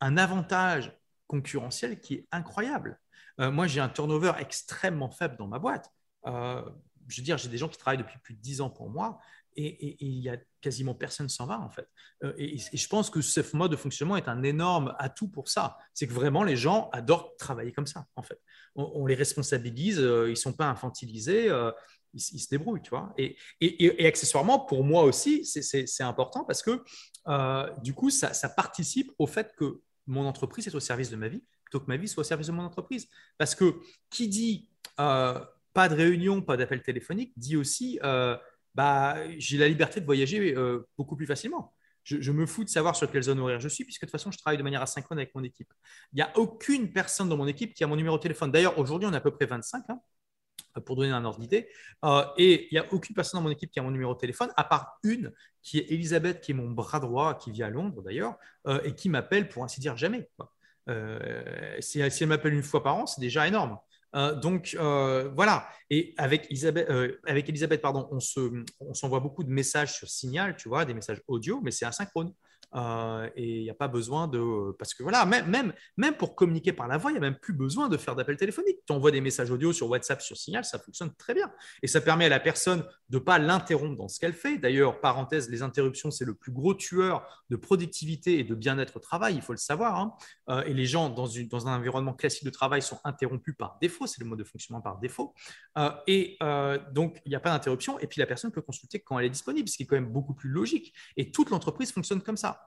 un 0.00 0.18
avantage 0.18 0.92
concurrentiel 1.26 2.00
qui 2.00 2.14
est 2.14 2.28
incroyable. 2.32 2.98
moi, 3.38 3.66
j'ai 3.66 3.80
un 3.80 3.88
turnover 3.88 4.32
extrêmement 4.38 5.10
faible 5.10 5.36
dans 5.38 5.46
ma 5.46 5.58
boîte. 5.58 5.90
je 6.26 7.16
veux 7.16 7.22
dire, 7.22 7.38
j'ai 7.38 7.48
des 7.48 7.56
gens 7.56 7.68
qui 7.68 7.78
travaillent 7.78 7.98
depuis 7.98 8.18
plus 8.18 8.34
de 8.34 8.40
10 8.40 8.60
ans 8.60 8.68
pour 8.68 8.90
moi 8.90 9.18
et 9.56 9.96
il 10.04 10.18
y 10.20 10.28
a 10.28 10.36
quasiment 10.60 10.94
personne 10.94 11.28
s'en 11.28 11.46
va 11.46 11.58
en 11.60 11.70
fait. 11.70 11.88
Euh, 12.24 12.32
et, 12.36 12.58
je 12.58 12.88
pense 12.88 13.10
que 13.10 13.20
ce 13.20 13.40
mode 13.56 13.70
de 13.70 13.76
fonctionnement 13.76 14.16
est 14.16 14.28
un 14.28 14.42
énorme 14.42 14.94
atout 14.98 15.28
pour 15.28 15.48
ça. 15.48 15.78
C'est 15.94 16.06
que 16.06 16.12
vraiment 16.12 16.42
les 16.44 16.56
gens 16.56 16.90
adorent 16.92 17.36
travailler 17.36 17.72
comme 17.72 17.86
ça 17.86 18.06
en 18.16 18.22
fait. 18.22 18.40
On, 18.74 19.06
les 19.06 19.14
responsabilise, 19.14 19.98
euh, 19.98 20.28
ils 20.28 20.32
ne 20.32 20.34
sont 20.36 20.52
pas 20.52 20.66
infantilisés, 20.66 21.48
euh, 21.48 21.72
ils, 22.14 22.20
se 22.20 22.48
débrouillent, 22.48 22.82
tu 22.82 22.90
vois. 22.90 23.14
Et, 23.18 23.36
accessoirement, 24.06 24.60
pour 24.60 24.84
moi 24.84 25.02
aussi, 25.04 25.44
c'est 25.44 26.02
important 26.02 26.44
parce 26.44 26.62
que 26.62 26.82
du 27.82 27.94
coup, 27.94 28.10
ça, 28.10 28.32
ça, 28.32 28.48
participe 28.48 29.12
au 29.18 29.26
fait 29.26 29.54
que 29.56 29.80
mon 30.06 30.26
entreprise 30.26 30.66
est 30.66 30.74
au 30.74 30.80
service 30.80 31.10
de 31.10 31.16
ma 31.16 31.28
vie 31.28 31.42
plutôt 31.64 31.80
que 31.80 31.88
ma 31.88 31.96
vie 31.96 32.08
soit 32.08 32.22
au 32.22 32.24
service 32.24 32.48
de 32.48 32.52
mon 32.52 32.64
entreprise. 32.64 33.08
Parce 33.38 33.54
que 33.54 33.80
qui 34.08 34.28
dit 34.28 34.68
pas 34.96 35.88
de 35.88 35.94
réunion, 35.94 36.42
pas 36.42 36.56
d'appel 36.56 36.82
téléphonique, 36.82 37.32
dit 37.36 37.56
aussi 37.56 37.98
bah, 38.74 39.16
j'ai 39.38 39.58
la 39.58 39.68
liberté 39.68 40.00
de 40.00 40.06
voyager 40.06 40.54
euh, 40.56 40.86
beaucoup 40.96 41.16
plus 41.16 41.26
facilement. 41.26 41.74
Je, 42.02 42.32
me 42.32 42.46
fous 42.46 42.64
de 42.64 42.68
savoir 42.68 42.96
sur 42.96 43.10
quelle 43.10 43.22
zone 43.22 43.38
horaire 43.38 43.60
je 43.60 43.68
suis, 43.68 43.84
puisque 43.84 44.02
de 44.02 44.06
toute 44.06 44.12
façon, 44.12 44.30
je 44.30 44.38
travaille 44.38 44.58
de 44.58 44.62
manière 44.62 44.82
asynchrone 44.82 45.18
avec 45.18 45.34
mon 45.34 45.44
équipe. 45.44 45.72
Il 46.12 46.16
n'y 46.16 46.22
a 46.22 46.36
aucune 46.36 46.92
personne 46.92 47.28
dans 47.28 47.36
mon 47.36 47.46
équipe 47.46 47.74
qui 47.74 47.84
a 47.84 47.86
mon 47.86 47.94
numéro 47.94 48.16
de 48.16 48.22
téléphone. 48.22 48.50
D'ailleurs, 48.50 48.78
aujourd'hui, 48.78 49.06
on 49.06 49.12
est 49.12 49.16
à 49.16 49.20
peu 49.20 49.30
près 49.30 49.46
25, 49.46 49.84
hein, 49.90 50.00
pour 50.84 50.96
donner 50.96 51.10
un 51.10 51.24
ordre 51.24 51.38
d'idée. 51.38 51.68
Euh, 52.04 52.24
et 52.36 52.68
il 52.70 52.74
n'y 52.74 52.78
a 52.78 52.92
aucune 52.92 53.14
personne 53.14 53.38
dans 53.38 53.44
mon 53.44 53.50
équipe 53.50 53.70
qui 53.70 53.78
a 53.78 53.82
mon 53.82 53.90
numéro 53.90 54.14
de 54.14 54.18
téléphone, 54.18 54.50
à 54.56 54.64
part 54.64 54.98
une, 55.04 55.32
qui 55.62 55.78
est 55.78 55.90
Elisabeth, 55.92 56.40
qui 56.40 56.52
est 56.52 56.54
mon 56.54 56.70
bras 56.70 57.00
droit, 57.00 57.34
qui 57.34 57.50
vit 57.50 57.62
à 57.62 57.70
Londres 57.70 58.02
d'ailleurs, 58.02 58.36
euh, 58.66 58.80
et 58.82 58.94
qui 58.94 59.08
m'appelle 59.08 59.48
pour 59.48 59.62
ainsi 59.62 59.80
dire 59.80 59.96
jamais. 59.96 60.28
si 61.80 62.00
elle 62.00 62.26
m'appelle 62.26 62.54
une 62.54 62.62
fois 62.62 62.82
par 62.82 62.96
an, 62.96 63.06
c'est 63.06 63.20
déjà 63.20 63.46
énorme. 63.46 63.78
Euh, 64.16 64.34
donc 64.34 64.76
euh, 64.78 65.30
voilà. 65.34 65.68
Et 65.88 66.14
avec 66.18 66.46
Elisabeth, 66.50 66.88
euh, 66.90 67.20
avec 67.26 67.48
Elisabeth 67.48 67.80
pardon, 67.80 68.08
on, 68.10 68.20
se, 68.20 68.64
on 68.80 68.94
s'envoie 68.94 69.20
beaucoup 69.20 69.44
de 69.44 69.50
messages 69.50 69.94
sur 69.94 70.08
Signal, 70.08 70.56
tu 70.56 70.68
vois, 70.68 70.84
des 70.84 70.94
messages 70.94 71.22
audio, 71.28 71.60
mais 71.62 71.70
c'est 71.70 71.84
asynchrone. 71.86 72.32
Euh, 72.74 73.28
et 73.34 73.58
il 73.58 73.62
n'y 73.62 73.70
a 73.70 73.74
pas 73.74 73.88
besoin 73.88 74.28
de. 74.28 74.72
Parce 74.78 74.94
que 74.94 75.02
voilà, 75.02 75.24
même, 75.26 75.46
même, 75.46 75.72
même 75.96 76.14
pour 76.14 76.34
communiquer 76.34 76.72
par 76.72 76.88
la 76.88 76.98
voix, 76.98 77.10
il 77.10 77.14
n'y 77.14 77.18
a 77.18 77.22
même 77.22 77.38
plus 77.38 77.52
besoin 77.52 77.88
de 77.88 77.96
faire 77.96 78.14
d'appel 78.14 78.36
téléphonique. 78.36 78.78
Tu 78.86 78.92
envoies 78.92 79.10
des 79.10 79.20
messages 79.20 79.50
audio 79.50 79.72
sur 79.72 79.88
WhatsApp, 79.88 80.22
sur 80.22 80.36
Signal, 80.36 80.64
ça 80.64 80.78
fonctionne 80.78 81.12
très 81.14 81.34
bien. 81.34 81.50
Et 81.82 81.86
ça 81.86 82.00
permet 82.00 82.26
à 82.26 82.28
la 82.28 82.40
personne 82.40 82.84
de 83.08 83.18
ne 83.18 83.22
pas 83.22 83.38
l'interrompre 83.38 83.96
dans 83.96 84.08
ce 84.08 84.20
qu'elle 84.20 84.32
fait. 84.32 84.58
D'ailleurs, 84.58 85.00
parenthèse, 85.00 85.50
les 85.50 85.62
interruptions, 85.62 86.10
c'est 86.10 86.24
le 86.24 86.34
plus 86.34 86.52
gros 86.52 86.74
tueur 86.74 87.26
de 87.50 87.56
productivité 87.56 88.38
et 88.38 88.44
de 88.44 88.54
bien-être 88.54 88.96
au 88.96 89.00
travail, 89.00 89.34
il 89.34 89.42
faut 89.42 89.52
le 89.52 89.58
savoir. 89.58 89.98
Hein. 89.98 90.14
Euh, 90.48 90.62
et 90.62 90.74
les 90.74 90.86
gens, 90.86 91.10
dans, 91.10 91.26
une, 91.26 91.48
dans, 91.48 91.66
un 91.66 91.76
environnement 91.76 92.14
classique 92.14 92.44
de 92.44 92.50
travail, 92.50 92.82
sont 92.82 93.00
interrompus 93.04 93.54
par 93.58 93.78
défaut. 93.80 94.06
C'est 94.06 94.22
le 94.22 94.28
mode 94.28 94.38
de 94.38 94.44
fonctionnement 94.44 94.80
par 94.80 94.98
défaut. 94.98 95.34
Euh, 95.78 95.90
et 96.06 96.38
donc, 96.92 97.20
il 97.24 97.30
n'y 97.30 97.36
a 97.36 97.40
pas 97.40 97.50
d'interruption. 97.50 97.98
Et 97.98 98.06
puis, 98.06 98.20
la 98.20 98.26
personne 98.26 98.52
peut 98.52 98.62
consulter 98.62 99.00
quand 99.00 99.18
elle 99.18 99.26
est 99.26 99.30
disponible, 99.30 99.68
ce 99.68 99.76
qui 99.76 99.82
est 99.82 99.86
quand 99.86 99.96
même 99.96 100.12
beaucoup 100.12 100.34
plus 100.34 100.50
logique. 100.50 100.94
Et 101.16 101.30
toute 101.30 101.50
l'entreprise 101.50 101.92
fonctionne 101.92 102.22
comme 102.22 102.36
ça. 102.36 102.59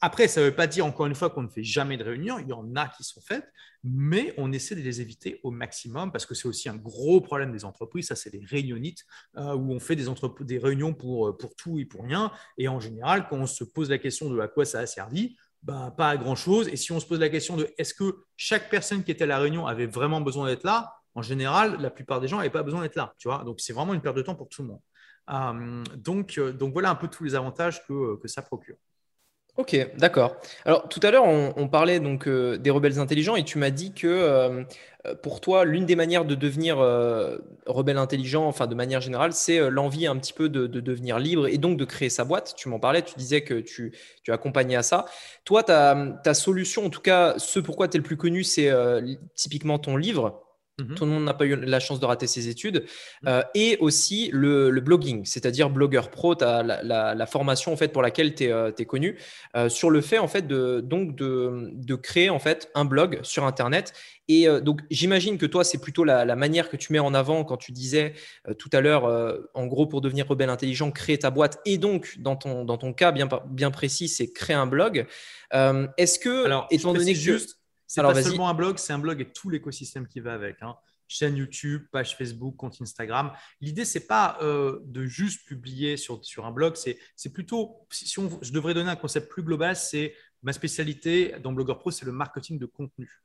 Après, 0.00 0.28
ça 0.28 0.40
ne 0.40 0.46
veut 0.46 0.54
pas 0.54 0.68
dire 0.68 0.86
encore 0.86 1.06
une 1.06 1.14
fois 1.14 1.28
qu'on 1.28 1.42
ne 1.42 1.48
fait 1.48 1.64
jamais 1.64 1.96
de 1.96 2.04
réunions. 2.04 2.38
Il 2.38 2.46
y 2.46 2.52
en 2.52 2.76
a 2.76 2.86
qui 2.86 3.02
sont 3.02 3.20
faites, 3.20 3.52
mais 3.82 4.32
on 4.36 4.52
essaie 4.52 4.76
de 4.76 4.80
les 4.80 5.00
éviter 5.00 5.40
au 5.42 5.50
maximum 5.50 6.12
parce 6.12 6.24
que 6.24 6.34
c'est 6.34 6.46
aussi 6.46 6.68
un 6.68 6.76
gros 6.76 7.20
problème 7.20 7.50
des 7.50 7.64
entreprises. 7.64 8.06
Ça, 8.06 8.14
c'est 8.14 8.32
les 8.32 8.44
réunionites 8.44 9.04
euh, 9.36 9.54
où 9.54 9.72
on 9.72 9.80
fait 9.80 9.96
des, 9.96 10.06
des 10.42 10.58
réunions 10.58 10.94
pour, 10.94 11.28
euh, 11.28 11.36
pour 11.36 11.56
tout 11.56 11.80
et 11.80 11.84
pour 11.84 12.04
rien. 12.04 12.30
Et 12.58 12.68
en 12.68 12.78
général, 12.78 13.26
quand 13.28 13.38
on 13.38 13.46
se 13.46 13.64
pose 13.64 13.90
la 13.90 13.98
question 13.98 14.30
de 14.30 14.38
à 14.38 14.46
quoi 14.46 14.64
ça 14.64 14.78
a 14.78 14.86
servi, 14.86 15.36
bah, 15.64 15.92
pas 15.96 16.10
à 16.10 16.16
grand 16.16 16.36
chose. 16.36 16.68
Et 16.68 16.76
si 16.76 16.92
on 16.92 17.00
se 17.00 17.06
pose 17.06 17.18
la 17.18 17.28
question 17.28 17.56
de 17.56 17.68
est-ce 17.76 17.92
que 17.92 18.22
chaque 18.36 18.70
personne 18.70 19.02
qui 19.02 19.10
était 19.10 19.24
à 19.24 19.26
la 19.26 19.40
réunion 19.40 19.66
avait 19.66 19.86
vraiment 19.86 20.20
besoin 20.20 20.46
d'être 20.46 20.62
là, 20.62 20.94
en 21.16 21.22
général, 21.22 21.80
la 21.80 21.90
plupart 21.90 22.20
des 22.20 22.28
gens 22.28 22.36
n'avaient 22.36 22.50
pas 22.50 22.62
besoin 22.62 22.82
d'être 22.82 22.94
là. 22.94 23.14
Tu 23.18 23.26
vois 23.26 23.42
donc, 23.42 23.58
c'est 23.58 23.72
vraiment 23.72 23.94
une 23.94 24.00
perte 24.00 24.16
de 24.16 24.22
temps 24.22 24.36
pour 24.36 24.48
tout 24.48 24.62
le 24.62 24.68
monde. 24.68 24.80
Euh, 25.30 25.82
donc, 25.96 26.38
donc, 26.38 26.72
voilà 26.72 26.90
un 26.90 26.94
peu 26.94 27.08
tous 27.08 27.24
les 27.24 27.34
avantages 27.34 27.84
que, 27.86 28.16
que 28.16 28.28
ça 28.28 28.42
procure. 28.42 28.76
Ok, 29.58 29.76
d'accord. 29.98 30.36
Alors 30.64 30.88
tout 30.88 31.00
à 31.02 31.10
l'heure, 31.10 31.24
on, 31.26 31.66
parlait 31.66 31.98
donc 31.98 32.28
euh, 32.28 32.56
des 32.58 32.70
rebelles 32.70 33.00
intelligents 33.00 33.34
et 33.34 33.42
tu 33.42 33.58
m'as 33.58 33.70
dit 33.70 33.92
que 33.92 34.06
euh, 34.06 34.64
pour 35.20 35.40
toi, 35.40 35.64
l'une 35.64 35.84
des 35.84 35.96
manières 35.96 36.24
de 36.24 36.36
devenir 36.36 36.78
euh, 36.78 37.38
rebelle 37.66 37.98
intelligent, 37.98 38.46
enfin 38.46 38.68
de 38.68 38.76
manière 38.76 39.00
générale, 39.00 39.32
c'est 39.32 39.68
l'envie 39.68 40.06
un 40.06 40.16
petit 40.16 40.32
peu 40.32 40.48
de, 40.48 40.68
devenir 40.68 41.18
libre 41.18 41.48
et 41.48 41.58
donc 41.58 41.76
de 41.76 41.84
créer 41.84 42.08
sa 42.08 42.24
boîte. 42.24 42.54
Tu 42.56 42.68
m'en 42.68 42.78
parlais, 42.78 43.02
tu 43.02 43.16
disais 43.16 43.40
que 43.40 43.54
tu, 43.54 43.92
tu 44.22 44.30
accompagnais 44.30 44.76
à 44.76 44.84
ça. 44.84 45.06
Toi, 45.44 45.64
ta, 45.64 46.06
ta 46.22 46.34
solution, 46.34 46.86
en 46.86 46.90
tout 46.90 47.00
cas, 47.00 47.34
ce 47.38 47.58
pourquoi 47.58 47.88
tu 47.88 47.96
es 47.96 47.98
le 47.98 48.04
plus 48.04 48.16
connu, 48.16 48.44
c'est 48.44 48.72
typiquement 49.34 49.80
ton 49.80 49.96
livre. 49.96 50.47
Mhm. 50.78 50.94
Tout 50.94 51.04
le 51.04 51.10
monde 51.10 51.24
n'a 51.24 51.34
pas 51.34 51.44
eu 51.44 51.56
la 51.56 51.80
chance 51.80 51.98
de 51.98 52.06
rater 52.06 52.26
ses 52.26 52.48
études. 52.48 52.84
Mhm. 53.22 53.28
Euh, 53.28 53.42
et 53.54 53.76
aussi 53.80 54.30
le, 54.32 54.70
blogging, 54.80 55.24
c'est-à-dire 55.24 55.70
blogueur 55.70 56.10
pro, 56.10 56.40
as 56.42 56.62
la, 56.62 57.26
formation 57.26 57.72
en 57.72 57.76
fait, 57.76 57.88
pour 57.88 58.02
laquelle 58.02 58.34
tu 58.34 58.44
es, 58.44 58.52
euh, 58.52 58.70
connu, 58.86 59.18
euh, 59.56 59.68
sur 59.68 59.90
le 59.90 60.00
fait 60.00 60.18
en 60.18 60.28
fait, 60.28 60.46
de, 60.46 60.80
donc 60.80 61.16
de, 61.16 61.70
de, 61.74 61.94
créer 61.96 62.30
en 62.30 62.38
fait, 62.38 62.70
un 62.74 62.84
blog 62.84 63.18
sur 63.22 63.44
Internet. 63.44 63.92
Et 64.30 64.46
donc 64.60 64.82
j'imagine 64.90 65.38
que 65.38 65.46
toi, 65.46 65.64
c'est 65.64 65.78
plutôt 65.78 66.04
la, 66.04 66.36
manière 66.36 66.68
que 66.68 66.76
tu 66.76 66.92
mets 66.92 66.98
en 66.98 67.14
avant 67.14 67.44
quand 67.44 67.56
tu 67.56 67.72
disais 67.72 68.12
tout 68.58 68.68
à 68.74 68.82
l'heure, 68.82 69.04
en 69.54 69.66
gros, 69.66 69.86
pour 69.86 70.02
devenir 70.02 70.28
rebelle 70.28 70.50
intelligent, 70.50 70.90
créer 70.90 71.18
ta 71.18 71.30
boîte. 71.30 71.58
Et 71.64 71.78
donc, 71.78 72.14
dans 72.18 72.36
ton, 72.36 72.66
dans 72.66 72.76
ton 72.76 72.92
cas 72.92 73.10
bien, 73.10 73.26
bien 73.48 73.70
précis, 73.70 74.06
c'est 74.06 74.30
créer 74.30 74.54
un 74.54 74.66
blog. 74.66 75.06
Est-ce 75.50 76.18
que, 76.18 76.44
Alors, 76.44 76.66
étant 76.70 76.92
donné 76.92 77.14
que 77.14 77.18
juste 77.18 77.57
c'est 77.88 78.02
pas 78.02 78.22
seulement 78.22 78.48
un 78.48 78.54
blog, 78.54 78.78
c'est 78.78 78.92
un 78.92 78.98
blog 78.98 79.20
et 79.20 79.32
tout 79.32 79.48
l'écosystème 79.48 80.06
qui 80.06 80.20
va 80.20 80.34
avec. 80.34 80.62
Hein. 80.62 80.76
Chaîne 81.08 81.36
YouTube, 81.36 81.86
page 81.90 82.16
Facebook, 82.16 82.54
compte 82.56 82.76
Instagram. 82.82 83.32
L'idée, 83.62 83.86
c'est 83.86 84.06
pas 84.06 84.36
euh, 84.42 84.80
de 84.84 85.06
juste 85.06 85.46
publier 85.46 85.96
sur, 85.96 86.22
sur 86.22 86.44
un 86.44 86.50
blog, 86.50 86.76
c'est 86.76 87.32
plutôt, 87.32 87.86
si 87.90 88.06
je 88.42 88.52
devrais 88.52 88.74
donner 88.74 88.90
un 88.90 88.96
concept 88.96 89.30
plus 89.30 89.42
global, 89.42 89.74
c'est 89.74 90.14
ma 90.42 90.52
spécialité 90.52 91.36
dans 91.42 91.52
Blogueur 91.52 91.78
Pro, 91.78 91.90
c'est 91.90 92.04
le 92.04 92.12
marketing 92.12 92.58
de 92.58 92.66
contenu. 92.66 93.22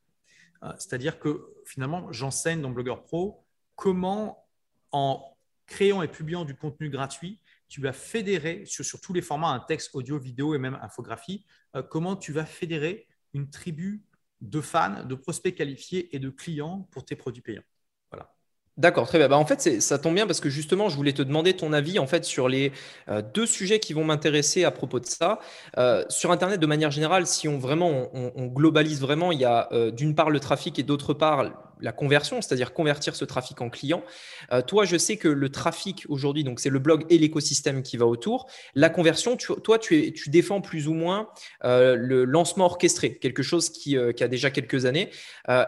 Euh, 0.63 0.71
c'est-à-dire 0.79 1.19
que 1.19 1.53
finalement, 1.65 2.09
j'enseigne 2.13 2.61
dans 2.61 2.71
Blogueur 2.71 3.03
Pro 3.03 3.45
comment, 3.75 4.47
en 4.93 5.37
créant 5.65 6.01
et 6.03 6.07
publiant 6.07 6.45
du 6.45 6.55
contenu 6.55 6.89
gratuit, 6.89 7.41
tu 7.67 7.81
vas 7.81 7.91
fédérer 7.91 8.65
sur, 8.65 8.85
sur 8.85 9.01
tous 9.01 9.11
les 9.11 9.21
formats, 9.21 9.49
un 9.49 9.59
texte, 9.59 9.93
audio, 9.93 10.17
vidéo 10.17 10.55
et 10.55 10.57
même 10.57 10.79
infographie, 10.81 11.45
euh, 11.75 11.83
comment 11.83 12.15
tu 12.15 12.31
vas 12.31 12.45
fédérer 12.45 13.07
une 13.33 13.49
tribu 13.49 14.03
de 14.43 14.61
fans, 14.61 15.05
de 15.05 15.15
prospects 15.15 15.55
qualifiés 15.55 16.15
et 16.15 16.19
de 16.19 16.29
clients 16.29 16.87
pour 16.91 17.05
tes 17.05 17.15
produits 17.15 17.41
payants. 17.41 17.63
Voilà. 18.11 18.29
D'accord, 18.77 19.07
très 19.07 19.17
bien. 19.17 19.29
Bah, 19.29 19.37
en 19.37 19.45
fait, 19.45 19.81
ça 19.81 19.97
tombe 19.97 20.15
bien 20.15 20.27
parce 20.27 20.41
que 20.41 20.49
justement, 20.49 20.89
je 20.89 20.97
voulais 20.97 21.13
te 21.13 21.21
demander 21.21 21.53
ton 21.55 21.73
avis 21.73 21.97
en 21.97 22.07
fait 22.07 22.25
sur 22.25 22.49
les 22.49 22.71
euh, 23.07 23.21
deux 23.21 23.45
sujets 23.45 23.79
qui 23.79 23.93
vont 23.93 24.03
m'intéresser 24.03 24.65
à 24.65 24.71
propos 24.71 24.99
de 24.99 25.05
ça. 25.05 25.39
Euh, 25.77 26.03
sur 26.09 26.31
Internet, 26.31 26.59
de 26.59 26.65
manière 26.65 26.91
générale, 26.91 27.25
si 27.25 27.47
on 27.47 27.57
vraiment 27.57 28.09
on, 28.13 28.45
globalise 28.47 28.99
vraiment, 28.99 29.31
il 29.31 29.39
y 29.39 29.45
a 29.45 29.69
euh, 29.71 29.91
d'une 29.91 30.13
part 30.13 30.29
le 30.29 30.39
trafic 30.39 30.77
et 30.77 30.83
d'autre 30.83 31.13
part 31.13 31.51
la 31.81 31.91
conversion, 31.91 32.41
c'est-à-dire 32.41 32.73
convertir 32.73 33.15
ce 33.15 33.25
trafic 33.25 33.61
en 33.61 33.69
client. 33.69 34.03
Euh, 34.51 34.61
toi, 34.61 34.85
je 34.85 34.97
sais 34.97 35.17
que 35.17 35.27
le 35.27 35.49
trafic 35.49 36.05
aujourd'hui, 36.09 36.43
donc 36.43 36.59
c'est 36.59 36.69
le 36.69 36.79
blog 36.79 37.05
et 37.09 37.17
l'écosystème 37.17 37.83
qui 37.83 37.97
va 37.97 38.05
autour. 38.05 38.47
La 38.75 38.89
conversion, 38.89 39.37
toi, 39.37 39.79
tu, 39.79 39.99
es, 39.99 40.11
tu, 40.11 40.29
défends 40.29 40.61
plus 40.61 40.87
ou 40.87 40.93
moins 40.93 41.29
euh, 41.63 41.95
le 41.95 42.25
lancement 42.25 42.65
orchestré, 42.65 43.17
quelque 43.17 43.43
chose 43.43 43.69
qui, 43.69 43.97
euh, 43.97 44.11
a 44.19 44.27
déjà 44.27 44.51
quelques 44.51 44.85
années. 44.85 45.09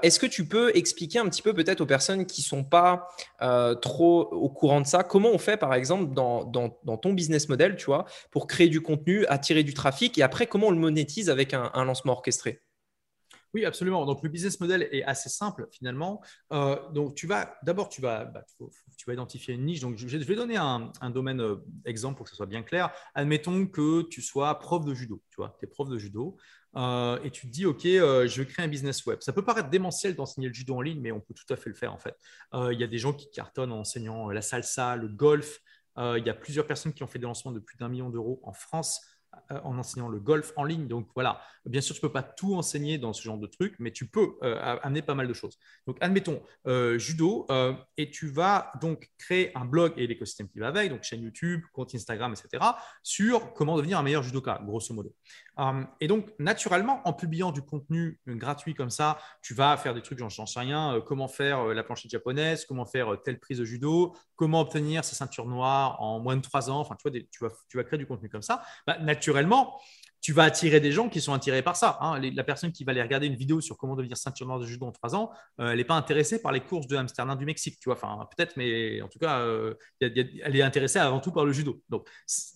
Est-ce 0.02 0.18
que 0.20 0.26
tu 0.26 0.48
peux 0.48 0.72
expliquer 0.78 1.20
un 1.20 1.28
petit 1.28 1.42
peu 1.42 1.54
peut-être 1.54 1.82
aux 1.82 1.86
personnes 1.86 2.26
qui 2.26 2.42
sont 2.42 2.64
pas 2.64 3.10
trop 3.82 4.30
au 4.32 4.48
courant 4.48 4.80
de 4.80 4.88
ça, 4.88 5.04
comment 5.04 5.30
on 5.30 5.38
fait 5.38 5.58
par 5.58 5.74
exemple 5.74 6.14
dans, 6.14 6.46
dans, 6.46 6.98
ton 6.98 7.12
business 7.12 7.50
model, 7.50 7.76
tu 7.76 7.86
vois, 7.86 8.06
pour 8.32 8.48
créer 8.48 8.70
du 8.70 8.80
contenu, 8.80 9.26
attirer 9.26 9.64
du 9.64 9.74
trafic 9.74 10.18
et 10.18 10.24
après 10.24 10.48
comment 10.48 10.68
on 10.68 10.72
le 10.72 10.78
monétise 10.78 11.30
avec 11.30 11.54
un 11.54 11.84
lancement 11.84 12.14
orchestré? 12.14 12.62
Oui, 13.56 13.64
absolument. 13.64 14.06
Donc, 14.06 14.22
le 14.22 14.28
business 14.28 14.60
model 14.60 14.90
est 14.92 15.04
assez 15.04 15.30
simple 15.30 15.66
finalement. 15.72 16.22
Euh, 16.52 16.78
donc, 16.92 17.16
tu 17.16 17.26
vas 17.26 17.56
d'abord, 17.64 17.88
tu 17.88 18.02
vas, 18.02 18.26
bah, 18.26 18.44
tu 18.98 19.06
vas 19.08 19.14
identifier 19.14 19.54
une 19.54 19.64
niche. 19.64 19.80
Donc, 19.80 19.96
je, 19.96 20.18
vais 20.18 20.36
donner 20.36 20.58
un, 20.58 20.92
domaine 21.10 21.40
euh, 21.40 21.56
exemple 21.86 22.18
pour 22.18 22.26
que 22.26 22.32
ce 22.32 22.36
soit 22.36 22.48
bien 22.48 22.64
clair. 22.64 22.92
Admettons 23.14 23.66
que 23.66 24.02
tu 24.10 24.22
sois 24.22 24.60
prof 24.60 24.84
de 24.84 24.94
judo. 24.94 25.24
Tu 25.30 25.38
vois, 25.38 25.56
tu 25.58 25.66
es 25.66 25.70
prof 25.70 25.88
de 25.88 25.98
judo 25.98 26.36
euh, 26.76 27.18
et 27.24 27.32
tu 27.32 27.48
te 27.48 27.52
dis, 27.54 27.66
OK, 27.66 27.84
je 27.84 28.42
vais 28.42 28.46
créer 28.46 28.66
un 28.66 28.68
business 28.68 29.06
web. 29.06 29.20
Ça 29.22 29.32
peut 29.32 29.46
paraître 29.46 29.70
démentiel 29.70 30.16
d'enseigner 30.16 30.50
le 30.50 30.54
judo 30.54 30.76
en 30.76 30.82
ligne, 30.82 31.00
mais 31.00 31.14
on 31.14 31.22
peut 31.22 31.34
tout 31.34 31.54
à 31.54 31.56
fait 31.56 31.70
le 31.70 31.78
faire 31.78 31.94
en 31.94 31.98
fait. 31.98 32.18
Il 32.54 32.78
y 32.78 32.84
a 32.84 32.88
des 32.88 32.98
gens 32.98 33.14
qui 33.14 33.32
cartonnent 33.32 33.72
en 33.72 33.80
enseignant 33.80 34.30
la 34.32 34.42
salsa, 34.42 34.98
le 34.98 35.08
golf. 35.08 35.62
il 35.98 36.24
y 36.26 36.30
a 36.30 36.34
plusieurs 36.34 36.68
personnes 36.68 36.92
qui 36.92 37.04
ont 37.04 37.08
fait 37.08 37.20
des 37.20 37.26
lancements 37.26 37.54
de 37.54 37.60
plus 37.60 37.78
d'un 37.78 37.88
million 37.88 38.10
d'euros 38.10 38.42
en 38.44 38.52
France 38.52 39.00
en 39.64 39.78
enseignant 39.78 40.10
le 40.10 40.20
golf 40.20 40.54
en 40.56 40.64
ligne. 40.64 40.88
Donc 40.88 41.08
voilà, 41.16 41.42
bien 41.66 41.82
sûr, 41.82 41.96
tu 41.96 42.00
ne 42.00 42.08
peux 42.08 42.14
pas 42.14 42.24
tout 42.24 42.56
enseigner 42.56 42.98
dans 42.98 43.14
ce 43.14 43.22
genre 43.22 43.38
de 43.38 43.48
truc, 43.48 43.76
mais 43.80 43.92
tu 43.92 44.08
peux 44.08 44.36
euh, 44.44 44.78
amener 44.82 45.02
pas 45.02 45.16
mal 45.16 45.28
de 45.28 45.34
choses. 45.34 45.58
Donc 45.88 45.98
admettons 46.02 46.42
euh, 46.68 46.98
judo, 46.98 47.48
et 47.98 48.10
tu 48.10 48.28
vas 48.28 48.72
donc 48.82 49.10
créer 49.18 49.56
un 49.58 49.66
blog 49.66 49.94
et 49.98 50.08
l'écosystème 50.08 50.50
qui 50.50 50.60
va 50.60 50.68
avec, 50.68 50.90
donc 50.90 51.04
chaîne 51.04 51.22
YouTube, 51.22 51.62
compte 51.74 51.94
Instagram, 51.96 52.34
etc., 52.34 52.64
sur 53.04 53.54
comment 53.54 53.78
devenir 53.78 54.00
un 54.00 54.04
meilleur 54.04 54.24
judoka, 54.24 54.60
grosso 54.64 54.94
modo. 54.94 55.14
Et 56.00 56.08
donc 56.08 56.28
naturellement, 56.40 57.02
en 57.06 57.14
publiant 57.14 57.52
du 57.52 57.62
contenu 57.62 58.20
gratuit 58.28 58.74
comme 58.74 58.90
ça, 58.90 59.18
tu 59.42 59.54
vas 59.54 59.78
faire 59.78 59.94
des 59.94 60.02
trucs, 60.02 60.20
j'en 60.20 60.46
sais 60.46 60.60
rien, 60.60 61.02
comment 61.06 61.28
faire 61.28 61.66
la 61.68 61.84
planchette 61.84 62.12
japonaise, 62.12 62.66
comment 62.66 62.86
faire 62.86 63.18
telle 63.24 63.40
prise 63.40 63.60
de 63.60 63.66
judo, 63.66 64.16
comment 64.36 64.62
obtenir 64.62 65.04
sa 65.06 65.16
ceinture 65.16 65.46
noire 65.46 66.02
en 66.02 66.20
moins 66.20 66.36
de 66.36 66.42
trois 66.42 66.70
ans, 66.70 66.80
enfin 66.80 66.96
tu 66.96 67.10
vois, 67.10 67.20
tu, 67.32 67.44
vas, 67.44 67.52
tu 67.70 67.78
vas 67.78 67.84
créer 67.84 67.98
du 67.98 68.06
contenu 68.06 68.30
comme 68.30 68.42
ça. 68.42 68.64
Bah, 68.86 68.98
naturellement, 69.00 69.80
tu 70.26 70.34
vas 70.34 70.46
attirer 70.46 70.80
des 70.80 70.92
gens 70.92 71.08
qui 71.08 71.22
sont 71.22 71.34
attirés 71.34 71.62
par 71.62 71.76
ça. 71.76 72.00
Hein. 72.02 72.20
la 72.20 72.44
personne 72.44 72.72
qui 72.72 72.84
va 72.84 72.94
aller 72.94 73.02
regarder 73.04 73.28
une 73.28 73.36
vidéo 73.36 73.62
sur 73.62 73.78
comment 73.78 73.96
devenir 73.96 74.18
ceinture 74.18 74.48
noire 74.48 74.58
de 74.58 74.66
judo 74.66 74.88
en 74.88 74.92
trois 74.92 75.14
ans, 75.14 75.30
euh, 75.60 75.70
elle 75.70 75.78
n'est 75.78 75.84
pas 75.84 75.94
intéressée 75.94 76.42
par 76.42 76.52
les 76.52 76.62
courses 76.62 76.88
de 76.88 76.96
Amsterdam 76.96 77.38
du 77.38 77.46
Mexique, 77.46 77.78
tu 77.80 77.90
vois. 77.90 77.94
Enfin, 77.94 78.28
peut-être, 78.36 78.58
mais 78.58 79.04
en 79.04 79.08
tout 79.08 79.20
cas, 79.20 79.42
euh, 79.42 79.76
elle 80.00 80.56
est 80.56 80.64
intéressée 80.64 80.98
avant 80.98 81.20
tout 81.20 81.32
par 81.32 81.46
le 81.46 81.52
judo. 81.52 81.80
Donc, 81.90 82.10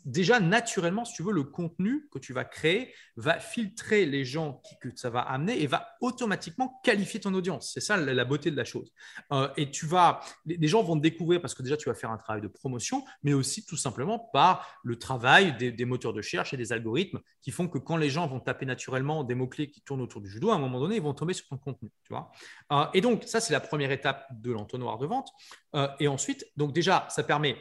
déjà, 0.03 0.39
naturellement, 0.39 1.05
si 1.05 1.13
tu 1.13 1.21
veux, 1.21 1.31
le 1.31 1.43
contenu 1.43 2.09
que 2.11 2.17
tu 2.17 2.33
vas 2.33 2.43
créer 2.43 2.91
va 3.17 3.39
filtrer 3.39 4.07
les 4.07 4.25
gens 4.25 4.63
que 4.81 4.89
ça 4.95 5.11
va 5.11 5.19
amener 5.19 5.61
et 5.61 5.67
va 5.67 5.89
automatiquement 6.01 6.79
qualifier 6.83 7.19
ton 7.19 7.35
audience. 7.35 7.69
C'est 7.71 7.81
ça 7.81 7.97
la, 7.97 8.25
beauté 8.25 8.49
de 8.49 8.57
la 8.57 8.65
chose. 8.65 8.91
Euh, 9.31 9.47
et 9.57 9.69
tu 9.69 9.85
vas, 9.85 10.21
les, 10.47 10.67
gens 10.67 10.81
vont 10.81 10.95
te 10.95 11.03
découvrir 11.03 11.39
parce 11.39 11.53
que 11.53 11.61
déjà, 11.61 11.77
tu 11.77 11.87
vas 11.87 11.93
faire 11.93 12.09
un 12.09 12.17
travail 12.17 12.41
de 12.41 12.47
promotion, 12.47 13.05
mais 13.21 13.33
aussi 13.33 13.63
tout 13.63 13.77
simplement 13.77 14.17
par 14.17 14.79
le 14.83 14.97
travail 14.97 15.55
des, 15.57 15.71
des 15.71 15.85
moteurs 15.85 16.13
de 16.13 16.17
recherche 16.17 16.51
et 16.51 16.57
des 16.57 16.73
algorithmes 16.73 17.19
qui 17.43 17.51
font 17.51 17.58
que 17.67 17.77
quand 17.77 17.97
les 17.97 18.09
gens 18.09 18.27
vont 18.27 18.39
taper 18.39 18.65
naturellement 18.65 19.23
des 19.23 19.35
mots-clés 19.35 19.69
qui 19.69 19.81
tournent 19.81 20.01
autour 20.01 20.21
du 20.21 20.29
judo, 20.29 20.51
à 20.51 20.55
un 20.55 20.59
moment 20.59 20.79
donné, 20.79 20.95
ils 20.95 21.01
vont 21.01 21.13
tomber 21.13 21.33
sur 21.33 21.47
ton 21.47 21.57
contenu. 21.57 21.91
Tu 22.03 22.13
vois 22.13 22.31
euh, 22.71 22.85
et 22.93 23.01
donc, 23.01 23.23
ça, 23.25 23.41
c'est 23.41 23.53
la 23.53 23.59
première 23.59 23.91
étape 23.91 24.25
de 24.31 24.51
l'entonnoir 24.51 24.97
de 24.97 25.07
vente. 25.07 25.29
Euh, 25.75 25.87
et 25.99 26.07
ensuite, 26.07 26.45
donc 26.57 26.73
déjà, 26.73 27.07
ça 27.09 27.23
permet 27.23 27.57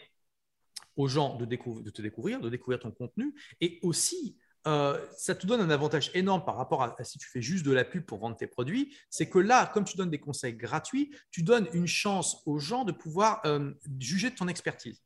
aux 0.97 1.09
gens 1.09 1.37
de, 1.37 1.45
te 1.45 2.03
découvrir, 2.03 2.41
de 2.41 2.49
découvrir 2.49 2.81
ton 2.81 2.91
contenu. 2.91 3.35
Et 3.61 3.79
aussi, 3.83 4.37
euh, 4.67 5.05
ça 5.17 5.35
te 5.35 5.47
donne 5.47 5.61
un 5.61 5.71
avantage 5.71 6.11
énorme 6.15 6.45
par 6.45 6.57
rapport 6.57 6.83
à, 6.83 6.97
si 7.05 7.19
tu 7.19 7.29
fais 7.29 7.41
juste 7.41 7.65
de 7.65 7.73
la 7.73 7.85
pub 7.85 8.05
pour 8.05 8.19
vendre 8.19 8.37
tes 8.37 8.47
produits, 8.47 8.97
c'est 9.09 9.29
que 9.29 9.39
là, 9.39 9.71
comme 9.73 9.85
tu 9.85 9.97
donnes 9.97 10.11
des 10.11 10.21
conseils 10.21 10.55
gratuits, 10.55 11.15
tu 11.31 11.43
donnes 11.43 11.69
une 11.73 11.87
chance 11.87 12.43
aux 12.47 12.59
gens 12.59 12.85
de 12.85 12.93
pouvoir 12.93 13.43
juger 13.99 14.31
de 14.31 14.35
ton 14.35 14.49
expertise. 14.49 15.03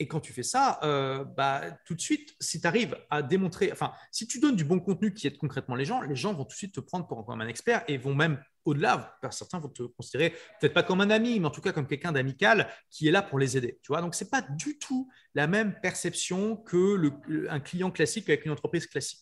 Et 0.00 0.08
quand 0.08 0.20
tu 0.20 0.32
fais 0.32 0.42
ça, 0.42 0.80
euh, 0.82 1.24
bah, 1.24 1.62
tout 1.86 1.94
de 1.94 2.00
suite, 2.00 2.34
si 2.40 2.60
tu 2.60 2.66
arrives 2.66 2.96
à 3.10 3.22
démontrer, 3.22 3.70
enfin, 3.70 3.92
si 4.10 4.26
tu 4.26 4.40
donnes 4.40 4.56
du 4.56 4.64
bon 4.64 4.80
contenu 4.80 5.14
qui 5.14 5.26
aide 5.26 5.38
concrètement 5.38 5.76
les 5.76 5.84
gens, 5.84 6.00
les 6.00 6.16
gens 6.16 6.34
vont 6.34 6.44
tout 6.44 6.54
de 6.54 6.58
suite 6.58 6.74
te 6.74 6.80
prendre 6.80 7.06
pour 7.06 7.24
comme 7.24 7.40
un 7.40 7.46
expert 7.46 7.84
et 7.86 7.96
vont 7.96 8.14
même 8.14 8.42
au-delà, 8.64 9.18
certains 9.30 9.60
vont 9.60 9.68
te 9.68 9.82
considérer 9.82 10.30
peut-être 10.58 10.74
pas 10.74 10.82
comme 10.82 11.00
un 11.00 11.10
ami, 11.10 11.38
mais 11.38 11.46
en 11.46 11.50
tout 11.50 11.60
cas 11.60 11.72
comme 11.72 11.86
quelqu'un 11.86 12.12
d'amical 12.12 12.68
qui 12.90 13.06
est 13.06 13.10
là 13.10 13.22
pour 13.22 13.38
les 13.38 13.56
aider. 13.56 13.78
Tu 13.82 13.88
vois, 13.88 14.00
donc 14.00 14.14
c'est 14.14 14.30
pas 14.30 14.42
du 14.42 14.78
tout 14.78 15.08
la 15.34 15.46
même 15.46 15.78
perception 15.80 16.56
que 16.56 17.48
un 17.48 17.60
client 17.60 17.90
classique 17.90 18.28
avec 18.28 18.44
une 18.46 18.52
entreprise 18.52 18.86
classique. 18.86 19.20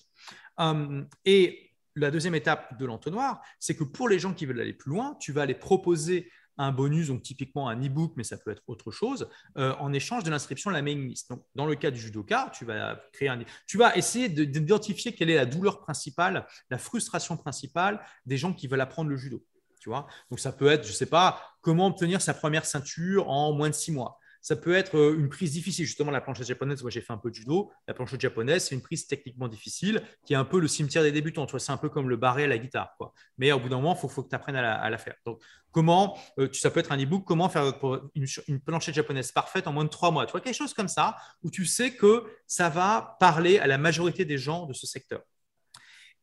Hum, 0.58 1.08
et 1.24 1.72
la 1.96 2.10
deuxième 2.10 2.34
étape 2.34 2.78
de 2.78 2.86
l'entonnoir, 2.86 3.42
c'est 3.58 3.76
que 3.76 3.84
pour 3.84 4.08
les 4.08 4.18
gens 4.18 4.32
qui 4.32 4.46
veulent 4.46 4.60
aller 4.60 4.72
plus 4.72 4.90
loin, 4.90 5.16
tu 5.20 5.32
vas 5.32 5.44
les 5.44 5.54
proposer 5.54 6.30
un 6.58 6.72
bonus, 6.72 7.08
donc 7.08 7.22
typiquement 7.22 7.68
un 7.68 7.80
e-book, 7.82 8.12
mais 8.16 8.24
ça 8.24 8.36
peut 8.36 8.50
être 8.50 8.62
autre 8.66 8.90
chose, 8.90 9.28
euh, 9.56 9.74
en 9.78 9.92
échange 9.92 10.24
de 10.24 10.30
l'inscription 10.30 10.70
à 10.70 10.72
la 10.72 10.82
mailing 10.82 11.08
list. 11.08 11.30
Donc, 11.30 11.44
dans 11.54 11.66
le 11.66 11.74
cas 11.74 11.90
du 11.90 11.98
judoka, 11.98 12.50
tu 12.54 12.64
vas 12.64 13.00
créer 13.12 13.28
un, 13.28 13.42
tu 13.66 13.78
vas 13.78 13.96
essayer 13.96 14.28
d'identifier 14.28 15.14
quelle 15.14 15.30
est 15.30 15.36
la 15.36 15.46
douleur 15.46 15.80
principale, 15.80 16.46
la 16.70 16.78
frustration 16.78 17.36
principale 17.36 18.00
des 18.26 18.36
gens 18.36 18.52
qui 18.52 18.66
veulent 18.66 18.80
apprendre 18.80 19.10
le 19.10 19.16
judo. 19.16 19.42
Tu 19.80 19.88
vois 19.88 20.06
Donc, 20.30 20.38
ça 20.38 20.52
peut 20.52 20.68
être, 20.68 20.84
je 20.84 20.90
ne 20.90 20.96
sais 20.96 21.06
pas, 21.06 21.42
comment 21.60 21.86
obtenir 21.86 22.20
sa 22.20 22.34
première 22.34 22.66
ceinture 22.66 23.28
en 23.28 23.52
moins 23.52 23.68
de 23.68 23.74
six 23.74 23.92
mois. 23.92 24.18
Ça 24.42 24.56
peut 24.56 24.74
être 24.74 24.98
euh, 24.98 25.16
une 25.16 25.28
prise 25.28 25.52
difficile. 25.52 25.86
Justement, 25.86 26.10
la 26.10 26.20
planchette 26.20 26.48
japonaise, 26.48 26.82
moi 26.82 26.90
j'ai 26.90 27.00
fait 27.00 27.12
un 27.12 27.18
peu 27.18 27.30
de 27.30 27.34
judo. 27.34 27.70
La 27.86 27.94
planchette 27.94 28.20
japonaise, 28.20 28.64
c'est 28.64 28.74
une 28.74 28.82
prise 28.82 29.06
techniquement 29.06 29.46
difficile 29.46 30.02
qui 30.26 30.32
est 30.32 30.36
un 30.36 30.44
peu 30.44 30.58
le 30.58 30.66
cimetière 30.66 31.04
des 31.04 31.12
débutants. 31.12 31.46
C'est 31.58 31.72
un 31.72 31.76
peu 31.76 31.88
comme 31.88 32.08
le 32.08 32.16
barré 32.16 32.44
à 32.44 32.48
la 32.48 32.58
guitare. 32.58 32.96
Mais 33.38 33.52
au 33.52 33.60
bout 33.60 33.68
d'un 33.68 33.76
moment, 33.76 33.94
il 33.94 34.08
faut, 34.10 34.22
que 34.22 34.28
tu 34.28 34.34
apprennes 34.34 34.56
à 34.56 34.90
la, 34.90 34.98
faire. 34.98 35.14
Donc, 35.24 35.40
comment, 35.70 36.18
euh, 36.38 36.48
ça 36.52 36.72
peut 36.72 36.80
être 36.80 36.90
un 36.90 37.00
e-book, 37.00 37.24
comment 37.24 37.48
faire 37.48 37.72
une, 38.14 38.26
une, 38.48 38.60
planchette 38.60 38.96
japonaise 38.96 39.30
parfaite 39.30 39.68
en 39.68 39.72
moins 39.72 39.84
de 39.84 39.90
trois 39.90 40.10
mois. 40.10 40.26
Tu 40.26 40.32
vois, 40.32 40.40
quelque 40.40 40.56
chose 40.56 40.74
comme 40.74 40.88
ça 40.88 41.16
où 41.44 41.50
tu 41.50 41.64
sais 41.64 41.94
que 41.94 42.24
ça 42.48 42.68
va 42.68 43.16
parler 43.20 43.60
à 43.60 43.68
la 43.68 43.78
majorité 43.78 44.24
des 44.24 44.38
gens 44.38 44.66
de 44.66 44.72
ce 44.72 44.88
secteur. 44.88 45.22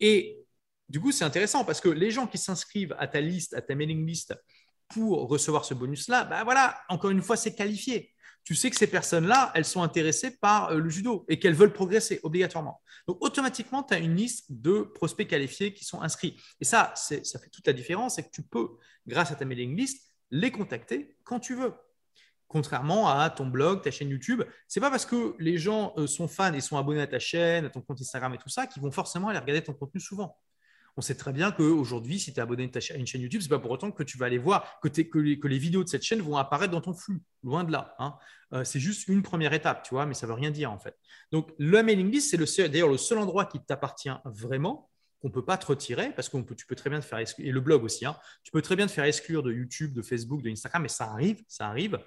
Et 0.01 0.45
du 0.89 0.99
coup, 0.99 1.11
c'est 1.11 1.23
intéressant 1.23 1.63
parce 1.63 1.79
que 1.79 1.89
les 1.89 2.11
gens 2.11 2.27
qui 2.27 2.37
s'inscrivent 2.37 2.95
à 2.97 3.07
ta 3.07 3.21
liste, 3.21 3.53
à 3.53 3.61
ta 3.61 3.75
mailing 3.75 4.05
list, 4.05 4.35
pour 4.89 5.29
recevoir 5.29 5.65
ce 5.65 5.73
bonus-là, 5.73 6.25
ben 6.25 6.43
voilà, 6.43 6.81
encore 6.89 7.11
une 7.11 7.21
fois, 7.21 7.37
c'est 7.37 7.55
qualifié. 7.55 8.13
Tu 8.43 8.55
sais 8.55 8.69
que 8.69 8.77
ces 8.77 8.87
personnes-là, 8.87 9.51
elles 9.53 9.65
sont 9.65 9.83
intéressées 9.83 10.37
par 10.37 10.71
euh, 10.71 10.79
le 10.79 10.89
judo 10.89 11.25
et 11.27 11.39
qu'elles 11.39 11.53
veulent 11.53 11.73
progresser 11.73 12.19
obligatoirement. 12.23 12.81
Donc, 13.07 13.17
automatiquement, 13.21 13.83
tu 13.83 13.93
as 13.93 13.99
une 13.99 14.15
liste 14.15 14.45
de 14.49 14.81
prospects 14.81 15.27
qualifiés 15.27 15.73
qui 15.73 15.85
sont 15.85 16.01
inscrits. 16.01 16.35
Et 16.59 16.65
ça, 16.65 16.93
ça 16.95 17.39
fait 17.39 17.49
toute 17.49 17.67
la 17.67 17.73
différence, 17.73 18.15
c'est 18.15 18.23
que 18.23 18.31
tu 18.31 18.41
peux, 18.41 18.69
grâce 19.05 19.31
à 19.31 19.35
ta 19.35 19.45
mailing 19.45 19.75
list, 19.75 20.03
les 20.31 20.51
contacter 20.51 21.15
quand 21.23 21.39
tu 21.39 21.55
veux. 21.55 21.73
Contrairement 22.47 23.09
à 23.09 23.29
ton 23.29 23.45
blog, 23.45 23.83
ta 23.83 23.91
chaîne 23.91 24.09
YouTube, 24.09 24.41
c'est 24.67 24.79
pas 24.79 24.89
parce 24.89 25.05
que 25.05 25.35
les 25.37 25.59
gens 25.59 25.93
euh, 25.97 26.07
sont 26.07 26.27
fans 26.27 26.53
et 26.53 26.61
sont 26.61 26.77
abonnés 26.77 27.01
à 27.01 27.07
ta 27.07 27.19
chaîne, 27.19 27.65
à 27.65 27.69
ton 27.69 27.81
compte 27.81 28.01
Instagram 28.01 28.33
et 28.33 28.39
tout 28.39 28.49
ça, 28.49 28.65
qu'ils 28.65 28.81
vont 28.81 28.91
forcément 28.91 29.27
aller 29.27 29.37
regarder 29.37 29.63
ton 29.63 29.73
contenu 29.73 30.01
souvent 30.01 30.35
on 30.99 31.01
sait 31.01 31.15
très 31.15 31.31
bien 31.31 31.51
qu'aujourd'hui, 31.51 32.19
si 32.19 32.33
tu 32.33 32.39
es 32.39 32.43
abonné 32.43 32.69
à 32.73 32.93
une 32.95 33.07
chaîne 33.07 33.21
YouTube, 33.21 33.39
ce 33.39 33.45
n'est 33.45 33.55
pas 33.55 33.59
pour 33.59 33.71
autant 33.71 33.89
que 33.89 34.03
tu 34.03 34.17
vas 34.17 34.25
aller 34.25 34.37
voir, 34.37 34.79
que, 34.81 34.89
les, 35.17 35.57
vidéos 35.57 35.81
de 35.81 35.87
cette 35.87 36.03
chaîne 36.03 36.19
vont 36.19 36.35
apparaître 36.35 36.71
dans 36.71 36.81
ton 36.81 36.93
flux. 36.93 37.21
Loin 37.41 37.63
de 37.63 37.71
là. 37.71 37.95
Hein. 37.99 38.15
Euh, 38.51 38.65
c'est 38.65 38.81
juste 38.81 39.07
une 39.07 39.23
première 39.23 39.53
étape, 39.53 39.83
tu 39.83 39.93
vois, 39.93 40.05
mais 40.05 40.13
ça 40.13 40.27
ne 40.27 40.31
veut 40.31 40.37
rien 40.37 40.51
dire 40.51 40.73
en 40.73 40.77
fait. 40.77 40.95
Donc, 41.31 41.53
le 41.57 41.81
mailing 41.83 42.11
list, 42.11 42.45
c'est 42.45 42.67
d'ailleurs 42.67 42.89
le 42.89 42.97
seul 42.97 43.17
endroit 43.17 43.45
qui 43.45 43.63
t'appartient 43.63 44.11
vraiment 44.25 44.89
qu'on 45.21 45.29
ne 45.29 45.33
peut 45.33 45.43
pas 45.43 45.57
te 45.57 45.65
retirer 45.65 46.11
parce 46.13 46.27
que 46.27 46.37
tu 46.53 46.65
peux 46.65 46.75
très 46.75 46.89
bien 46.89 46.99
te 46.99 47.05
faire 47.05 47.19
exclure, 47.19 47.47
et 47.47 47.51
le 47.51 47.59
blog 47.61 47.83
aussi, 47.83 48.05
hein, 48.05 48.17
tu 48.43 48.51
peux 48.51 48.61
très 48.61 48.75
bien 48.75 48.87
te 48.87 48.91
faire 48.91 49.03
exclure 49.05 49.43
de 49.43 49.51
YouTube, 49.51 49.93
de 49.93 50.01
Facebook, 50.01 50.41
de 50.41 50.49
Instagram, 50.49 50.81
mais 50.81 50.89
ça 50.89 51.05
arrive, 51.11 51.43
ça 51.47 51.67
arrive. 51.67 51.99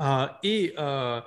Euh, 0.00 0.26
et 0.42 0.74
euh, 0.78 1.20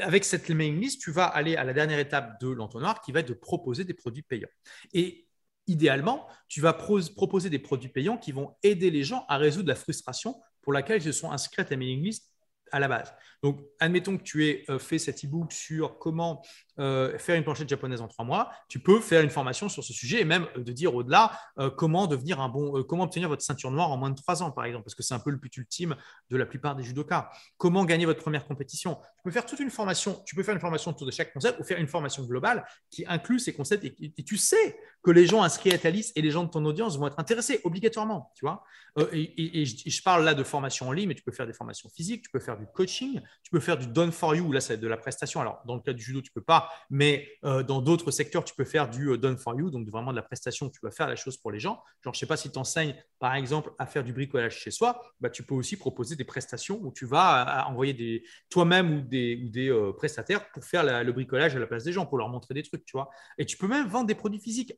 avec 0.00 0.24
cette 0.24 0.48
mailing 0.48 0.80
list, 0.80 1.00
tu 1.00 1.10
vas 1.10 1.26
aller 1.26 1.56
à 1.56 1.64
la 1.64 1.72
dernière 1.72 1.98
étape 1.98 2.40
de 2.40 2.48
l'entonnoir 2.48 3.00
qui 3.00 3.12
va 3.12 3.20
être 3.20 3.28
de 3.28 3.34
proposer 3.34 3.84
des 3.84 3.94
produits 3.94 4.22
payants. 4.22 4.48
Et 4.92 5.27
idéalement, 5.68 6.26
tu 6.48 6.60
vas 6.60 6.72
proposer 6.72 7.50
des 7.50 7.58
produits 7.58 7.88
payants 7.88 8.16
qui 8.16 8.32
vont 8.32 8.56
aider 8.62 8.90
les 8.90 9.04
gens 9.04 9.24
à 9.28 9.36
résoudre 9.36 9.68
la 9.68 9.74
frustration 9.74 10.40
pour 10.62 10.72
laquelle 10.72 11.00
ils 11.00 11.04
se 11.04 11.12
sont 11.12 11.30
inscrits 11.30 11.62
à 11.62 11.64
ta 11.64 11.76
mailing 11.76 12.02
list 12.02 12.32
à 12.72 12.80
la 12.80 12.88
base. 12.88 13.14
Donc, 13.42 13.60
admettons 13.80 14.16
que 14.16 14.22
tu 14.22 14.46
aies 14.46 14.64
euh, 14.68 14.78
fait 14.78 14.98
cet 14.98 15.24
e-book 15.24 15.52
sur 15.52 15.98
comment 15.98 16.42
euh, 16.78 17.16
faire 17.18 17.36
une 17.36 17.44
planchette 17.44 17.68
japonaise 17.68 18.00
en 18.00 18.08
trois 18.08 18.24
mois, 18.24 18.50
tu 18.68 18.80
peux 18.80 19.00
faire 19.00 19.22
une 19.22 19.30
formation 19.30 19.68
sur 19.68 19.84
ce 19.84 19.92
sujet 19.92 20.20
et 20.20 20.24
même 20.24 20.46
de 20.56 20.72
dire 20.72 20.94
au-delà 20.94 21.32
comment 21.76 22.06
devenir 22.06 22.40
un 22.40 22.48
bon, 22.48 22.82
comment 22.84 23.04
obtenir 23.04 23.28
votre 23.28 23.42
ceinture 23.42 23.70
noire 23.70 23.90
en 23.90 23.96
moins 23.96 24.10
de 24.10 24.16
trois 24.16 24.42
ans, 24.42 24.50
par 24.50 24.64
exemple, 24.64 24.84
parce 24.84 24.94
que 24.94 25.02
c'est 25.02 25.14
un 25.14 25.18
peu 25.18 25.30
le 25.30 25.36
but 25.36 25.56
ultime 25.56 25.96
de 26.30 26.36
la 26.36 26.46
plupart 26.46 26.76
des 26.76 26.84
judokas. 26.84 27.30
Comment 27.56 27.84
gagner 27.84 28.06
votre 28.06 28.20
première 28.20 28.46
compétition? 28.46 28.94
Tu 28.94 29.22
peux 29.24 29.30
faire 29.30 29.46
toute 29.46 29.60
une 29.60 29.70
formation, 29.70 30.22
tu 30.24 30.34
peux 30.34 30.42
faire 30.42 30.54
une 30.54 30.60
formation 30.60 30.92
autour 30.92 31.06
de 31.06 31.12
chaque 31.12 31.32
concept 31.32 31.58
ou 31.60 31.64
faire 31.64 31.78
une 31.78 31.88
formation 31.88 32.24
globale 32.24 32.64
qui 32.90 33.04
inclut 33.06 33.38
ces 33.38 33.52
concepts 33.52 33.84
et, 33.84 34.24
tu 34.24 34.36
sais 34.36 34.78
que 35.02 35.10
les 35.10 35.26
gens 35.26 35.42
inscrits 35.42 35.72
à 35.72 35.78
ta 35.78 35.90
liste 35.90 36.16
et 36.16 36.22
les 36.22 36.30
gens 36.30 36.44
de 36.44 36.50
ton 36.50 36.64
audience 36.64 36.98
vont 36.98 37.06
être 37.06 37.18
intéressés 37.18 37.60
obligatoirement, 37.64 38.32
tu 38.34 38.44
vois. 38.44 38.64
Euh, 38.98 39.08
et, 39.12 39.64
je, 39.64 40.02
parle 40.02 40.24
là 40.24 40.34
de 40.34 40.42
formation 40.42 40.88
en 40.88 40.92
ligne, 40.92 41.08
mais 41.08 41.14
tu 41.14 41.22
peux 41.22 41.32
faire 41.32 41.46
des 41.46 41.52
formations 41.52 41.88
physiques, 41.88 42.22
tu 42.22 42.30
peux 42.30 42.40
faire 42.40 42.58
du 42.58 42.66
coaching, 42.66 43.20
tu 43.42 43.50
peux 43.50 43.60
faire 43.60 43.78
du 43.78 43.86
done 43.86 44.12
for 44.12 44.34
you, 44.34 44.52
là, 44.52 44.60
c'est 44.60 44.76
de 44.76 44.86
la 44.86 44.96
prestation. 44.96 45.40
Alors, 45.40 45.62
dans 45.66 45.74
le 45.74 45.80
cas 45.80 45.92
du 45.92 46.02
judo, 46.02 46.20
tu 46.20 46.30
peux 46.30 46.42
pas, 46.42 46.70
mais 46.90 47.28
euh, 47.44 47.62
dans 47.62 47.80
d'autres 47.80 48.10
secteurs, 48.10 48.44
tu 48.44 48.54
peux 48.54 48.64
faire 48.64 48.90
du 48.90 49.10
euh, 49.10 49.16
done 49.16 49.38
for 49.38 49.58
you, 49.58 49.70
donc 49.70 49.88
vraiment 49.88 50.10
de 50.10 50.16
la 50.16 50.22
prestation, 50.22 50.68
tu 50.68 50.78
vas 50.82 50.90
faire 50.90 51.08
la 51.08 51.16
chose 51.16 51.36
pour 51.36 51.50
les 51.50 51.60
gens. 51.60 51.82
Genre, 52.04 52.14
je 52.14 52.18
sais 52.18 52.26
pas 52.26 52.36
si 52.36 52.50
tu 52.50 52.58
enseignes, 52.58 52.94
par 53.18 53.34
exemple, 53.34 53.72
à 53.78 53.86
faire 53.86 54.04
du 54.04 54.12
bricolage 54.12 54.58
chez 54.58 54.70
soi, 54.70 55.00
bah, 55.20 55.30
tu 55.30 55.42
peux 55.42 55.54
aussi 55.54 55.76
proposer 55.76 56.16
des 56.16 56.24
prestations 56.24 56.78
où 56.82 56.92
tu 56.92 57.06
vas 57.06 57.66
envoyer 57.68 57.94
des, 57.94 58.24
toi-même 58.50 58.98
ou 58.98 59.00
des, 59.00 59.42
ou 59.44 59.48
des 59.48 59.92
prestataires 59.96 60.50
pour 60.50 60.64
faire 60.64 60.84
le 61.04 61.12
bricolage 61.12 61.56
à 61.56 61.58
la 61.58 61.66
place 61.66 61.84
des 61.84 61.92
gens, 61.92 62.06
pour 62.06 62.18
leur 62.18 62.28
montrer 62.28 62.54
des 62.54 62.62
trucs, 62.62 62.84
tu 62.84 62.92
vois. 62.92 63.08
Et 63.38 63.46
tu 63.46 63.56
peux 63.56 63.68
même 63.68 63.88
vendre 63.88 64.06
des 64.06 64.14
produits 64.14 64.40
physiques. 64.40 64.72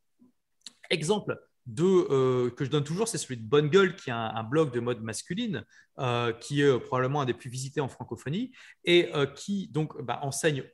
Exemple, 0.91 1.39
euh, 1.79 2.51
que 2.51 2.65
je 2.65 2.71
donne 2.71 2.85
toujours, 2.85 3.09
c'est 3.09 3.19
celui 3.19 3.37
de 3.37 3.43
Bonne 3.43 3.69
Gueule, 3.69 3.97
qui 3.97 4.11
est 4.11 4.13
un, 4.13 4.43
blog 4.43 4.73
de 4.73 4.81
mode 4.81 5.03
masculine, 5.03 5.65
euh, 5.99 6.33
qui 6.33 6.63
est 6.63 6.65
euh, 6.65 6.79
probablement 6.79 7.21
un 7.21 7.27
des 7.27 7.35
plus 7.35 7.51
visités 7.51 7.81
en 7.81 7.89
francophonie, 7.89 8.53
et 8.85 9.11
qui 9.35 9.69
donc 9.69 10.01
bah, 10.03 10.21
enseigne 10.23 10.65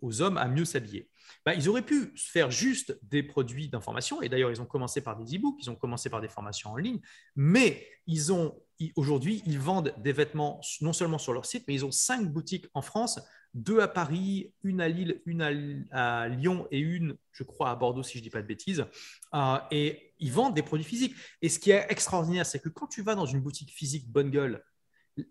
aux 0.00 0.20
hommes 0.20 0.36
à 0.36 0.48
mieux 0.48 0.64
s'habiller. 0.64 1.08
Bah, 1.46 1.54
ils 1.54 1.68
auraient 1.68 1.84
pu 1.84 2.12
faire 2.16 2.50
juste 2.50 2.98
des 3.02 3.22
produits 3.22 3.68
d'information, 3.68 4.20
et 4.22 4.28
d'ailleurs 4.28 4.50
ils 4.50 4.60
ont 4.60 4.66
commencé 4.66 5.00
par 5.00 5.16
des 5.16 5.36
e-books, 5.36 5.56
ils 5.60 5.70
ont 5.70 5.76
commencé 5.76 6.10
par 6.10 6.20
des 6.20 6.28
formations 6.28 6.70
en 6.70 6.76
ligne, 6.76 7.00
mais 7.36 7.86
ils 8.06 8.32
ont 8.32 8.60
aujourd'hui 8.96 9.42
ils 9.46 9.60
vendent 9.60 9.94
des 9.98 10.12
vêtements 10.12 10.60
non 10.80 10.92
seulement 10.92 11.18
sur 11.18 11.32
leur 11.32 11.46
site, 11.46 11.64
mais 11.68 11.74
ils 11.74 11.84
ont 11.84 11.92
cinq 11.92 12.32
boutiques 12.32 12.66
en 12.74 12.82
France 12.82 13.20
deux 13.54 13.80
à 13.80 13.88
Paris, 13.88 14.52
une 14.62 14.80
à 14.80 14.88
Lille, 14.88 15.20
une 15.26 15.42
à, 15.90 16.28
Lyon 16.28 16.66
et 16.70 16.78
une, 16.78 17.16
je 17.32 17.42
crois, 17.42 17.70
à 17.70 17.76
Bordeaux, 17.76 18.02
si 18.02 18.14
je 18.14 18.18
ne 18.18 18.22
dis 18.22 18.30
pas 18.30 18.42
de 18.42 18.46
bêtises. 18.46 18.84
Et 19.70 20.11
ils 20.22 20.32
vendent 20.32 20.54
des 20.54 20.62
produits 20.62 20.86
physiques. 20.86 21.14
Et 21.42 21.48
ce 21.48 21.58
qui 21.58 21.72
est 21.72 21.86
extraordinaire, 21.90 22.46
c'est 22.46 22.60
que 22.60 22.68
quand 22.68 22.86
tu 22.86 23.02
vas 23.02 23.14
dans 23.14 23.26
une 23.26 23.40
boutique 23.40 23.70
physique 23.70 24.08
bonne 24.10 24.30
gueule, 24.30 24.64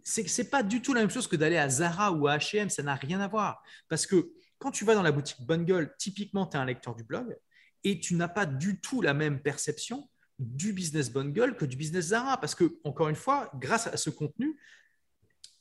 c'est 0.03 0.37
n'est 0.37 0.49
pas 0.49 0.61
du 0.61 0.81
tout 0.81 0.93
la 0.93 0.99
même 0.99 1.09
chose 1.09 1.27
que 1.27 1.35
d'aller 1.35 1.57
à 1.57 1.69
Zara 1.69 2.11
ou 2.11 2.27
à 2.27 2.37
H&M, 2.37 2.69
ça 2.69 2.83
n'a 2.83 2.93
rien 2.93 3.19
à 3.19 3.27
voir. 3.27 3.63
Parce 3.87 4.05
que 4.05 4.31
quand 4.59 4.69
tu 4.69 4.85
vas 4.85 4.93
dans 4.93 5.01
la 5.01 5.11
boutique 5.11 5.41
bonne 5.41 5.65
gueule, 5.65 5.95
typiquement, 5.97 6.45
tu 6.45 6.57
es 6.57 6.59
un 6.59 6.65
lecteur 6.65 6.93
du 6.93 7.03
blog 7.03 7.35
et 7.83 7.99
tu 7.99 8.13
n'as 8.13 8.27
pas 8.27 8.45
du 8.45 8.79
tout 8.79 9.01
la 9.01 9.15
même 9.15 9.41
perception 9.41 10.07
du 10.37 10.73
business 10.73 11.11
bonne 11.11 11.31
gueule 11.31 11.55
que 11.55 11.65
du 11.65 11.77
business 11.77 12.07
Zara. 12.07 12.37
Parce 12.39 12.53
que, 12.53 12.77
encore 12.83 13.09
une 13.09 13.15
fois, 13.15 13.49
grâce 13.55 13.87
à 13.87 13.97
ce 13.97 14.09
contenu, 14.09 14.59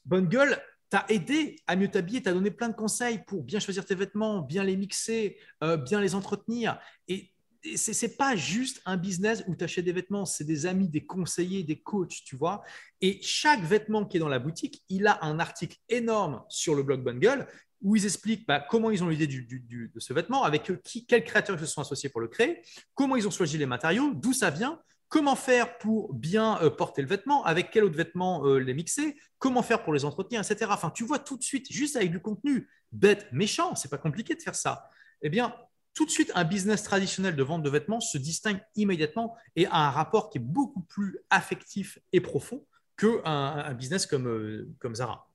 bonne 0.05 0.29
gueule 0.29 0.61
t'a 0.91 1.07
aidé 1.09 1.57
à 1.69 1.77
mieux 1.77 1.89
t'habiller, 1.89 2.21
t'a 2.21 2.33
donné 2.33 2.51
plein 2.51 2.69
de 2.69 2.75
conseils 2.75 3.23
pour 3.27 3.45
bien 3.45 3.61
choisir 3.61 3.87
tes 3.87 3.95
vêtements, 3.95 4.41
bien 4.41 4.65
les 4.65 4.77
mixer, 4.77 5.39
euh, 5.63 5.77
bien 5.77 6.01
les 6.01 6.17
entretenir. 6.17 6.79
Et, 7.07 7.33
ce 7.63 8.07
n'est 8.07 8.13
pas 8.13 8.37
juste 8.37 8.81
un 8.87 8.97
business 8.97 9.45
où 9.47 9.55
tu 9.55 9.65
achètes 9.65 9.85
des 9.85 9.93
vêtements, 9.93 10.25
c'est 10.25 10.45
des 10.45 10.67
amis, 10.67 10.89
des 10.89 11.05
conseillers, 11.05 11.63
des 11.63 11.81
coachs, 11.81 12.23
tu 12.25 12.37
vois. 12.37 12.63
Et 13.01 13.21
chaque 13.23 13.63
vêtement 13.63 14.05
qui 14.05 14.17
est 14.17 14.21
dans 14.21 14.29
la 14.29 14.39
boutique, 14.39 14.83
il 14.89 15.07
a 15.07 15.25
un 15.25 15.39
article 15.39 15.77
énorme 15.89 16.43
sur 16.49 16.75
le 16.75 16.83
blog 16.83 17.03
Bonne 17.03 17.19
Gueule 17.19 17.47
où 17.83 17.97
ils 17.97 18.05
expliquent 18.05 18.47
bah, 18.47 18.61
comment 18.61 18.91
ils 18.91 19.03
ont 19.03 19.09
l'idée 19.09 19.27
de 19.27 20.01
ce 20.01 20.13
vêtement, 20.13 20.45
avec 20.45 20.71
qui, 20.83 21.07
quels 21.07 21.25
créateurs 21.25 21.57
ils 21.59 21.67
se 21.67 21.73
sont 21.73 21.81
associés 21.81 22.11
pour 22.11 22.21
le 22.21 22.29
créer, 22.29 22.63
comment 22.95 23.17
ils 23.17 23.27
ont 23.27 23.31
choisi 23.31 23.57
les 23.57 23.65
matériaux, 23.65 24.13
d'où 24.15 24.35
ça 24.35 24.51
vient, 24.51 24.79
Comment 25.11 25.35
faire 25.35 25.77
pour 25.79 26.15
bien 26.15 26.63
euh, 26.63 26.71
porter 26.71 27.03
le 27.03 27.09
vêtement 27.09 27.45
Avec 27.45 27.73
quel 27.73 27.83
autre 27.83 27.97
vêtement 27.97 28.47
euh, 28.47 28.59
les 28.59 28.75
mixer 28.75 29.17
Comment 29.41 29.61
faire 29.61 29.83
pour 29.83 29.93
les 29.93 30.05
entretenir, 30.05 30.41
etc. 30.41 30.71
Enfin, 30.73 30.91
tu 30.91 31.03
vois 31.03 31.19
tout 31.19 31.37
de 31.37 31.43
suite, 31.43 31.71
juste 31.71 31.97
avec 31.97 32.13
du 32.13 32.21
contenu 32.21 32.69
bête, 32.93 33.27
méchant, 33.33 33.75
c'est 33.75 33.91
pas 33.91 33.99
compliqué 33.99 34.37
de 34.37 34.41
faire 34.41 34.55
ça. 34.55 34.89
Eh 35.21 35.29
bien, 35.29 35.53
tout 35.95 36.07
de 36.07 36.11
suite, 36.11 36.31
un 36.35 36.45
business 36.45 36.83
traditionnel 36.83 37.37
de 37.37 37.43
vente 37.43 37.63
de 37.63 37.71
vêtements 37.71 38.01
se 38.01 38.19
distingue 38.19 38.61
immédiatement 38.77 39.37
et 39.57 39.67
a 39.67 39.89
un 39.89 39.91
rapport 39.91 40.31
qui 40.31 40.39
est 40.39 40.43
beaucoup 40.43 40.83
plus 40.83 41.19
affectif 41.31 41.99
et 42.13 42.21
profond 42.21 42.65
qu'un 42.97 43.23
un 43.25 43.75
business 43.75 44.07
comme, 44.07 44.29
euh, 44.29 44.69
comme 44.79 44.95
Zara. 44.95 45.30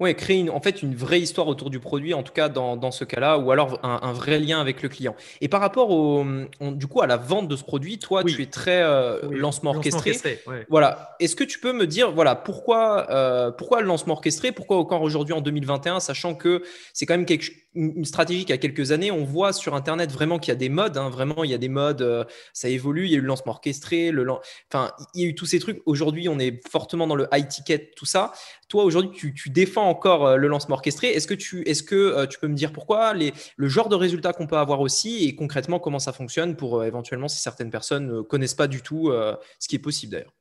Oui, 0.00 0.14
créer 0.14 0.38
une, 0.38 0.50
en 0.50 0.60
fait 0.60 0.82
une 0.82 0.94
vraie 0.94 1.20
histoire 1.20 1.48
autour 1.48 1.70
du 1.70 1.80
produit, 1.80 2.14
en 2.14 2.22
tout 2.22 2.32
cas 2.32 2.48
dans, 2.48 2.76
dans 2.76 2.92
ce 2.92 3.04
cas-là, 3.04 3.36
ou 3.38 3.50
alors 3.50 3.80
un, 3.82 4.12
vrai 4.12 4.38
lien 4.38 4.60
avec 4.60 4.80
le 4.82 4.88
client. 4.88 5.16
Et 5.40 5.48
par 5.48 5.60
rapport 5.60 5.90
au, 5.90 6.24
du 6.60 6.86
coup 6.86 7.02
à 7.02 7.08
la 7.08 7.16
vente 7.16 7.48
de 7.48 7.56
ce 7.56 7.64
produit, 7.64 7.98
toi, 7.98 8.22
tu 8.22 8.42
es 8.42 8.46
très 8.46 8.80
euh, 8.82 9.18
lancement 9.30 9.72
orchestré. 9.72 10.40
Voilà. 10.68 11.16
Est-ce 11.18 11.34
que 11.34 11.42
tu 11.42 11.58
peux 11.58 11.72
me 11.72 11.86
dire, 11.86 12.12
voilà, 12.12 12.36
pourquoi, 12.36 13.10
euh, 13.10 13.50
pourquoi 13.50 13.80
le 13.80 13.88
lancement 13.88 14.14
orchestré? 14.14 14.52
Pourquoi 14.52 14.76
encore 14.76 15.02
aujourd'hui 15.02 15.34
en 15.34 15.40
2021, 15.40 15.98
sachant 15.98 16.36
que 16.36 16.62
c'est 16.92 17.04
quand 17.04 17.14
même 17.14 17.26
quelque, 17.26 17.50
une 17.74 18.04
stratégie 18.04 18.44
qui 18.44 18.52
a 18.52 18.58
quelques 18.58 18.92
années, 18.92 19.10
on 19.10 19.24
voit 19.24 19.52
sur 19.52 19.74
Internet 19.74 20.10
vraiment 20.10 20.38
qu'il 20.38 20.52
y 20.52 20.56
a 20.56 20.58
des 20.58 20.68
modes, 20.68 20.96
hein, 20.96 21.10
vraiment 21.10 21.44
il 21.44 21.50
y 21.50 21.54
a 21.54 21.58
des 21.58 21.68
modes, 21.68 22.02
euh, 22.02 22.24
ça 22.52 22.68
évolue, 22.68 23.04
il 23.04 23.10
y 23.10 23.14
a 23.14 23.18
eu 23.18 23.20
le 23.20 23.26
lancement 23.26 23.52
orchestré, 23.52 24.10
le, 24.10 24.26
enfin 24.70 24.92
il 25.14 25.22
y 25.22 25.26
a 25.26 25.28
eu 25.28 25.34
tous 25.34 25.46
ces 25.46 25.58
trucs. 25.58 25.80
Aujourd'hui, 25.86 26.28
on 26.28 26.38
est 26.38 26.60
fortement 26.68 27.06
dans 27.06 27.14
le 27.14 27.28
high 27.32 27.46
ticket, 27.46 27.90
tout 27.96 28.06
ça. 28.06 28.32
Toi, 28.68 28.84
aujourd'hui, 28.84 29.32
tu, 29.32 29.48
défends 29.48 29.88
encore 29.88 30.26
euh, 30.26 30.36
le 30.36 30.46
lancement 30.46 30.74
orchestré. 30.74 31.08
Est-ce 31.08 31.26
que, 31.26 31.32
tu, 31.32 31.66
est-ce 31.66 31.82
que 31.82 31.94
euh, 31.94 32.26
tu 32.26 32.38
peux 32.38 32.48
me 32.48 32.54
dire 32.54 32.70
pourquoi, 32.70 33.14
le 33.14 33.68
genre 33.68 33.88
de 33.88 33.96
résultats 33.96 34.34
qu'on 34.34 34.46
peut 34.46 34.58
avoir 34.58 34.80
aussi 34.80 35.24
et 35.24 35.34
concrètement 35.34 35.80
comment 35.80 35.98
ça 35.98 36.12
fonctionne 36.12 36.54
pour 36.54 36.80
euh, 36.80 36.84
éventuellement 36.84 37.28
si 37.28 37.40
certaines 37.40 37.70
personnes 37.70 38.06
ne 38.06 38.20
connaissent 38.20 38.54
pas 38.54 38.68
du 38.68 38.82
tout 38.82 39.10
ce 39.58 39.68
qui 39.68 39.76
est 39.76 39.80
possible 39.80 40.12
d'ailleurs? 40.12 40.34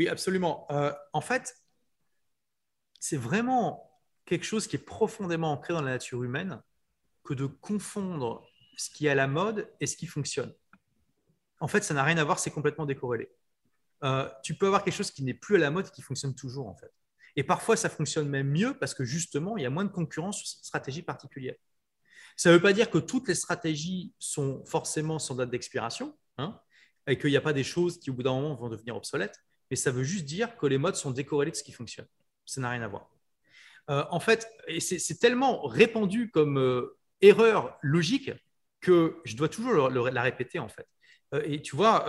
Oui, 0.00 0.08
absolument. 0.08 0.66
en 1.12 1.20
fait, 1.20 1.54
c'est 3.00 3.16
vraiment 3.16 3.90
quelque 4.24 4.44
chose 4.44 4.66
qui 4.66 4.76
est 4.76 4.84
profondément 4.84 5.52
ancré 5.52 5.72
dans 5.72 5.82
la 5.82 5.92
nature 5.92 6.22
humaine 6.24 6.60
que 7.24 7.34
de 7.34 7.46
confondre 7.46 8.44
ce 8.76 8.90
qui 8.90 9.06
est 9.06 9.10
à 9.10 9.14
la 9.14 9.28
mode 9.28 9.68
et 9.80 9.86
ce 9.86 9.96
qui 9.96 10.06
fonctionne. 10.06 10.52
En 11.60 11.68
fait, 11.68 11.82
ça 11.82 11.94
n'a 11.94 12.02
rien 12.02 12.18
à 12.18 12.24
voir, 12.24 12.38
c'est 12.38 12.50
complètement 12.50 12.86
décorrélé. 12.86 13.28
tu 14.42 14.54
peux 14.54 14.66
avoir 14.66 14.82
quelque 14.82 14.94
chose 14.94 15.12
qui 15.12 15.22
n'est 15.22 15.34
plus 15.34 15.56
à 15.56 15.58
la 15.58 15.70
mode 15.70 15.86
et 15.86 15.90
qui 15.90 16.02
fonctionne 16.02 16.34
toujours, 16.34 16.68
en 16.68 16.74
fait. 16.74 16.92
Et 17.36 17.44
parfois, 17.44 17.76
ça 17.76 17.88
fonctionne 17.88 18.28
même 18.28 18.48
mieux 18.48 18.74
parce 18.78 18.94
que 18.94 19.04
justement, 19.04 19.56
il 19.56 19.62
y 19.62 19.66
a 19.66 19.70
moins 19.70 19.84
de 19.84 19.90
concurrence 19.90 20.38
sur 20.38 20.46
cette 20.46 20.64
stratégie 20.64 21.02
particulière. 21.02 21.54
Ça 22.36 22.50
ne 22.50 22.54
veut 22.54 22.62
pas 22.62 22.72
dire 22.72 22.90
que 22.90 22.98
toutes 22.98 23.28
les 23.28 23.34
stratégies 23.34 24.12
sont 24.18 24.64
forcément 24.64 25.18
sans 25.18 25.34
date 25.34 25.50
d'expiration 25.50 26.16
hein, 26.38 26.60
et 27.06 27.18
qu'il 27.18 27.30
n'y 27.30 27.36
a 27.36 27.40
pas 27.40 27.52
des 27.52 27.64
choses 27.64 27.98
qui, 27.98 28.10
au 28.10 28.14
bout 28.14 28.22
d'un 28.22 28.34
moment, 28.34 28.54
vont 28.54 28.68
devenir 28.68 28.96
obsolètes, 28.96 29.42
mais 29.70 29.76
ça 29.76 29.90
veut 29.90 30.04
juste 30.04 30.24
dire 30.24 30.56
que 30.56 30.66
les 30.66 30.78
modes 30.78 30.94
sont 30.94 31.10
décorrélés 31.10 31.50
de 31.50 31.56
ce 31.56 31.64
qui 31.64 31.72
fonctionne. 31.72 32.06
Ça 32.46 32.60
n'a 32.60 32.70
rien 32.70 32.82
à 32.82 32.88
voir. 32.88 33.10
Euh, 33.90 34.04
en 34.10 34.20
fait, 34.20 34.46
c'est 34.78 35.18
tellement 35.18 35.66
répandu 35.66 36.30
comme 36.30 36.58
euh, 36.58 36.96
erreur 37.20 37.78
logique 37.82 38.30
que 38.80 39.20
je 39.24 39.36
dois 39.36 39.48
toujours 39.48 39.90
la 39.90 40.22
répéter, 40.22 40.58
en 40.58 40.68
fait. 40.68 40.86
Euh, 41.34 41.42
et 41.44 41.62
tu 41.62 41.74
vois, 41.74 42.06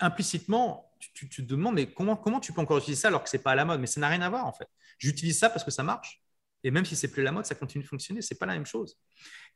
implicitement, 0.00 0.87
tu, 0.98 1.28
te 1.28 1.42
demandes, 1.42 1.74
mais 1.74 1.92
comment, 1.92 2.16
comment 2.16 2.40
tu 2.40 2.52
peux 2.52 2.60
encore 2.60 2.78
utiliser 2.78 3.02
ça 3.02 3.08
alors 3.08 3.22
que 3.22 3.30
ce 3.30 3.36
n'est 3.36 3.42
pas 3.42 3.52
à 3.52 3.54
la 3.54 3.64
mode? 3.64 3.80
Mais 3.80 3.86
ça 3.86 4.00
n'a 4.00 4.08
rien 4.08 4.20
à 4.22 4.28
voir 4.28 4.46
en 4.46 4.52
fait. 4.52 4.68
J'utilise 4.98 5.38
ça 5.38 5.50
parce 5.50 5.64
que 5.64 5.70
ça 5.70 5.82
marche. 5.82 6.22
Et 6.64 6.70
même 6.70 6.84
si 6.84 6.96
c'est 6.96 7.10
plus 7.10 7.22
la 7.22 7.32
mode, 7.32 7.46
ça 7.46 7.54
continue 7.54 7.84
de 7.84 7.88
fonctionner. 7.88 8.22
Ce 8.22 8.34
n'est 8.34 8.38
pas 8.38 8.46
la 8.46 8.54
même 8.54 8.66
chose. 8.66 8.98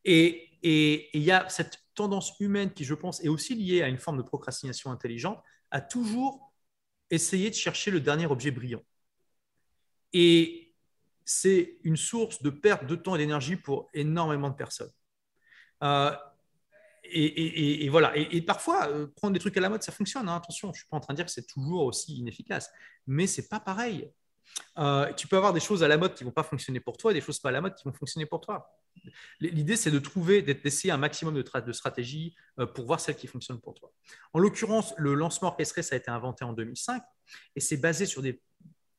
Et 0.05 0.59
il 0.63 1.23
y 1.23 1.31
a 1.31 1.49
cette 1.49 1.79
tendance 1.95 2.39
humaine 2.41 2.73
qui, 2.73 2.85
je 2.85 2.95
pense, 2.95 3.23
est 3.25 3.29
aussi 3.29 3.55
liée 3.55 3.83
à 3.83 3.89
une 3.89 3.99
forme 3.99 4.17
de 4.17 4.23
procrastination 4.23 4.91
intelligente, 4.91 5.43
à 5.71 5.81
toujours 5.81 6.53
essayer 7.11 7.51
de 7.51 7.55
chercher 7.55 7.91
le 7.91 8.01
dernier 8.01 8.27
objet 8.27 8.51
brillant. 8.51 8.83
Et 10.13 10.75
c'est 11.25 11.79
une 11.85 11.97
source 11.97 12.43
de 12.43 12.51
perte 12.51 12.87
de 12.87 12.97
temps 12.97 13.15
et 13.15 13.19
d'énergie 13.19 13.57
pour 13.57 13.89
énormément 13.95 14.51
de 14.51 14.55
personnes. 14.55 14.93
Euh, 15.83 16.15
et, 17.15 17.89
voilà. 17.89 18.17
Et, 18.17 18.43
parfois, 18.43 18.89
euh, 18.89 19.07
prendre 19.07 19.35
des 19.35 19.41
trucs 19.41 19.57
à 19.57 19.61
la 19.61 19.69
mode, 19.69 19.83
ça 19.83 19.93
fonctionne. 19.93 20.29
Hein, 20.29 20.37
attention, 20.37 20.69
je 20.69 20.73
ne 20.73 20.77
suis 20.77 20.87
pas 20.89 20.97
en 20.97 21.01
train 21.01 21.15
de 21.15 21.17
dire 21.17 21.27
que 21.27 21.33
c'est 21.33 21.47
toujours 21.47 21.85
aussi 21.85 22.17
inefficace. 22.17 22.71
Mais 23.07 23.27
c'est 23.27 23.49
pas 23.49 23.61
pareil. 23.61 24.11
Euh, 24.79 25.13
tu 25.15 25.29
peux 25.29 25.37
avoir 25.37 25.53
des 25.53 25.61
choses 25.61 25.83
à 25.83 25.89
la 25.89 25.97
mode 25.97 26.15
qui 26.15 26.25
vont 26.25 26.31
pas 26.31 26.43
fonctionner 26.43 26.81
pour 26.81 26.97
toi 26.97 27.11
et 27.11 27.15
des 27.15 27.21
choses 27.21 27.39
pas 27.39 27.49
à 27.49 27.53
la 27.53 27.61
mode 27.61 27.75
qui 27.75 27.85
vont 27.85 27.93
fonctionner 27.93 28.27
pour 28.27 28.41
toi. 28.41 28.77
L'idée, 29.41 29.77
c'est 29.77 29.91
de 29.91 29.99
trouver, 29.99 30.43
d'essayer 30.43 30.93
un 30.93 30.99
maximum 30.99 31.35
de, 31.35 31.73
stratégies 31.73 32.35
euh, 32.59 32.67
pour 32.67 32.87
voir 32.87 33.01
celles 33.01 33.17
qui 33.17 33.27
fonctionnent 33.27 33.61
pour 33.61 33.75
toi. 33.75 33.93
En 34.33 34.39
l'occurrence, 34.39 34.95
le 34.99 35.15
lancement 35.15 35.49
orchestré, 35.49 35.83
ça 35.83 35.95
a 35.95 35.99
été 35.99 36.11
inventé 36.11 36.45
en 36.45 36.53
2005 36.53 37.03
et 37.57 37.61
c'est 37.61 37.79
basé 37.79 38.07
sur 38.07 38.23
des, 38.23 38.43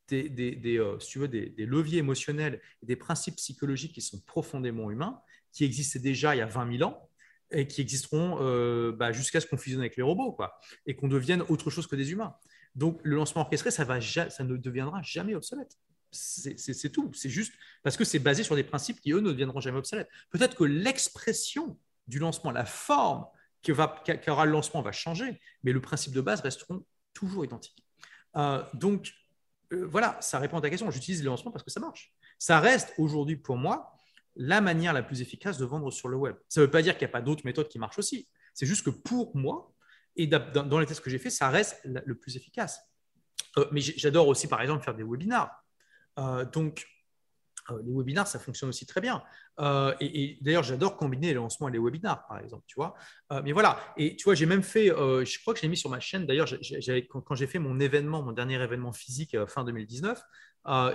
des, 0.08 1.66
leviers 1.66 2.00
émotionnels 2.00 2.62
et 2.82 2.86
des 2.86 2.96
principes 2.96 3.36
psychologiques 3.36 3.94
qui 3.94 4.02
sont 4.02 4.20
profondément 4.22 4.90
humains, 4.92 5.22
qui 5.52 5.64
existaient 5.66 6.00
déjà 6.00 6.36
il 6.36 6.40
y 6.40 6.42
a 6.42 6.48
20 6.48 6.78
000 6.78 6.90
ans 6.90 7.10
et 7.54 7.68
qui 7.68 7.82
existeront 7.82 8.38
euh, 8.42 8.92
bah, 8.92 9.12
jusqu'à 9.12 9.40
ce 9.40 9.48
qu'on 9.48 9.58
fusionne 9.58 9.82
avec 9.82 9.96
les 9.96 10.04
robots 10.04 10.32
quoi, 10.32 10.60
et 10.86 10.96
qu'on 10.96 11.08
devienne 11.08 11.44
autre 11.50 11.70
chose 11.70 11.88
que 11.88 11.96
des 11.96 12.12
humains. 12.12 12.36
Donc 12.76 13.00
le 13.04 13.16
lancement 13.16 13.42
orchestré, 13.42 13.72
ça, 13.72 13.84
va 13.84 14.02
ça 14.02 14.44
ne 14.44 14.58
deviendra 14.58 15.02
jamais 15.04 15.36
obsolète. 15.36 15.78
C'est 16.12 16.92
tout. 16.92 17.12
C'est 17.14 17.30
juste 17.30 17.54
parce 17.82 17.98
que 17.98 18.04
c'est 18.04 18.20
basé 18.20 18.44
sur 18.44 18.56
des 18.56 18.64
principes 18.64 19.00
qui, 19.02 19.12
eux, 19.14 19.20
ne 19.20 19.32
deviendront 19.32 19.60
jamais 19.60 19.80
obsolètes. 19.80 20.10
Peut-être 20.30 20.56
que 20.56 20.64
l'expression 20.64 21.78
du 22.08 22.20
lancement, 22.20 22.52
la 22.52 22.66
forme 22.66 23.26
qu'aura 23.64 24.46
le 24.46 24.52
lancement 24.52 24.82
va 24.82 24.92
changer, 24.92 25.40
mais 25.64 25.72
le 25.72 25.82
principe 25.82 26.14
de 26.14 26.22
base 26.22 26.42
resteront 26.42 26.86
toujours 27.14 27.46
identiques. 27.46 27.84
Euh, 28.36 28.64
donc, 28.74 29.14
euh, 29.72 29.86
voilà, 29.88 30.18
ça 30.22 30.40
répond 30.40 30.58
à 30.58 30.62
ta 30.62 30.70
question. 30.70 30.90
J'utilise 30.92 31.24
le 31.24 31.30
lancement 31.30 31.52
parce 31.52 31.64
que 31.64 31.72
ça 31.72 31.80
marche. 31.80 32.14
Ça 32.38 32.60
reste 32.60 32.94
aujourd'hui 32.98 33.38
pour 33.38 33.58
moi 33.58 33.93
la 34.36 34.62
manière 34.62 34.94
la 34.94 35.04
plus 35.04 35.22
efficace 35.22 35.58
de 35.58 35.66
vendre 35.66 35.92
sur 35.92 36.08
le 36.08 36.18
web. 36.18 36.36
Ça 36.50 36.62
ne 36.62 36.66
veut 36.66 36.72
pas 36.72 36.82
dire 36.82 36.98
qu'il 36.98 37.06
n'y 37.06 37.12
a 37.12 37.14
pas 37.14 37.22
d'autres 37.22 37.46
méthodes 37.46 37.68
qui 37.68 37.80
marchent 37.80 38.00
aussi. 38.00 38.28
C'est 38.54 38.66
juste 38.66 38.86
que 38.86 38.90
pour 38.90 39.36
moi, 39.36 39.74
et 40.16 40.28
dans 40.28 40.80
les 40.80 40.86
tests 40.86 41.02
que 41.02 41.10
j'ai 41.10 41.18
faits, 41.18 41.32
ça 41.32 41.50
reste 41.50 41.80
le 41.84 42.16
plus 42.16 42.36
efficace. 42.36 42.80
Euh, 43.58 43.66
mais 43.72 43.82
j'adore 43.82 44.28
aussi, 44.28 44.48
par 44.48 44.62
exemple, 44.62 44.84
faire 44.84 44.96
des 44.96 45.04
webinars. 45.04 45.52
Euh, 46.20 46.46
donc, 46.46 46.86
les 47.70 47.92
webinars, 47.92 48.28
ça 48.28 48.40
fonctionne 48.40 48.70
aussi 48.70 48.86
très 48.86 49.02
bien. 49.02 49.24
et, 50.00 50.38
d'ailleurs, 50.42 50.64
j'adore 50.64 50.98
combiner 50.98 51.28
les 51.28 51.34
lancements 51.36 51.70
et 51.70 51.72
les 51.72 51.80
webinars, 51.80 52.26
par 52.28 52.40
exemple, 52.40 52.64
tu 52.68 52.76
vois. 52.76 52.96
mais 53.44 53.52
voilà, 53.52 53.80
et 53.98 54.16
tu 54.16 54.26
vois, 54.26 54.36
j'ai 54.36 54.46
même 54.46 54.64
fait, 54.64 54.88
je 54.88 55.42
crois 55.42 55.54
que 55.54 55.60
je 55.60 55.64
l'ai 55.64 55.70
mis 55.70 55.78
sur 55.78 55.90
ma 55.90 56.00
chaîne, 56.00 56.26
d'ailleurs, 56.26 56.48
quand, 57.10 57.36
j'ai 57.36 57.48
fait 57.48 57.60
mon 57.60 57.80
événement, 57.80 58.22
mon 58.24 58.32
dernier 58.32 58.62
événement 58.62 58.94
physique 58.94 59.38
fin 59.46 59.64
2019, 59.64 60.22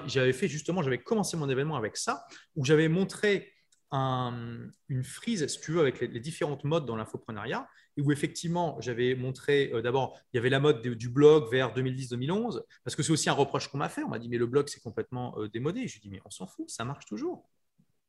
j'avais 0.07 0.33
fait 0.33 0.49
justement, 0.49 0.83
j'avais 0.83 0.99
commencé 0.99 1.37
mon 1.37 1.49
événement 1.49 1.77
avec 1.77 1.97
ça, 1.97 2.27
où 2.57 2.65
j'avais 2.65 2.89
montré 2.89 3.53
une 3.93 5.05
frise, 5.05 5.47
si 5.47 5.61
tu 5.61 5.73
veux, 5.73 5.81
avec 5.81 6.01
les, 6.01 6.21
différentes 6.21 6.65
modes 6.65 6.87
dans 6.87 6.97
l'infoprenariat, 6.97 7.69
où 8.03 8.13
effectivement, 8.13 8.81
j'avais 8.81 9.15
montré, 9.15 9.71
euh, 9.73 9.83
d'abord, 9.83 10.19
il 10.33 10.37
y 10.37 10.39
avait 10.39 10.51
la 10.51 10.61
mode 10.61 10.83
du 10.83 11.09
blog 11.09 11.51
vers 11.51 11.75
2010-2011, 11.75 12.63
parce 12.85 12.95
que 12.97 13.03
c'est 13.03 13.13
aussi 13.13 13.29
un 13.29 13.35
reproche 13.35 13.69
qu'on 13.69 13.79
m'a 13.79 13.89
fait. 13.89 14.03
On 14.03 14.09
m'a 14.09 14.19
dit, 14.19 14.29
mais 14.29 14.39
le 14.39 14.47
blog, 14.47 14.69
c'est 14.69 14.81
complètement 14.81 15.39
euh, 15.39 15.49
démodé. 15.49 15.87
Je 15.89 15.95
lui 15.95 16.01
dit, 16.01 16.11
mais 16.11 16.21
on 16.25 16.31
s'en 16.31 16.47
fout, 16.47 16.69
ça 16.71 16.85
marche 16.85 17.07
toujours. 17.07 17.49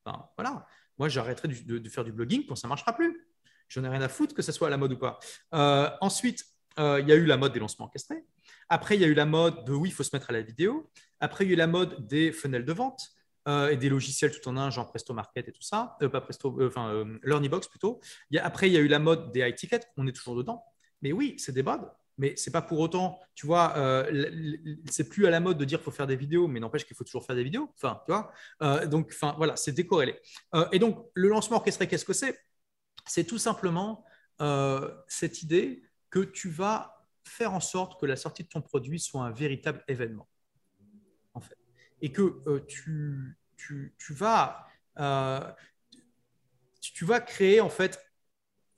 Enfin, 0.05 0.29
voilà. 0.37 0.65
Moi, 0.97 1.09
j'arrêterai 1.09 1.47
de, 1.47 1.89
faire 1.89 2.03
du 2.03 2.11
blogging 2.11 2.45
quand 2.45 2.55
ça 2.55 2.67
ne 2.67 2.69
marchera 2.69 2.93
plus. 2.93 3.27
Je 3.67 3.79
n'ai 3.79 3.87
rien 3.87 4.01
à 4.01 4.09
foutre 4.09 4.33
que 4.33 4.41
ça 4.41 4.51
soit 4.51 4.67
à 4.67 4.71
la 4.71 4.77
mode 4.77 4.93
ou 4.93 4.97
pas. 4.97 5.19
Euh, 5.53 5.89
ensuite, 6.01 6.45
il 6.77 7.05
y 7.09 7.11
a 7.11 7.15
eu 7.15 7.25
la 7.25 7.35
mode 7.35 7.51
des 7.51 7.59
lancements 7.59 7.87
orchestrés. 7.87 8.23
Après, 8.69 8.95
il 8.95 9.01
y 9.01 9.03
a 9.03 9.07
eu 9.07 9.13
la 9.13 9.25
mode 9.25 9.65
de 9.65 9.73
oui, 9.73 9.89
il 9.89 9.91
faut 9.91 10.03
se 10.03 10.15
mettre 10.15 10.29
à 10.29 10.33
la 10.33 10.41
vidéo. 10.41 10.89
Après, 11.19 11.43
il 11.43 11.49
y 11.49 11.51
a 11.51 11.53
eu 11.55 11.57
la 11.57 11.67
mode 11.67 12.07
des 12.07 12.31
funnels 12.31 12.63
de 12.63 12.71
vente. 12.71 13.09
Euh, 13.49 13.69
et 13.69 13.77
des 13.77 13.89
logiciels 13.89 14.31
tout 14.31 14.47
en 14.47 14.57
un, 14.57 14.69
genre 14.69 14.87
Presto 14.87 15.11
Market 15.13 15.47
et 15.47 15.51
tout 15.51 15.63
ça, 15.63 15.97
euh, 16.03 16.09
pas 16.09 16.21
Presto, 16.21 16.55
euh, 16.59 16.67
enfin 16.67 17.05
LearnyBox 17.23 17.67
plutôt. 17.67 17.99
Après, 18.37 18.69
il 18.69 18.73
y 18.73 18.77
a 18.77 18.79
eu 18.79 18.87
la 18.87 18.99
mode 18.99 19.31
des 19.31 19.39
high 19.39 19.55
tickets, 19.55 19.87
on 19.97 20.05
est 20.05 20.11
toujours 20.11 20.35
dedans. 20.35 20.63
Mais 21.01 21.11
oui, 21.11 21.35
c'est 21.39 21.51
des 21.51 21.63
modes, 21.63 21.89
mais 22.19 22.35
c'est 22.35 22.51
pas 22.51 22.61
pour 22.61 22.79
autant, 22.79 23.19
tu 23.33 23.47
vois, 23.47 23.73
c'est 24.89 25.07
plus 25.07 25.25
à 25.25 25.29
la 25.31 25.39
mode 25.39 25.57
de 25.57 25.65
dire 25.65 25.79
qu'il 25.79 25.85
faut 25.85 25.91
faire 25.91 26.07
des 26.07 26.17
vidéos, 26.17 26.47
mais 26.47 26.59
n'empêche 26.59 26.85
qu'il 26.85 26.95
faut 26.95 27.05
toujours 27.05 27.25
faire 27.25 27.35
des 27.35 27.43
vidéos. 27.43 27.71
Enfin, 27.75 28.01
tu 28.05 28.11
vois. 28.11 28.85
donc, 28.85 29.11
enfin, 29.13 29.33
voilà, 29.37 29.55
c'est 29.55 29.71
décorrélé. 29.71 30.19
et 30.73 30.79
donc, 30.79 31.09
le 31.13 31.29
lancement 31.29 31.57
orchestré, 31.57 31.87
qu'est-ce 31.87 32.05
que 32.05 32.13
c'est? 32.13 32.37
C'est 33.07 33.23
tout 33.23 33.37
simplement 33.37 34.03
cette 35.07 35.41
idée 35.41 35.81
que 36.09 36.19
tu 36.19 36.49
vas 36.49 37.07
faire 37.23 37.53
en 37.53 37.61
sorte 37.61 37.99
que 37.99 38.05
la 38.05 38.17
sortie 38.17 38.43
de 38.43 38.49
ton 38.49 38.61
produit 38.61 38.99
soit 38.99 39.23
un 39.23 39.31
véritable 39.31 39.81
événement, 39.87 40.27
en 41.33 41.39
fait, 41.39 41.57
et 42.01 42.11
que 42.11 42.59
tu 42.67 43.38
tu, 43.59 44.13
vas, 44.13 44.67
euh, 44.99 45.39
tu 46.81 47.05
vas 47.05 47.19
créer 47.19 47.61
en 47.61 47.69
fait 47.69 47.99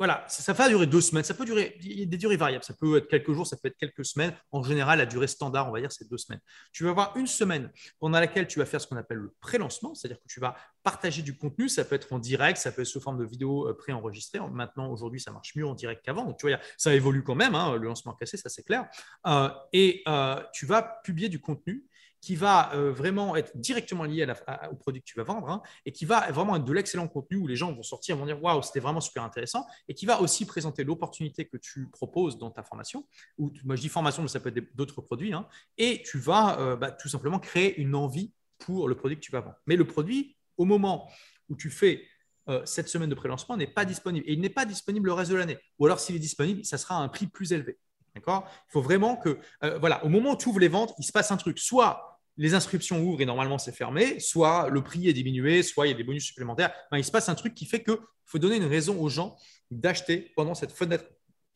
voilà, 0.02 0.26
ça, 0.28 0.52
va 0.54 0.68
durer 0.68 0.88
deux 0.88 1.00
semaines. 1.00 1.24
Ça 1.24 1.36
peut 1.36 1.46
durer, 1.46 1.78
il 1.84 2.00
y 2.00 2.02
a 2.02 2.06
des 2.08 2.18
durées 2.18 2.36
variables. 2.36 2.64
Ça 2.64 2.74
peut 2.74 2.98
être 2.98 3.08
quelques 3.08 3.34
jours, 3.34 3.46
ça 3.46 3.56
peut 3.56 3.68
être 3.68 3.78
quelques 3.78 4.04
semaines. 4.04 4.34
En 4.52 4.64
général, 4.64 4.98
la 4.98 5.06
durée 5.06 5.28
standard, 5.28 5.70
on 5.70 5.72
va 5.72 5.80
dire, 5.80 5.92
c'est 5.92 6.10
deux 6.10 6.18
semaines. 6.18 6.40
Tu 6.72 6.84
vas 6.84 6.90
avoir 6.90 7.16
une 7.18 7.28
semaine 7.28 7.72
pendant 8.00 8.20
laquelle 8.20 8.48
tu 8.48 8.58
vas 8.58 8.66
faire 8.66 8.82
ce 8.82 8.88
qu'on 8.88 8.98
appelle 8.98 9.20
le 9.20 9.36
pré-lancement, 9.42 9.94
c'est-à-dire 9.94 10.20
que 10.20 10.28
tu 10.28 10.40
vas 10.40 10.56
partager 10.82 11.22
du 11.22 11.38
contenu. 11.38 11.70
Ça 11.70 11.86
peut 11.86 11.94
être 11.94 12.12
en 12.14 12.18
direct, 12.18 12.58
ça 12.58 12.72
peut 12.72 12.82
être 12.82 12.88
sous 12.88 13.00
forme 13.00 13.20
de 13.20 13.26
vidéo 13.26 13.68
euh, 13.68 13.78
pré-enregistrée. 13.78 14.40
Maintenant, 14.52 14.92
aujourd'hui, 14.92 15.20
ça 15.20 15.30
marche 15.30 15.56
mieux 15.56 15.68
en 15.68 15.76
direct 15.76 16.04
qu'avant. 16.04 16.26
Donc, 16.26 16.40
tu 16.40 16.50
vois, 16.50 16.58
ça 16.78 16.96
évolue 16.96 17.22
quand 17.22 17.36
même. 17.36 17.54
Hein, 17.54 17.78
le 17.78 17.86
lancement 17.86 18.14
cassé, 18.14 18.38
ça 18.38 18.50
c'est 18.50 18.64
clair. 18.64 18.88
Euh, 19.28 19.50
et 19.72 20.04
tu 20.52 20.66
vas 20.66 20.82
publier 21.04 21.30
du 21.30 21.40
contenu 21.40 21.86
qui 22.22 22.36
va 22.36 22.74
euh, 22.76 22.92
vraiment 22.92 23.36
être 23.36 23.58
directement 23.58 24.04
lié 24.04 24.26
au 24.72 24.76
produit 24.76 25.02
que 25.02 25.08
tu 25.08 25.18
vas 25.18 25.24
vendre 25.24 25.50
hein, 25.50 25.62
et 25.86 25.92
qui 25.92 26.06
va 26.06 26.32
vraiment 26.32 26.56
être 26.56 26.64
de 26.64 26.72
l'excellent 26.72 27.08
contenu 27.08 27.38
où 27.38 27.48
les 27.48 27.56
gens 27.56 27.74
vont 27.74 27.84
sortir, 27.84 28.16
vont 28.16 28.28
dire 28.28 28.42
waouh, 28.42 28.62
c'était 28.62 28.80
vraiment 28.80 29.02
super 29.02 29.24
intéressant 29.24 29.66
et 29.88 29.96
qui 29.96 30.06
va 30.06 30.22
aussi 30.22 30.46
présenter 30.46 30.84
l'opportunité 30.84 31.46
que 31.46 31.58
tu 31.58 31.90
proposes 31.90 32.38
dans 32.38 32.52
ta 32.52 32.62
formation. 32.62 33.08
Ou 33.40 33.52
moi 33.66 33.76
je 33.76 33.82
dis 33.82 33.90
formation, 33.90 34.22
mais 34.22 34.28
ça 34.28 34.40
peut 34.40 34.54
être 34.56 34.76
d'autres 34.76 35.02
produits. 35.02 35.34
Hein, 35.34 35.48
et 35.78 36.04
tu 36.04 36.20
vas 36.20 36.60
euh, 36.60 36.76
bah, 36.76 36.92
tout 36.92 37.10
simplement 37.10 37.40
créer 37.40 37.80
une 37.82 37.96
envie 37.96 38.32
pour 38.60 38.88
le 38.88 38.96
produit 38.96 39.18
que 39.18 39.24
tu 39.24 39.32
vas 39.32 39.42
vendre. 39.42 39.58
Mais 39.66 39.76
le 39.76 39.88
produit, 39.88 40.38
au 40.58 40.66
moment 40.66 41.10
où 41.50 41.56
tu 41.56 41.72
fais 41.72 42.06
euh, 42.50 42.62
cette 42.66 42.88
semaine 42.88 43.10
de 43.10 43.16
pré-lancement, 43.16 43.58
n'est 43.58 43.66
pas 43.66 43.84
disponible 43.84 44.30
et 44.30 44.34
il 44.34 44.42
n'est 44.42 44.50
pas 44.50 44.66
disponible 44.66 45.08
le 45.08 45.14
reste 45.14 45.32
de 45.32 45.38
l'année. 45.38 45.58
Ou 45.80 45.88
alors 45.88 46.00
s'il 46.00 46.16
est 46.16 46.20
disponible, 46.20 46.64
ça 46.66 46.78
sera 46.78 46.98
à 46.98 47.00
un 47.00 47.08
prix 47.08 47.26
plus 47.26 47.52
élevé. 47.52 47.80
D'accord? 48.14 48.48
Il 48.68 48.72
faut 48.74 48.82
vraiment 48.82 49.16
que, 49.16 49.40
voilà, 49.80 50.04
au 50.04 50.10
moment 50.10 50.34
où 50.34 50.36
tu 50.36 50.50
ouvres 50.50 50.60
les 50.60 50.68
ventes, 50.68 50.94
il 51.00 51.06
se 51.06 51.14
passe 51.14 51.32
un 51.32 51.38
truc. 51.38 51.58
Soit 51.58 52.11
les 52.38 52.54
inscriptions 52.54 53.02
ouvrent 53.02 53.22
et 53.22 53.26
normalement 53.26 53.58
c'est 53.58 53.72
fermé, 53.72 54.20
soit 54.20 54.70
le 54.70 54.84
prix 54.84 55.08
est 55.08 55.14
diminué, 55.14 55.64
soit 55.64 55.88
il 55.88 55.92
y 55.92 55.94
a 55.94 55.98
des 55.98 56.04
bonus 56.04 56.26
supplémentaires. 56.26 56.74
il 56.94 57.04
se 57.04 57.12
passe 57.12 57.30
un 57.30 57.36
truc 57.36 57.54
qui 57.54 57.66
fait 57.66 57.84
qu'il 57.84 57.98
faut 58.26 58.40
donner 58.40 58.58
une 58.58 58.66
raison 58.66 59.00
aux 59.00 59.10
gens 59.10 59.38
d'acheter 59.70 60.32
pendant 60.36 60.56
cette 60.56 60.72
fenêtre 60.72 61.06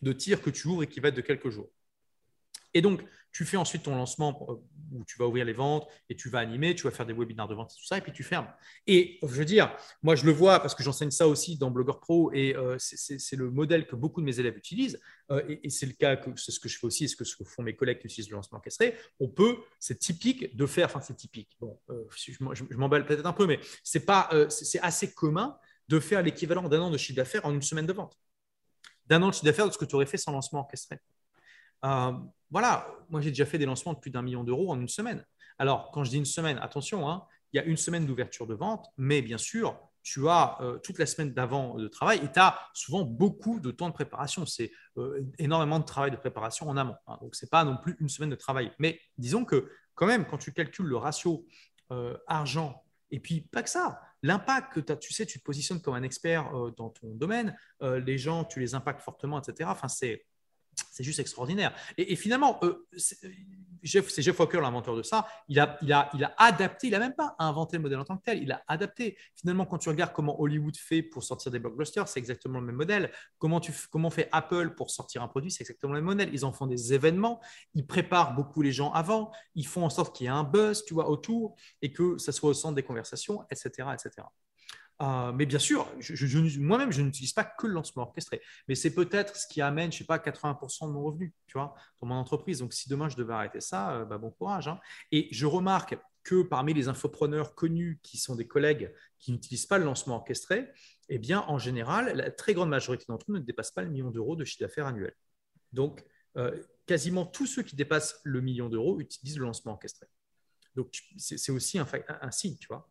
de 0.02 0.14
tir 0.14 0.42
que 0.42 0.50
tu 0.50 0.68
ouvres 0.68 0.84
et 0.84 0.88
qui 0.88 1.00
va 1.00 1.10
être 1.10 1.16
de 1.16 1.22
quelques 1.22 1.50
jours. 1.50 1.70
Et 2.76 2.82
donc, 2.82 3.02
tu 3.32 3.46
fais 3.46 3.58
ensuite 3.58 3.84
ton 3.84 3.96
lancement 3.96 4.46
euh, 4.50 4.54
où 4.92 5.04
tu 5.06 5.18
vas 5.18 5.26
ouvrir 5.26 5.46
les 5.46 5.54
ventes 5.54 5.88
et 6.10 6.16
tu 6.16 6.30
vas 6.30 6.40
animer, 6.40 6.76
tu 6.76 6.84
vas 6.84 6.92
faire 6.92 7.06
des 7.06 7.14
webinaires 7.14 7.48
de 7.48 7.56
vente 7.56 7.72
et 7.72 7.80
tout 7.80 7.86
ça, 7.86 7.98
et 7.98 8.02
puis 8.02 8.12
tu 8.12 8.24
fermes. 8.24 8.48
Et 8.86 9.18
je 9.22 9.28
veux 9.28 9.46
dire, 9.46 9.76
moi, 10.04 10.16
je 10.16 10.26
le 10.26 10.32
vois 10.32 10.60
parce 10.60 10.76
que 10.76 10.84
j'enseigne 10.84 11.10
ça 11.10 11.28
aussi 11.28 11.58
dans 11.58 11.72
Blogger 11.72 11.98
Pro 12.00 12.32
et 12.34 12.56
euh, 12.56 12.76
c'est 12.78 13.36
le 13.36 13.50
modèle 13.50 13.88
que 13.88 13.96
beaucoup 13.96 14.20
de 14.22 14.26
mes 14.26 14.40
élèves 14.40 14.58
utilisent. 14.58 15.00
Euh, 15.32 15.42
et, 15.64 15.70
c'est 15.70 15.86
le 15.86 15.94
cas, 15.94 16.18
c'est 16.36 16.52
ce 16.52 16.60
que 16.60 16.70
je 16.70 16.78
fais 16.78 16.86
aussi 16.86 17.06
et 17.06 17.08
ce 17.08 17.16
que 17.16 17.44
font 17.46 17.64
mes 17.64 17.76
collègues 17.76 18.00
qui 18.00 18.08
utilisent 18.08 18.30
le 18.30 18.36
lancement 18.36 18.58
orchestré. 18.58 18.96
On 19.20 19.30
peut, 19.30 19.58
c'est 19.80 19.98
typique 19.98 20.56
de 20.56 20.66
faire, 20.66 20.88
enfin, 20.88 21.02
c'est 21.02 21.16
typique. 21.16 21.58
Bon, 21.60 21.80
je, 22.14 22.78
m'emballe 22.78 23.06
peut-être 23.06 23.26
un 23.26 23.34
peu, 23.34 23.48
mais 23.48 23.60
c'est 23.84 24.06
c'est 24.50 24.80
assez 24.82 25.14
commun 25.14 25.58
de 25.88 26.00
faire 26.00 26.22
l'équivalent 26.22 26.68
d'un 26.68 26.82
an 26.82 26.90
de 26.90 26.98
chiffre 26.98 27.18
d'affaires 27.18 27.46
en 27.46 27.54
une 27.54 27.62
semaine 27.62 27.86
de 27.86 27.94
vente. 27.94 28.18
D'un 29.08 29.22
an 29.24 29.30
de 29.30 29.34
chiffre 29.34 29.46
d'affaires 29.46 29.68
de 29.68 29.74
ce 29.74 29.78
que 29.78 29.86
tu 29.86 29.96
aurais 29.96 30.06
fait 30.06 30.18
sans 30.18 30.32
lancement 30.32 30.60
orchestré. 30.60 31.00
Euh, 31.86 32.12
voilà, 32.50 32.88
moi 33.10 33.22
j'ai 33.22 33.30
déjà 33.30 33.46
fait 33.46 33.58
des 33.58 33.66
lancements 33.66 33.94
de 33.94 34.00
plus 34.00 34.12
d'un 34.12 34.22
million 34.22 34.44
d'euros 34.44 34.72
en 34.72 34.80
une 34.80 34.90
semaine. 34.90 35.26
Alors, 35.58 35.92
quand 35.92 36.04
je 36.04 36.10
dis 36.10 36.18
une 36.18 36.26
semaine, 36.26 36.58
attention, 36.62 37.10
hein, 37.10 37.26
il 37.54 37.58
y 37.58 37.60
a 37.60 37.64
une 37.64 37.78
semaine 37.78 38.06
d'ouverture 38.06 38.48
de 38.48 38.54
vente, 38.54 38.88
mais 38.98 39.22
bien 39.22 39.38
sûr, 39.38 39.80
tu 40.04 40.28
as 40.28 40.58
euh, 40.62 40.78
toute 40.80 41.00
la 41.00 41.06
semaine 41.06 41.34
d'avant 41.34 41.76
de 41.76 41.88
travail 41.88 42.20
et 42.24 42.32
tu 42.32 42.40
as 42.40 42.60
souvent 42.74 43.04
beaucoup 43.04 43.60
de 43.60 43.72
temps 43.72 43.88
de 43.88 43.94
préparation. 43.94 44.46
C'est 44.46 44.72
euh, 44.98 45.26
énormément 45.40 45.80
de 45.80 45.86
travail 45.86 46.12
de 46.12 46.18
préparation 46.18 46.70
en 46.70 46.78
amont. 46.78 46.96
Hein. 47.08 47.18
donc, 47.22 47.36
ce 47.36 47.46
n'est 47.46 47.50
pas 47.50 47.64
non 47.64 47.78
plus 47.78 47.96
une 48.00 48.10
semaine 48.10 48.30
de 48.30 48.36
travail. 48.36 48.72
Mais 48.78 49.00
disons 49.18 49.46
que 49.46 49.72
quand 49.96 50.06
même, 50.06 50.26
quand 50.26 50.38
tu 50.38 50.52
calcules 50.52 50.86
le 50.86 50.98
ratio 50.98 51.48
argent, 52.28 52.84
et 53.12 53.20
puis 53.20 53.42
pas 53.42 53.62
que 53.62 53.70
ça, 53.70 54.02
l'impact 54.24 54.74
que 54.74 54.80
tu 54.80 54.92
as, 54.92 54.98
tu 54.98 55.14
sais, 55.14 55.26
tu 55.26 55.40
te 55.40 55.44
positionnes 55.44 55.80
comme 55.80 55.94
un 55.94 56.04
expert 56.04 56.52
dans 56.76 56.90
ton 56.90 57.14
domaine, 57.14 57.56
les 57.82 58.18
gens, 58.18 58.44
tu 58.44 58.60
les 58.60 58.74
impactes 58.74 59.02
fortement, 59.02 59.40
etc. 59.40 59.70
Enfin, 59.72 59.88
c'est 59.88 60.26
c'est 60.92 61.04
juste 61.04 61.20
extraordinaire. 61.20 61.76
Et, 61.98 62.16
finalement, 62.16 62.60
euh, 62.64 62.88
c'est 62.98 64.22
Jeff 64.22 64.40
Walker, 64.40 64.60
l'inventeur 64.62 64.96
de 64.96 65.04
ça. 65.04 65.28
Il 65.48 65.60
a, 65.60 65.78
il, 65.82 65.88
il 66.14 66.24
a 66.24 66.34
adapté, 66.38 66.88
il 66.88 66.92
n'a 66.92 67.00
même 67.00 67.14
pas 67.14 67.36
inventé 67.40 67.78
le 67.78 67.84
modèle 67.84 68.00
en 68.00 68.06
tant 68.06 68.18
que 68.18 68.24
tel, 68.24 68.42
il 68.42 68.52
a 68.52 68.64
adapté. 68.68 69.18
Finalement, 69.36 69.66
quand 69.66 69.78
tu 69.78 69.90
regardes 69.90 70.14
comment 70.14 70.40
Hollywood 70.40 70.76
fait 70.76 71.04
pour 71.04 71.24
sortir 71.24 71.52
des 71.52 71.60
blockbusters, 71.60 72.08
c'est 72.08 72.20
exactement 72.20 72.60
le 72.60 72.66
même 72.66 72.76
modèle. 72.76 73.12
Comment, 73.38 73.60
tu, 73.60 73.72
comment 73.92 74.10
fait 74.10 74.30
Apple 74.32 74.76
pour 74.76 74.90
sortir 74.90 75.22
un 75.22 75.28
produit, 75.28 75.52
c'est 75.52 75.64
exactement 75.64 75.94
le 75.94 76.00
même 76.00 76.06
modèle. 76.06 76.30
Ils 76.34 76.46
en 76.46 76.54
font 76.54 76.68
des 76.68 76.94
événements, 76.94 77.42
ils 77.74 77.86
préparent 77.86 78.34
beaucoup 78.34 78.62
les 78.62 78.72
gens 78.72 78.92
avant, 78.92 79.32
ils 79.54 79.68
font 79.68 79.86
en 79.86 79.90
sorte 79.90 80.16
qu'il 80.16 80.26
y 80.26 80.28
ait 80.28 80.32
un 80.32 80.44
buzz, 80.44 80.84
tu 80.86 80.96
autour 80.96 81.56
et 81.82 81.92
que 81.92 82.18
ça 82.18 82.32
soit 82.32 82.50
au 82.50 82.54
centre 82.54 82.76
des 82.76 82.84
conversations, 82.84 83.44
etc., 83.52 83.90
etc. 83.94 84.28
Euh, 85.02 85.32
mais 85.34 85.46
bien 85.46 85.60
sûr, 85.60 85.88
moi-même, 86.58 86.92
je 86.92 87.02
n'utilise 87.02 87.34
pas 87.34 87.44
que 87.44 87.68
le 87.68 87.74
lancement 87.74 88.04
orchestré. 88.04 88.42
Mais 88.68 88.76
c'est 88.76 88.94
peut-être 88.94 89.36
ce 89.36 89.48
qui 89.48 89.62
amène, 89.62 89.92
je 89.92 90.00
sais 90.00 90.04
pas, 90.06 90.18
80% 90.18 90.88
de 90.88 90.94
mon 90.94 91.04
revenu, 91.04 91.34
tu 91.48 91.58
vois, 91.58 91.76
dans 92.02 92.08
mon 92.08 92.16
entreprise. 92.16 92.60
Donc, 92.60 92.74
si 92.74 92.88
demain 92.88 93.10
je 93.10 93.18
devais 93.18 93.34
arrêter 93.34 93.62
ça, 93.62 93.92
euh, 93.92 94.06
bah, 94.06 94.18
bon 94.18 94.32
courage. 94.32 94.68
Hein. 94.68 94.80
Et 95.12 95.28
je 95.32 95.46
remarque 95.46 95.98
que 96.24 96.42
parmi 96.42 96.74
les 96.74 96.88
infopreneurs 96.88 97.56
connus 97.56 98.00
qui 98.02 98.18
sont 98.18 98.36
des 98.36 98.48
collègues 98.48 98.92
qui 99.20 99.32
n'utilisent 99.32 99.68
pas 99.68 99.78
le 99.78 99.86
lancement 99.86 100.16
orchestré, 100.16 100.72
eh 101.10 101.20
bien, 101.20 101.42
en 101.48 101.60
général, 101.60 102.16
la 102.16 102.32
très 102.32 102.54
grande 102.54 102.70
majorité 102.70 103.06
d'entre 103.10 103.26
eux 103.30 103.36
ne 103.36 103.40
dépassent 103.40 103.72
pas 103.72 103.84
le 103.84 103.90
million 103.90 104.10
d'euros 104.12 104.36
de 104.36 104.46
chiffre 104.46 104.62
d'affaires 104.62 104.88
annuel. 104.88 105.14
Donc, 105.74 106.04
euh, 106.38 106.58
quasiment 106.86 107.26
tous 107.26 107.46
ceux 107.46 107.64
qui 107.64 107.76
dépassent 107.76 108.20
le 108.24 108.42
million 108.42 108.70
d'euros 108.70 109.00
utilisent 109.00 109.38
le 109.38 109.46
lancement 109.46 109.74
orchestré. 109.74 110.08
Donc, 110.76 110.94
c'est 111.18 111.52
aussi 111.52 111.80
un 111.80 112.32
signe, 112.32 112.58
tu 112.58 112.68
vois. 112.68 112.90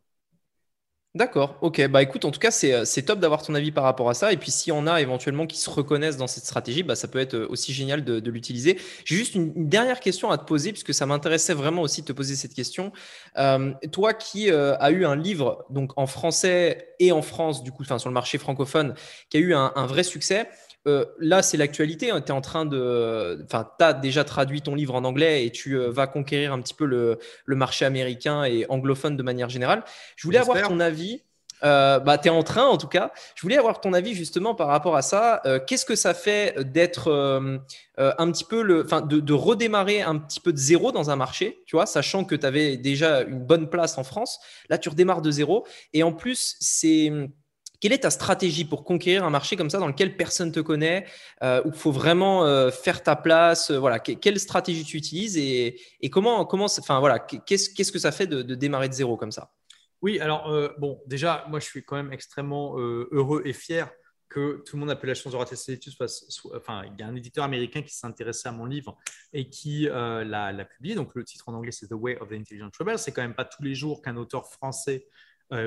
D'accord, 1.15 1.59
ok. 1.61 1.87
Bah 1.87 2.03
écoute, 2.03 2.25
en 2.25 2.33
tout 2.33 2.41
cas, 2.41 2.51
c'est, 2.51 2.85
c'est 2.85 3.03
top 3.03 3.21
d'avoir 3.21 3.41
ton 3.43 3.55
avis 3.55 3.71
par 3.71 3.85
rapport 3.85 4.11
à 4.11 4.15
ça. 4.15 4.33
Et 4.33 4.37
puis, 4.37 4.51
s'il 4.51 4.73
y 4.73 4.77
en 4.77 4.89
a 4.89 5.01
éventuellement 5.01 5.47
qui 5.47 5.59
se 5.59 5.71
reconnaissent 5.71 6.17
dans 6.17 6.27
cette 6.27 6.45
stratégie, 6.45 6.83
bah, 6.83 6.97
ça 6.97 7.07
peut 7.07 7.21
être 7.21 7.37
aussi 7.51 7.73
génial 7.73 8.03
de, 8.03 8.31
l'utiliser. 8.31 8.81
J'ai 9.05 9.15
juste 9.15 9.37
une, 9.37 9.69
dernière 9.69 10.01
question 10.01 10.33
à 10.33 10.39
te 10.39 10.45
poser, 10.45 10.73
puisque 10.73 10.93
ça 10.93 11.07
m'intéressait 11.07 11.55
vraiment 11.55 11.83
aussi 11.83 12.01
de 12.01 12.07
te 12.07 12.13
poser 12.13 12.35
cette 12.35 12.53
question. 12.53 12.91
Euh, 13.39 13.73
toi 13.93 14.13
qui 14.13 14.51
euh, 14.51 14.77
as 14.81 14.91
eu 14.91 15.05
un 15.05 15.15
livre 15.15 15.65
donc 15.71 15.93
en 15.97 16.09
français 16.09 16.89
et 16.99 17.13
en 17.13 17.23
France, 17.23 17.63
du 17.63 17.71
coup, 17.71 17.85
enfin, 17.85 18.01
sur 18.01 18.09
le 18.09 18.15
marché 18.15 18.37
francophone, 18.39 18.95
qui 19.31 19.37
a 19.37 19.41
eu 19.41 19.55
un 19.55 19.87
vrai 19.87 20.03
succès, 20.03 20.49
euh, 20.87 21.05
là, 21.19 21.43
c'est 21.43 21.57
l'actualité. 21.57 22.11
Hein. 22.11 22.21
Tu 22.21 22.29
es 22.29 22.35
en 22.35 22.41
train 22.41 22.67
de. 22.67 23.43
Enfin, 23.45 23.69
tu 23.79 23.85
as 23.85 23.93
déjà 23.95 24.25
traduit 24.25 24.61
ton 24.61 24.75
livre 24.75 24.95
en 24.95 25.05
anglais 25.05 25.47
et 25.47 25.51
tu 25.51 25.75
euh, 25.75 25.91
vas 25.91 26.07
conquérir 26.07 26.53
un 26.53 26.61
petit 26.61 26.75
peu 26.75 26.85
le, 26.85 27.19
le, 27.47 27.57
marché 27.57 27.85
américain 27.85 28.45
et 28.45 28.67
anglophone 28.69 29.17
de 29.17 29.23
manière 29.23 29.49
générale. 29.49 29.83
Je 30.17 30.27
voulais 30.27 30.39
avoir 30.39 30.61
ton 30.63 30.81
avis. 30.81 31.23
Euh, 31.63 31.99
bah, 31.99 32.19
tu 32.19 32.29
es 32.29 32.31
en 32.31 32.43
train, 32.43 32.67
en 32.67 32.77
tout 32.77 32.89
cas. 32.89 33.13
Je 33.35 33.41
voulais 33.41 33.57
avoir 33.57 33.81
ton 33.81 33.95
avis 33.95 34.15
justement 34.15 34.55
par 34.55 34.69
rapport 34.69 34.97
à 34.97 35.01
ça. 35.01 35.41
Qu'est-ce 35.67 35.87
que 35.87 35.95
ça 35.95 36.13
fait 36.13 36.63
d'être 36.63 37.11
un 37.97 38.31
petit 38.33 38.45
peu 38.45 38.63
le. 38.63 38.85
Enfin, 38.85 39.01
de, 39.01 39.21
de, 39.21 39.33
redémarrer 39.33 40.03
un 40.03 40.19
petit 40.19 40.41
peu 40.41 40.53
de 40.53 40.59
zéro 40.59 40.93
dans 40.93 41.09
un 41.09 41.17
marché, 41.17 41.63
tu 41.65 41.77
vois, 41.77 41.87
sachant 41.87 42.25
que 42.25 42.35
tu 42.35 42.45
avais 42.45 42.77
déjà 42.77 43.23
une 43.23 43.41
bonne 43.41 43.71
place 43.71 43.97
en 43.97 44.05
France. 44.05 44.39
Là, 44.69 44.77
tu 44.77 44.91
redémarres 44.91 45.23
de 45.23 45.31
zéro. 45.31 45.67
Et 45.95 46.03
en 46.03 46.13
plus, 46.13 46.57
c'est 46.61 47.11
quelle 47.85 47.93
est 47.93 47.99
ta 47.99 48.11
stratégie 48.11 48.65
pour 48.65 48.83
conquérir 48.83 49.25
un 49.25 49.31
marché 49.31 49.57
comme 49.57 49.69
ça 49.69 49.79
dans 49.79 49.89
lequel 49.89 50.17
personne 50.17 50.49
ne 50.49 50.55
te 50.55 50.61
connaît, 50.61 51.05
euh, 51.43 51.61
où 51.67 51.69
il 51.69 51.75
faut 51.75 51.93
vraiment 51.93 52.47
euh, 52.47 52.71
faire 52.71 53.03
ta 53.03 53.15
place 53.15 53.71
euh, 53.71 53.79
voilà, 53.79 53.99
Quelle 53.99 54.41
stratégie 54.41 54.85
tu 54.85 54.97
utilises 54.97 55.37
et, 55.37 55.79
et 56.01 56.09
comment, 56.09 56.47
comment 56.47 56.65
enfin, 56.65 56.99
voilà, 56.99 57.19
qu'est-ce, 57.19 57.93
que 57.93 57.99
ça 57.99 58.11
fait 58.11 58.27
de, 58.27 58.55
démarrer 58.55 58.89
de 58.89 58.95
zéro 58.95 59.19
comme 59.19 59.33
ça? 59.33 59.53
Oui, 60.01 60.19
alors, 60.19 60.51
euh, 60.51 60.71
bon, 60.79 60.99
déjà, 61.07 61.45
moi, 61.51 61.61
je 61.61 61.67
suis 61.67 61.85
quand 61.85 61.97
même 61.97 62.11
extrêmement 62.11 62.79
heureux 62.79 63.43
et 63.45 63.53
fier 63.53 63.91
que 64.31 64.63
tout 64.65 64.77
le 64.77 64.81
monde 64.81 64.91
a 64.91 64.97
pu 64.97 65.07
la 65.07 65.13
chance 65.13 65.35
de 65.35 65.37
rater 65.37 65.55
ses 65.55 65.73
études. 65.75 65.93
Enfin, 66.57 66.85
il 66.87 66.99
y 66.99 67.03
a 67.03 67.07
un 67.07 67.15
éditeur 67.15 67.45
américain 67.45 67.83
qui 67.83 67.95
s'intéressait 67.95 68.49
à 68.49 68.53
mon 68.53 68.65
livre 68.65 68.97
et 69.35 69.51
qui 69.51 69.89
l'a, 69.91 70.65
publié. 70.75 70.95
Donc, 70.95 71.15
le 71.15 71.23
titre 71.23 71.51
en 71.51 71.53
anglais, 71.53 71.71
c'est 71.71 71.89
The 71.89 71.97
Way 71.97 72.17
of 72.17 72.31
the 72.31 72.33
Intelligent 72.33 72.71
Rebel. 72.79 72.99
C'est 72.99 73.13
quand 73.13 73.21
même 73.21 73.35
pas 73.35 73.45
tous 73.45 73.63
les 73.63 73.75
jours 73.75 74.01
qu'un 74.01 74.17
auteur 74.17 74.47
français 74.51 75.07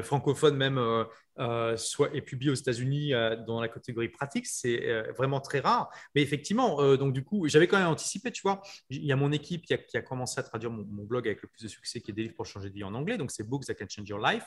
francophone 0.03 0.57
même 0.57 0.78
euh, 0.78 1.03
euh, 1.39 1.77
soit 1.77 2.13
est 2.15 2.21
publié 2.21 2.51
aux 2.51 2.55
États-Unis 2.55 3.13
euh, 3.13 3.35
dans 3.35 3.61
la 3.61 3.67
catégorie 3.67 4.09
pratique, 4.09 4.47
c'est 4.47 4.89
euh, 4.89 5.11
vraiment 5.17 5.39
très 5.39 5.59
rare. 5.59 5.89
Mais 6.15 6.21
effectivement, 6.21 6.95
donc 6.95 7.13
du 7.13 7.23
coup, 7.23 7.47
j'avais 7.47 7.67
quand 7.67 7.77
même 7.77 7.88
anticipé, 7.88 8.31
tu 8.31 8.41
vois. 8.41 8.61
Il 8.89 9.05
y 9.05 9.11
a 9.11 9.15
mon 9.15 9.31
équipe 9.31 9.65
qui 9.65 9.73
a, 9.73 10.01
commencé 10.01 10.39
à 10.39 10.43
traduire 10.43 10.71
mon, 10.71 10.85
mon, 10.85 11.03
blog 11.03 11.27
avec 11.27 11.41
le 11.41 11.47
plus 11.47 11.63
de 11.63 11.67
succès, 11.67 12.01
qui 12.01 12.11
est 12.11 12.13
des 12.13 12.23
livres 12.23 12.35
pour 12.35 12.45
changer 12.45 12.69
de 12.69 12.73
vie 12.73 12.83
en 12.83 12.93
anglais. 12.93 13.17
Donc 13.17 13.31
c'est 13.31 13.43
Books 13.43 13.65
That 13.65 13.75
Can 13.75 13.85
Change 13.89 14.09
Your 14.09 14.19
Life. 14.19 14.45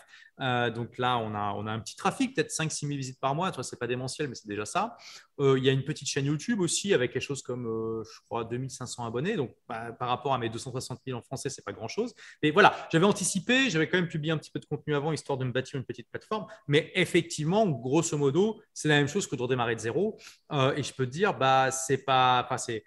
donc 0.74 0.98
là, 0.98 1.18
on 1.18 1.34
a, 1.34 1.52
on 1.56 1.66
a 1.66 1.72
un 1.72 1.80
petit 1.80 1.96
trafic, 1.96 2.34
peut-être 2.34 2.50
5-6 2.50 2.86
000 2.86 2.90
visites 2.96 3.20
par 3.20 3.34
mois. 3.34 3.50
Tu 3.50 3.56
vois, 3.56 3.64
c'est 3.64 3.78
pas 3.78 3.86
démentiel, 3.86 4.28
mais 4.28 4.34
c'est 4.34 4.48
déjà 4.48 4.64
ça. 4.64 4.96
il 5.38 5.64
y 5.64 5.68
a 5.68 5.72
une 5.72 5.84
petite 5.84 6.08
chaîne 6.08 6.26
YouTube 6.26 6.60
aussi 6.60 6.94
avec 6.94 7.12
quelque 7.12 7.22
chose 7.22 7.42
comme, 7.42 7.64
je 8.04 8.20
crois, 8.24 8.44
2500 8.44 9.06
abonnés. 9.06 9.36
Donc 9.36 9.54
bah, 9.68 9.92
par 9.92 10.08
rapport 10.08 10.34
à 10.34 10.38
mes 10.38 10.48
260 10.48 11.00
000 11.06 11.18
en 11.18 11.22
français, 11.22 11.48
c'est 11.48 11.64
pas 11.64 11.72
grand-chose. 11.72 12.14
Mais 12.42 12.50
voilà, 12.50 12.74
j'avais 12.92 13.06
anticipé, 13.06 13.70
j'avais 13.70 13.88
quand 13.88 13.98
même 13.98 14.08
publié 14.08 14.32
un 14.32 14.38
petit 14.38 14.50
peu 14.50 14.60
de 14.60 14.66
contenu 14.66 14.94
avant, 14.94 15.12
histoire 15.12 15.38
de 15.38 15.44
me 15.44 15.52
bâtir 15.52 15.78
une 15.78 15.84
petite 15.84 16.08
plateforme. 16.10 16.46
Mais 16.68 16.79
effectivement, 16.94 17.66
grosso 17.66 18.16
modo, 18.16 18.60
c'est 18.72 18.88
la 18.88 18.96
même 18.96 19.08
chose 19.08 19.26
que 19.26 19.36
de 19.36 19.42
redémarrer 19.42 19.74
de 19.74 19.80
zéro. 19.80 20.18
Euh, 20.52 20.74
et 20.76 20.82
je 20.82 20.92
peux 20.92 21.06
te 21.06 21.10
dire, 21.10 21.36
bah, 21.36 21.70
c'est 21.70 22.04
pas. 22.04 22.42
Enfin, 22.44 22.56
c'est, 22.58 22.84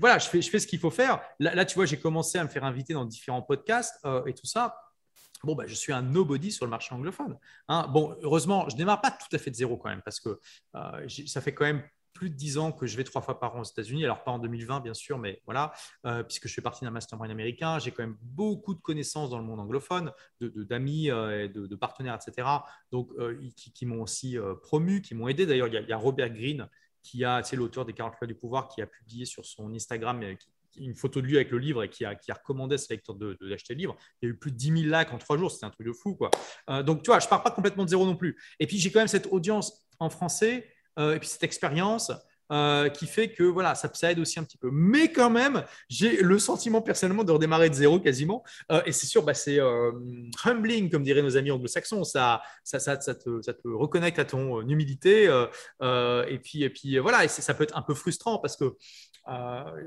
voilà, 0.00 0.18
je 0.18 0.28
fais, 0.28 0.42
je 0.42 0.50
fais 0.50 0.58
ce 0.58 0.66
qu'il 0.66 0.78
faut 0.78 0.90
faire. 0.90 1.20
Là, 1.38 1.64
tu 1.64 1.76
vois, 1.76 1.86
j'ai 1.86 1.98
commencé 1.98 2.38
à 2.38 2.44
me 2.44 2.48
faire 2.48 2.64
inviter 2.64 2.94
dans 2.94 3.04
différents 3.04 3.42
podcasts 3.42 3.94
euh, 4.04 4.24
et 4.26 4.34
tout 4.34 4.46
ça. 4.46 4.76
Bon, 5.44 5.54
bah, 5.54 5.64
je 5.66 5.74
suis 5.74 5.92
un 5.92 6.02
nobody 6.02 6.50
sur 6.50 6.64
le 6.64 6.70
marché 6.70 6.94
anglophone. 6.94 7.38
Hein. 7.68 7.86
Bon, 7.92 8.16
heureusement, 8.22 8.68
je 8.68 8.76
démarre 8.76 9.00
pas 9.00 9.10
tout 9.10 9.34
à 9.34 9.38
fait 9.38 9.50
de 9.50 9.56
zéro 9.56 9.76
quand 9.76 9.90
même, 9.90 10.02
parce 10.02 10.18
que 10.18 10.40
euh, 10.74 11.08
ça 11.26 11.40
fait 11.40 11.54
quand 11.54 11.64
même 11.64 11.82
plus 12.16 12.30
de 12.30 12.34
10 12.34 12.58
ans 12.58 12.72
que 12.72 12.86
je 12.86 12.96
vais 12.96 13.04
trois 13.04 13.20
fois 13.20 13.38
par 13.38 13.54
an 13.56 13.60
aux 13.60 13.64
États-Unis. 13.64 14.04
Alors, 14.04 14.24
pas 14.24 14.30
en 14.30 14.38
2020, 14.38 14.80
bien 14.80 14.94
sûr, 14.94 15.18
mais 15.18 15.42
voilà, 15.44 15.72
euh, 16.06 16.22
puisque 16.22 16.48
je 16.48 16.54
fais 16.54 16.62
partie 16.62 16.84
d'un 16.84 16.90
mastermind 16.90 17.30
américain. 17.30 17.78
J'ai 17.78 17.90
quand 17.90 18.02
même 18.02 18.16
beaucoup 18.22 18.74
de 18.74 18.80
connaissances 18.80 19.28
dans 19.30 19.38
le 19.38 19.44
monde 19.44 19.60
anglophone, 19.60 20.12
d'amis, 20.40 21.08
de, 21.08 21.12
euh, 21.12 21.48
de, 21.48 21.66
de, 21.66 21.76
partenaires, 21.76 22.16
etc. 22.16 22.48
Donc, 22.90 23.10
euh, 23.18 23.38
qui, 23.54 23.84
m'ont 23.84 24.02
aussi 24.02 24.38
euh, 24.38 24.54
promu, 24.54 25.02
qui 25.02 25.14
m'ont 25.14 25.28
aidé. 25.28 25.44
D'ailleurs, 25.44 25.68
il, 25.68 25.88
y, 25.88 25.92
a, 25.92 25.96
Robert 25.96 26.30
Greene, 26.30 26.68
qui 27.02 27.22
a, 27.24 27.42
sais, 27.42 27.54
l'auteur 27.54 27.84
des 27.84 27.92
40 27.92 28.14
lois 28.18 28.26
du 28.26 28.34
pouvoir, 28.34 28.68
qui 28.68 28.80
a 28.80 28.86
publié 28.86 29.26
sur 29.26 29.44
son 29.44 29.72
Instagram 29.74 30.22
une 30.78 30.94
photo 30.94 31.22
de 31.22 31.26
lui 31.26 31.36
avec 31.36 31.50
le 31.50 31.58
livre 31.58 31.82
et 31.84 31.88
qui 31.88 32.04
a, 32.04 32.14
qui 32.14 32.30
a 32.30 32.34
recommandé 32.34 32.74
à 32.74 32.78
ses 32.78 32.94
lecteurs 32.94 33.14
d'acheter 33.14 33.74
le 33.74 33.78
livre. 33.78 33.96
Il 34.20 34.26
y 34.26 34.30
a 34.30 34.34
eu 34.34 34.36
plus 34.36 34.52
de 34.52 34.56
10 34.56 34.82
000 34.82 34.98
likes 34.98 35.12
en 35.12 35.18
trois 35.18 35.38
jours, 35.38 35.50
c'était 35.50 35.64
un 35.64 35.70
truc 35.70 35.86
de 35.86 35.92
fou. 35.92 36.14
Quoi. 36.16 36.30
Donc, 36.82 37.02
tu 37.02 37.10
vois, 37.10 37.18
je 37.18 37.28
pars 37.28 37.42
pas 37.42 37.50
complètement 37.50 37.84
de 37.84 37.88
zéro 37.88 38.04
non 38.04 38.16
plus. 38.16 38.38
Et 38.60 38.66
puis, 38.66 38.78
j'ai 38.78 38.90
quand 38.90 39.00
même 39.00 39.08
cette 39.08 39.26
audience 39.28 39.86
en 39.98 40.10
français 40.10 40.68
et 40.98 41.18
puis 41.18 41.28
cette 41.28 41.42
expérience 41.42 42.10
euh, 42.52 42.88
qui 42.88 43.06
fait 43.06 43.32
que 43.32 43.42
voilà, 43.42 43.74
ça, 43.74 43.90
aide 44.10 44.18
aussi 44.18 44.38
un 44.38 44.44
petit 44.44 44.58
peu. 44.58 44.70
Mais 44.72 45.10
quand 45.10 45.30
même, 45.30 45.64
j'ai 45.88 46.22
le 46.22 46.38
sentiment 46.38 46.80
personnellement 46.80 47.24
de 47.24 47.32
redémarrer 47.32 47.70
de 47.70 47.74
zéro 47.74 47.98
quasiment. 47.98 48.44
Euh, 48.70 48.82
et 48.86 48.92
c'est 48.92 49.06
sûr, 49.06 49.24
bah, 49.24 49.34
c'est 49.34 49.58
euh, 49.58 49.92
humbling, 50.44 50.90
comme 50.90 51.02
diraient 51.02 51.22
nos 51.22 51.36
amis 51.36 51.50
anglo-saxons. 51.50 52.04
Ça, 52.04 52.42
ça, 52.62 52.78
te, 52.96 53.68
reconnecte 53.68 54.18
à 54.18 54.24
ton 54.24 54.60
humilité. 54.68 55.24
et 55.24 56.38
puis, 56.38 56.62
et 56.62 56.70
puis 56.70 56.98
voilà, 56.98 57.26
ça 57.28 57.54
peut 57.54 57.64
être 57.64 57.76
un 57.76 57.82
peu 57.82 57.94
frustrant 57.94 58.38
parce 58.38 58.56
que 58.56 58.76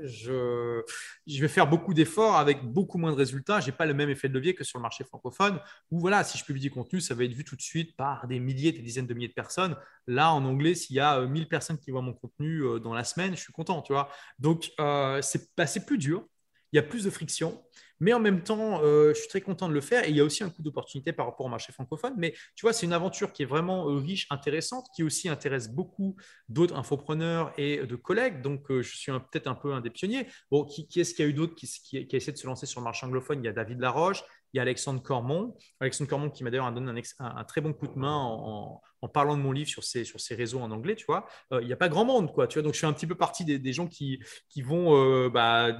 je, 0.02 0.82
je 1.26 1.40
vais 1.40 1.48
faire 1.48 1.66
beaucoup 1.66 1.94
d'efforts 1.94 2.36
avec 2.36 2.62
beaucoup 2.62 2.98
moins 2.98 3.12
de 3.12 3.16
résultats. 3.16 3.60
Je 3.60 3.66
n'ai 3.66 3.72
pas 3.72 3.86
le 3.86 3.94
même 3.94 4.10
effet 4.10 4.28
de 4.28 4.34
levier 4.34 4.54
que 4.54 4.64
sur 4.64 4.78
le 4.78 4.82
marché 4.82 5.04
francophone 5.04 5.58
où 5.90 5.98
voilà, 5.98 6.24
si 6.24 6.36
je 6.36 6.44
publie 6.44 6.60
du 6.60 6.70
contenu, 6.70 7.00
ça 7.00 7.14
va 7.14 7.24
être 7.24 7.32
vu 7.32 7.44
tout 7.44 7.56
de 7.56 7.62
suite 7.62 7.96
par 7.96 8.26
des 8.26 8.38
milliers, 8.38 8.72
des 8.72 8.82
dizaines 8.82 9.06
de 9.06 9.14
milliers 9.14 9.28
de 9.28 9.34
personnes. 9.34 9.76
Là, 10.06 10.32
en 10.32 10.44
anglais, 10.44 10.74
s'il 10.74 10.96
y 10.96 11.00
a 11.00 11.20
1000 11.24 11.48
personnes 11.48 11.78
qui 11.78 11.90
voient 11.90 12.02
mon 12.02 12.12
contenu, 12.12 12.49
dans 12.82 12.94
la 12.94 13.04
semaine, 13.04 13.36
je 13.36 13.40
suis 13.40 13.52
content, 13.52 13.82
tu 13.82 13.92
vois. 13.92 14.10
Donc, 14.38 14.70
euh, 14.80 15.20
c'est 15.22 15.86
plus 15.86 15.98
dur, 15.98 16.24
il 16.72 16.76
y 16.76 16.78
a 16.78 16.82
plus 16.82 17.04
de 17.04 17.10
friction, 17.10 17.62
mais 18.00 18.14
en 18.14 18.20
même 18.20 18.42
temps, 18.42 18.82
euh, 18.82 19.12
je 19.14 19.20
suis 19.20 19.28
très 19.28 19.42
content 19.42 19.68
de 19.68 19.74
le 19.74 19.80
faire 19.82 20.04
et 20.04 20.10
il 20.10 20.16
y 20.16 20.20
a 20.20 20.24
aussi 20.24 20.42
un 20.42 20.48
coup 20.48 20.62
d'opportunité 20.62 21.12
par 21.12 21.26
rapport 21.26 21.44
au 21.44 21.48
marché 21.50 21.70
francophone. 21.70 22.14
Mais 22.16 22.32
tu 22.56 22.62
vois, 22.62 22.72
c'est 22.72 22.86
une 22.86 22.94
aventure 22.94 23.32
qui 23.32 23.42
est 23.42 23.46
vraiment 23.46 23.88
euh, 23.88 23.98
riche, 23.98 24.26
intéressante, 24.30 24.86
qui 24.96 25.02
aussi 25.02 25.28
intéresse 25.28 25.68
beaucoup 25.68 26.16
d'autres 26.48 26.74
infopreneurs 26.76 27.52
et 27.58 27.86
de 27.86 27.96
collègues. 27.96 28.40
Donc, 28.40 28.70
euh, 28.70 28.82
je 28.82 28.96
suis 28.96 29.12
peut-être 29.12 29.46
un 29.46 29.54
peu 29.54 29.74
un 29.74 29.82
des 29.82 29.90
pionniers. 29.90 30.26
Bon, 30.50 30.64
qui, 30.64 30.88
qui 30.88 31.00
est-ce 31.00 31.14
qu'il 31.14 31.24
y 31.26 31.28
a 31.28 31.30
eu 31.30 31.34
d'autres 31.34 31.54
qui, 31.54 31.66
qui, 31.66 32.06
qui, 32.06 32.16
a 32.16 32.18
essayé 32.18 32.32
de 32.32 32.38
se 32.38 32.46
lancer 32.46 32.64
sur 32.64 32.80
le 32.80 32.84
marché 32.84 33.04
anglophone? 33.04 33.42
Il 33.42 33.46
y 33.46 33.48
a 33.48 33.52
David 33.52 33.80
Laroche, 33.80 34.24
il 34.52 34.56
y 34.56 34.60
a 34.60 34.62
Alexandre 34.62 35.02
Cormont. 35.02 35.56
Alexandre 35.80 36.08
Cormont 36.08 36.30
qui 36.30 36.44
m'a 36.44 36.50
d'ailleurs 36.50 36.72
donné 36.72 37.02
un, 37.18 37.44
très 37.44 37.60
bon 37.60 37.72
coup 37.72 37.86
de 37.86 37.98
main 37.98 38.14
en, 38.14 38.80
parlant 39.12 39.36
de 39.36 39.42
mon 39.42 39.52
livre 39.52 39.68
sur 39.68 39.82
ses, 39.84 40.04
réseaux 40.34 40.60
en 40.60 40.70
anglais, 40.70 40.94
tu 40.94 41.06
vois. 41.06 41.26
Euh, 41.52 41.60
il 41.62 41.66
n'y 41.66 41.72
a 41.72 41.76
pas 41.76 41.88
grand 41.88 42.04
monde, 42.04 42.32
quoi, 42.32 42.46
tu 42.46 42.58
vois. 42.58 42.62
Donc, 42.62 42.74
je 42.74 42.78
suis 42.78 42.86
un 42.86 42.92
petit 42.92 43.06
peu 43.06 43.14
partie 43.14 43.44
des, 43.44 43.72
gens 43.72 43.86
qui, 43.86 44.18
vont 44.62 44.96
euh, 44.96 45.30
bah, 45.30 45.76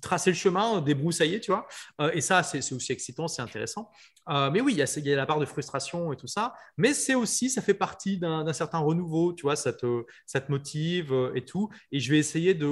tracer 0.00 0.30
le 0.30 0.36
chemin, 0.36 0.80
débroussailler, 0.80 1.40
tu 1.40 1.50
vois. 1.50 1.66
Euh, 2.00 2.10
et 2.12 2.20
ça, 2.20 2.42
c'est 2.42 2.58
aussi 2.72 2.92
excitant, 2.92 3.28
c'est 3.28 3.42
intéressant. 3.42 3.90
Mais 4.26 4.60
oui, 4.60 4.72
il 4.72 5.06
y, 5.06 5.12
a, 5.12 5.16
la 5.16 5.26
part 5.26 5.38
de 5.38 5.44
frustration 5.44 6.12
et 6.12 6.16
tout 6.16 6.26
ça. 6.26 6.54
Mais 6.78 6.94
c'est 6.94 7.14
aussi, 7.14 7.50
ça 7.50 7.60
fait 7.60 7.74
partie 7.74 8.18
d'un 8.18 8.52
certain 8.52 8.78
renouveau, 8.78 9.34
tu 9.34 9.42
vois. 9.42 9.56
Ça 9.56 9.72
te 9.72 10.04
motive 10.48 11.14
et 11.34 11.44
tout. 11.44 11.68
Et 11.92 12.00
je 12.00 12.10
vais 12.10 12.18
essayer 12.18 12.54
de 12.54 12.66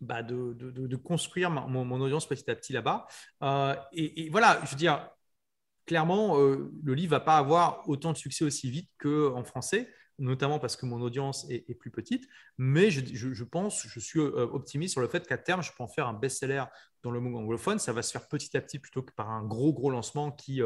bah, 0.00 0.22
de, 0.22 0.96
construire 0.96 1.50
mon, 1.50 2.00
audience 2.00 2.26
petit 2.26 2.50
à 2.50 2.54
petit 2.54 2.72
là-bas. 2.72 3.06
Euh, 3.42 3.76
et, 3.92 4.30
voilà, 4.30 4.58
je 4.64 4.70
veux 4.70 4.76
dire, 4.76 5.10
clairement, 5.86 6.40
euh, 6.40 6.72
le 6.82 6.94
livre 6.94 7.10
va 7.10 7.20
pas 7.20 7.36
avoir 7.36 7.86
autant 7.88 8.12
de 8.12 8.16
succès 8.16 8.44
aussi 8.44 8.70
vite 8.70 8.90
qu'en 8.98 9.44
français, 9.44 9.92
notamment 10.18 10.58
parce 10.58 10.76
que 10.76 10.86
mon 10.86 11.02
audience 11.02 11.46
est, 11.50 11.74
plus 11.74 11.90
petite. 11.90 12.26
Mais 12.56 12.90
je, 12.90 13.44
pense, 13.44 13.86
je 13.86 14.00
suis 14.00 14.20
euh, 14.20 14.46
optimiste 14.52 14.92
sur 14.92 15.02
le 15.02 15.08
fait 15.08 15.26
qu'à 15.26 15.36
terme, 15.36 15.62
je 15.62 15.70
peux 15.76 15.82
en 15.82 15.88
faire 15.88 16.06
un 16.08 16.14
best-seller 16.14 16.64
dans 17.02 17.10
le 17.10 17.20
monde 17.20 17.36
anglophone. 17.36 17.78
Ça 17.78 17.92
va 17.92 18.00
se 18.00 18.10
faire 18.10 18.26
petit 18.26 18.56
à 18.56 18.62
petit 18.62 18.78
plutôt 18.78 19.02
que 19.02 19.12
par 19.12 19.30
un 19.30 19.44
gros, 19.44 19.74
gros 19.74 19.90
lancement 19.90 20.30
qui 20.30 20.62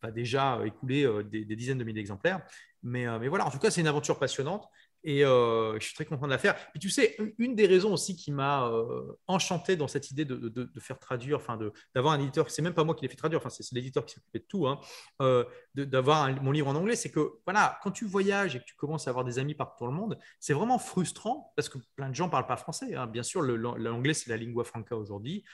va 0.00 0.10
déjà 0.12 0.60
écouler 0.64 1.08
des, 1.24 1.44
des, 1.44 1.56
dizaines 1.56 1.78
de 1.78 1.84
milliers 1.84 1.94
d'exemplaires. 1.94 2.40
Mais, 2.84 3.06
mais 3.18 3.26
voilà, 3.26 3.46
en 3.46 3.50
tout 3.50 3.58
cas, 3.58 3.70
c'est 3.70 3.80
une 3.80 3.88
aventure 3.88 4.18
passionnante. 4.18 4.68
Et 5.06 5.24
euh, 5.24 5.78
je 5.78 5.86
suis 5.86 5.94
très 5.94 6.04
content 6.04 6.26
de 6.26 6.32
la 6.32 6.38
faire. 6.38 6.56
Et 6.74 6.80
tu 6.80 6.90
sais, 6.90 7.16
une 7.38 7.54
des 7.54 7.66
raisons 7.66 7.92
aussi 7.92 8.16
qui 8.16 8.32
m'a 8.32 8.66
euh, 8.66 9.12
enchanté 9.28 9.76
dans 9.76 9.86
cette 9.86 10.10
idée 10.10 10.24
de, 10.24 10.68
faire 10.80 10.98
traduire, 10.98 11.36
enfin 11.36 11.56
d'avoir 11.94 12.14
un 12.14 12.20
éditeur, 12.20 12.50
c'est 12.50 12.60
même 12.60 12.74
pas 12.74 12.82
moi 12.82 12.94
qui 12.96 13.02
l'ai 13.02 13.08
fait 13.08 13.16
traduire, 13.16 13.40
c'est 13.48 13.72
l'éditeur 13.72 14.04
qui 14.04 14.14
s'occupait 14.14 14.40
de 14.40 14.46
tout, 14.48 14.66
hein, 14.66 14.80
euh, 15.22 15.44
d'avoir 15.76 16.28
mon 16.42 16.50
livre 16.50 16.66
en 16.66 16.74
anglais, 16.74 16.96
c'est 16.96 17.10
que 17.10 17.34
voilà, 17.44 17.78
quand 17.84 17.92
tu 17.92 18.04
voyages 18.04 18.56
et 18.56 18.58
que 18.58 18.64
tu 18.64 18.74
commences 18.74 19.06
à 19.06 19.10
avoir 19.10 19.24
des 19.24 19.38
amis 19.38 19.54
partout 19.54 19.84
dans 19.84 19.90
le 19.90 19.96
monde, 19.96 20.18
c'est 20.40 20.54
vraiment 20.54 20.78
frustrant 20.78 21.52
parce 21.54 21.68
que 21.68 21.78
plein 21.94 22.10
de 22.10 22.14
gens 22.14 22.28
parlent 22.28 22.46
pas 22.48 22.56
français. 22.56 22.96
Hein. 22.96 23.06
Bien 23.06 23.22
sûr, 23.22 23.42
l'anglais 23.42 24.12
c'est 24.12 24.28
la 24.28 24.36
lingua 24.36 24.64
franca 24.64 24.96
aujourd'hui, 24.96 25.44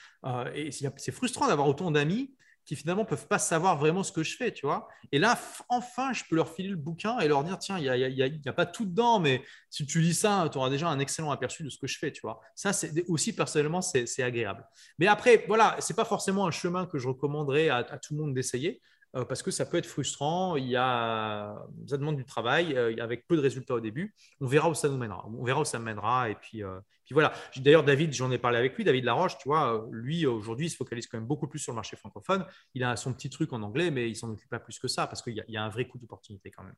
et 0.55 0.71
c'est 0.73 1.13
frustrant 1.13 1.49
d'avoir 1.49 1.69
autant 1.69 1.91
d'amis 1.91 2.35
qui 2.65 2.77
finalement 2.77 3.05
peuvent 3.05 3.27
pas 3.27 3.39
savoir 3.39 3.77
vraiment 3.77 4.03
ce 4.03 4.13
que 4.13 4.23
je 4.23 4.37
fais, 4.37 4.53
tu 4.53 4.67
vois. 4.67 4.89
Et 5.11 5.19
là, 5.19 5.39
enfin, 5.69 6.13
je 6.13 6.23
peux 6.29 6.37
leur 6.37 6.49
filer 6.49 6.69
le 6.69 6.77
bouquin 6.77 7.19
et 7.19 7.29
leur 7.29 7.43
dire, 7.45 7.59
tiens, 7.59 7.79
il 7.79 7.83
n'y 7.83 7.89
a, 7.89 7.97
y 7.97 8.49
a, 8.49 8.53
pas 8.53 8.67
tout 8.67 8.85
dedans, 8.85 9.19
mais 9.19 9.43
si 9.69 9.85
tu 9.87 10.01
lis 10.01 10.15
ça, 10.15 10.49
tu 10.51 10.59
auras 10.59 10.71
déjà 10.71 10.89
un 10.89 10.99
excellent 10.99 11.31
aperçu 11.31 11.65
de 11.65 11.71
ce 11.71 11.79
que 11.79 11.87
je 11.87 11.99
fais, 11.99 12.13
tu 12.13 12.21
vois. 12.23 12.41
Ça, 12.55 12.73
c'est 12.73 13.05
aussi 13.09 13.35
personnellement, 13.35 13.83
c'est 13.83 14.23
agréable. 14.23 14.67
Mais 14.99 15.07
après, 15.07 15.45
voilà, 15.49 15.77
c'est 15.81 15.97
pas 15.97 16.05
forcément 16.05 16.47
un 16.47 16.53
chemin 16.53 16.87
que 16.87 16.99
je 16.99 17.09
recommanderais 17.09 17.69
à 17.69 17.99
tout 17.99 18.15
le 18.15 18.21
monde 18.21 18.35
d'essayer. 18.35 18.81
Parce 19.13 19.43
que 19.43 19.51
ça 19.51 19.67
peut 19.67 19.77
être 19.77 19.87
frustrant. 19.87 20.57
Il 20.57 20.67
y 20.67 20.77
a, 20.77 21.55
ça 21.87 21.97
demande 21.97 22.17
du 22.17 22.25
travail 22.25 22.77
avec 22.99 23.27
peu 23.27 23.37
de 23.37 23.41
résultats 23.41 23.75
au 23.75 23.81
début. 23.81 24.15
On 24.41 24.47
verra 24.47 24.71
où 24.71 24.75
ça 24.75 24.89
nous 24.89 24.97
mènera. 24.97 25.27
On 25.27 25.45
verra 25.45 25.61
où 25.61 25.65
ça 25.65 25.79
mènera. 25.79 26.31
Et 26.31 26.35
puis, 26.35 26.63
puis 27.05 27.13
voilà. 27.13 27.33
D'ailleurs, 27.57 27.85
David, 27.85 28.13
j'en 28.13 28.31
ai 28.31 28.39
parlé 28.39 28.59
avec 28.59 28.77
lui. 28.77 28.85
David 28.85 29.05
Laroche, 29.05 29.39
tu 29.39 29.49
vois, 29.49 29.87
lui 29.91 30.27
aujourd'hui, 30.27 30.67
il 30.67 30.71
se 30.71 30.77
focalise 30.77 31.07
quand 31.07 31.19
même 31.19 31.27
beaucoup 31.27 31.47
plus 31.47 31.59
sur 31.59 31.73
le 31.73 31.77
marché 31.77 31.97
francophone. 31.97 32.47
Il 32.75 32.85
a 32.85 32.97
son 32.97 33.13
petit 33.13 33.31
truc 33.31 33.53
en 33.53 33.63
anglais, 33.63 33.91
mais 33.91 34.09
il 34.09 34.17
s'en 34.17 34.31
occupe 34.31 34.49
pas 34.49 34.61
plus 34.61 34.79
que 34.79 34.89
ça 34.89 35.07
parce 35.07 35.23
qu'il 35.23 35.35
y, 35.35 35.53
y, 35.53 35.57
a 35.57 35.63
un 35.63 35.69
vrai 35.69 35.87
coup 35.87 35.99
d'opportunité 35.99 36.51
quand 36.51 36.65
même. 36.65 36.77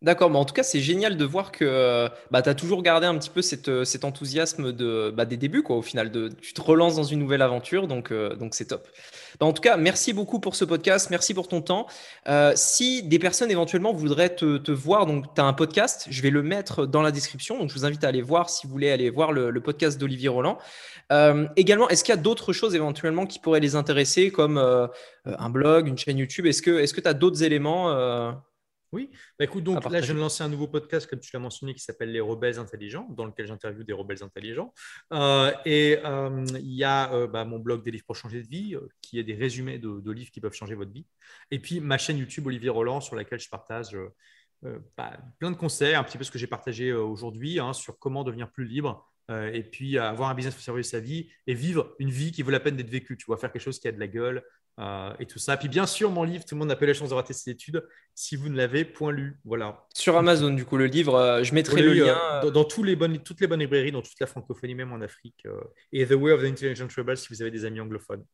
D'accord, 0.00 0.30
mais 0.30 0.38
en 0.38 0.44
tout 0.44 0.54
cas, 0.54 0.62
c'est 0.62 0.78
génial 0.78 1.16
de 1.16 1.24
voir 1.24 1.50
que 1.50 2.08
bah, 2.30 2.40
tu 2.40 2.48
as 2.48 2.54
toujours 2.54 2.84
gardé 2.84 3.08
un 3.08 3.18
petit 3.18 3.30
peu 3.30 3.42
cette, 3.42 3.84
cet 3.84 4.04
enthousiasme 4.04 4.70
bah, 5.10 5.24
des 5.24 5.36
débuts, 5.36 5.64
quoi, 5.64 5.76
au 5.76 5.82
final. 5.82 6.12
Tu 6.40 6.52
te 6.54 6.60
relances 6.60 6.94
dans 6.94 7.02
une 7.02 7.18
nouvelle 7.18 7.42
aventure, 7.42 7.88
donc 7.88 8.12
euh, 8.12 8.36
c'est 8.52 8.66
top. 8.66 8.86
Bah, 9.40 9.46
en 9.46 9.52
tout 9.52 9.60
cas, 9.60 9.76
merci 9.76 10.12
beaucoup 10.12 10.38
pour 10.38 10.54
ce 10.54 10.64
podcast, 10.64 11.10
merci 11.10 11.34
pour 11.34 11.48
ton 11.48 11.62
temps. 11.62 11.88
Euh, 12.28 12.52
si 12.54 13.02
des 13.02 13.18
personnes 13.18 13.50
éventuellement 13.50 13.92
voudraient 13.92 14.36
te, 14.36 14.70
voir, 14.70 15.04
donc 15.06 15.34
tu 15.34 15.40
as 15.40 15.44
un 15.44 15.52
podcast, 15.52 16.06
je 16.08 16.22
vais 16.22 16.30
le 16.30 16.44
mettre 16.44 16.86
dans 16.86 17.02
la 17.02 17.10
description, 17.10 17.58
donc 17.58 17.70
je 17.70 17.74
vous 17.74 17.84
invite 17.84 18.04
à 18.04 18.08
aller 18.08 18.22
voir 18.22 18.50
si 18.50 18.68
vous 18.68 18.72
voulez 18.72 18.92
aller 18.92 19.10
voir 19.10 19.32
le, 19.32 19.60
podcast 19.60 19.98
d'Olivier 19.98 20.28
Roland. 20.28 20.58
Euh, 21.10 21.48
également, 21.56 21.88
est-ce 21.88 22.04
qu'il 22.04 22.14
y 22.14 22.18
a 22.18 22.20
d'autres 22.20 22.52
choses 22.52 22.76
éventuellement 22.76 23.26
qui 23.26 23.40
pourraient 23.40 23.58
les 23.58 23.74
intéresser, 23.74 24.30
comme 24.30 24.58
un 24.58 25.50
blog, 25.50 25.88
une 25.88 25.98
chaîne 25.98 26.18
YouTube? 26.18 26.46
Est-ce 26.46 26.62
que 26.62 27.00
tu 27.00 27.08
as 27.08 27.14
d'autres 27.14 27.42
éléments 27.42 28.38
oui, 28.92 29.10
bah, 29.38 29.44
écoute, 29.44 29.64
donc 29.64 29.84
là, 29.90 30.00
je 30.00 30.06
viens 30.06 30.14
de 30.14 30.20
lancer 30.20 30.42
un 30.42 30.48
nouveau 30.48 30.66
podcast, 30.66 31.08
comme 31.08 31.20
tu 31.20 31.30
l'as 31.34 31.40
mentionné, 31.40 31.74
qui 31.74 31.82
s'appelle 31.82 32.10
Les 32.10 32.20
Rebelles 32.20 32.58
Intelligents, 32.58 33.06
dans 33.10 33.26
lequel 33.26 33.46
j'interviewe 33.46 33.84
des 33.84 33.92
rebelles 33.92 34.22
intelligents. 34.22 34.72
Euh, 35.12 35.52
et 35.66 35.98
euh, 36.04 36.44
il 36.54 36.72
y 36.72 36.84
a 36.84 37.12
euh, 37.12 37.26
bah, 37.26 37.44
mon 37.44 37.58
blog 37.58 37.84
des 37.84 37.90
livres 37.90 38.06
pour 38.06 38.16
changer 38.16 38.42
de 38.42 38.48
vie, 38.48 38.76
qui 39.02 39.18
est 39.18 39.24
des 39.24 39.34
résumés 39.34 39.78
de, 39.78 40.10
livres 40.10 40.30
qui 40.30 40.40
peuvent 40.40 40.54
changer 40.54 40.74
votre 40.74 40.92
vie. 40.92 41.06
Et 41.50 41.58
puis 41.58 41.80
ma 41.80 41.98
chaîne 41.98 42.16
YouTube 42.16 42.46
Olivier 42.46 42.70
Roland, 42.70 43.00
sur 43.00 43.14
laquelle 43.14 43.40
je 43.40 43.48
partage 43.50 43.96
bah, 44.96 45.18
plein 45.38 45.50
de 45.50 45.56
conseils, 45.56 45.94
un 45.94 46.02
petit 46.02 46.16
peu 46.16 46.24
ce 46.24 46.30
que 46.30 46.38
j'ai 46.38 46.46
partagé 46.46 46.92
aujourd'hui 46.92 47.60
hein, 47.60 47.74
sur 47.74 47.98
comment 47.98 48.24
devenir 48.24 48.50
plus 48.50 48.64
libre. 48.64 49.12
et 49.30 49.62
puis 49.62 49.98
avoir 49.98 50.30
un 50.30 50.34
business 50.34 50.54
pour 50.54 50.62
servir 50.62 50.84
sa 50.84 51.00
vie 51.00 51.28
et 51.46 51.52
vivre 51.52 51.94
une 51.98 52.10
vie 52.10 52.32
qui 52.32 52.42
vaut 52.42 52.50
la 52.50 52.60
peine 52.60 52.76
d'être 52.76 52.90
vécue. 52.90 53.18
Tu 53.18 53.26
vois, 53.26 53.36
faire 53.36 53.52
quelque 53.52 53.62
chose 53.62 53.78
qui 53.78 53.86
a 53.86 53.92
de 53.92 54.00
la 54.00 54.08
gueule, 54.08 54.42
euh, 54.78 55.12
et 55.18 55.26
tout 55.26 55.38
ça. 55.38 55.56
Puis 55.56 55.68
bien 55.68 55.86
sûr, 55.86 56.10
mon 56.10 56.22
livre, 56.22 56.44
tout 56.44 56.54
le 56.54 56.60
monde 56.60 56.68
n'a 56.68 56.76
pas 56.76 56.86
la 56.86 56.94
chance 56.94 57.08
de 57.08 57.14
rater 57.14 57.32
ses 57.32 57.50
études. 57.50 57.84
Si 58.14 58.36
vous 58.36 58.48
ne 58.48 58.56
l'avez 58.56 58.84
point 58.84 59.10
lu, 59.10 59.40
voilà. 59.44 59.86
Sur 59.94 60.16
Amazon, 60.16 60.50
du 60.50 60.64
coup, 60.64 60.76
le 60.76 60.86
livre, 60.86 61.16
euh, 61.16 61.42
je 61.42 61.52
mettrai 61.52 61.82
le 61.82 61.94
lien. 61.94 62.16
Euh, 62.44 62.50
dans, 62.50 62.64
tous 62.64 62.84
les 62.84 62.94
bonnes, 62.94 63.18
toutes 63.18 63.40
les 63.40 63.48
bonnes 63.48 63.60
librairies, 63.60 63.90
dans 63.90 64.02
toute 64.02 64.18
la 64.20 64.26
francophonie, 64.26 64.76
même 64.76 64.92
en 64.92 65.00
Afrique. 65.00 65.46
et 65.92 66.06
The 66.06 66.12
Way 66.12 66.32
of 66.32 66.42
the 66.42 66.46
Intelligent 66.46 66.88
Rebel, 66.96 67.16
si 67.16 67.28
vous 67.30 67.42
avez 67.42 67.50
des 67.50 67.64
amis 67.64 67.80
anglophones. 67.80 68.24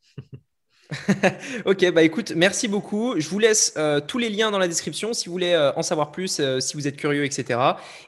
ok, 1.65 1.93
bah 1.93 2.03
écoute, 2.03 2.33
merci 2.37 2.69
beaucoup. 2.69 3.19
Je 3.19 3.27
vous 3.29 3.39
laisse 3.39 3.79
tous 4.07 4.19
les 4.19 4.29
liens 4.29 4.51
dans 4.51 4.59
la 4.59 4.69
description 4.69 5.15
si 5.15 5.27
vous 5.27 5.33
voulez 5.33 5.57
en 5.77 5.83
savoir 5.83 6.13
plus, 6.13 6.43
si 6.61 6.77
vous 6.77 6.87
êtes 6.87 6.97
curieux, 6.97 7.25
etc. 7.25 7.59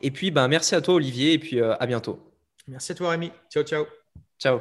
Et 0.03 0.11
puis, 0.11 0.31
bah, 0.31 0.47
merci 0.47 0.75
à 0.75 0.83
toi, 0.83 0.95
Olivier, 0.95 1.33
et 1.33 1.39
puis 1.39 1.61
à 1.61 1.87
bientôt. 1.87 2.21
Merci 2.69 2.93
à 2.93 2.95
toi, 2.95 3.11
Rémi. 3.11 3.33
Ciao, 3.51 3.63
ciao. 3.63 3.87
Ciao. 4.39 4.61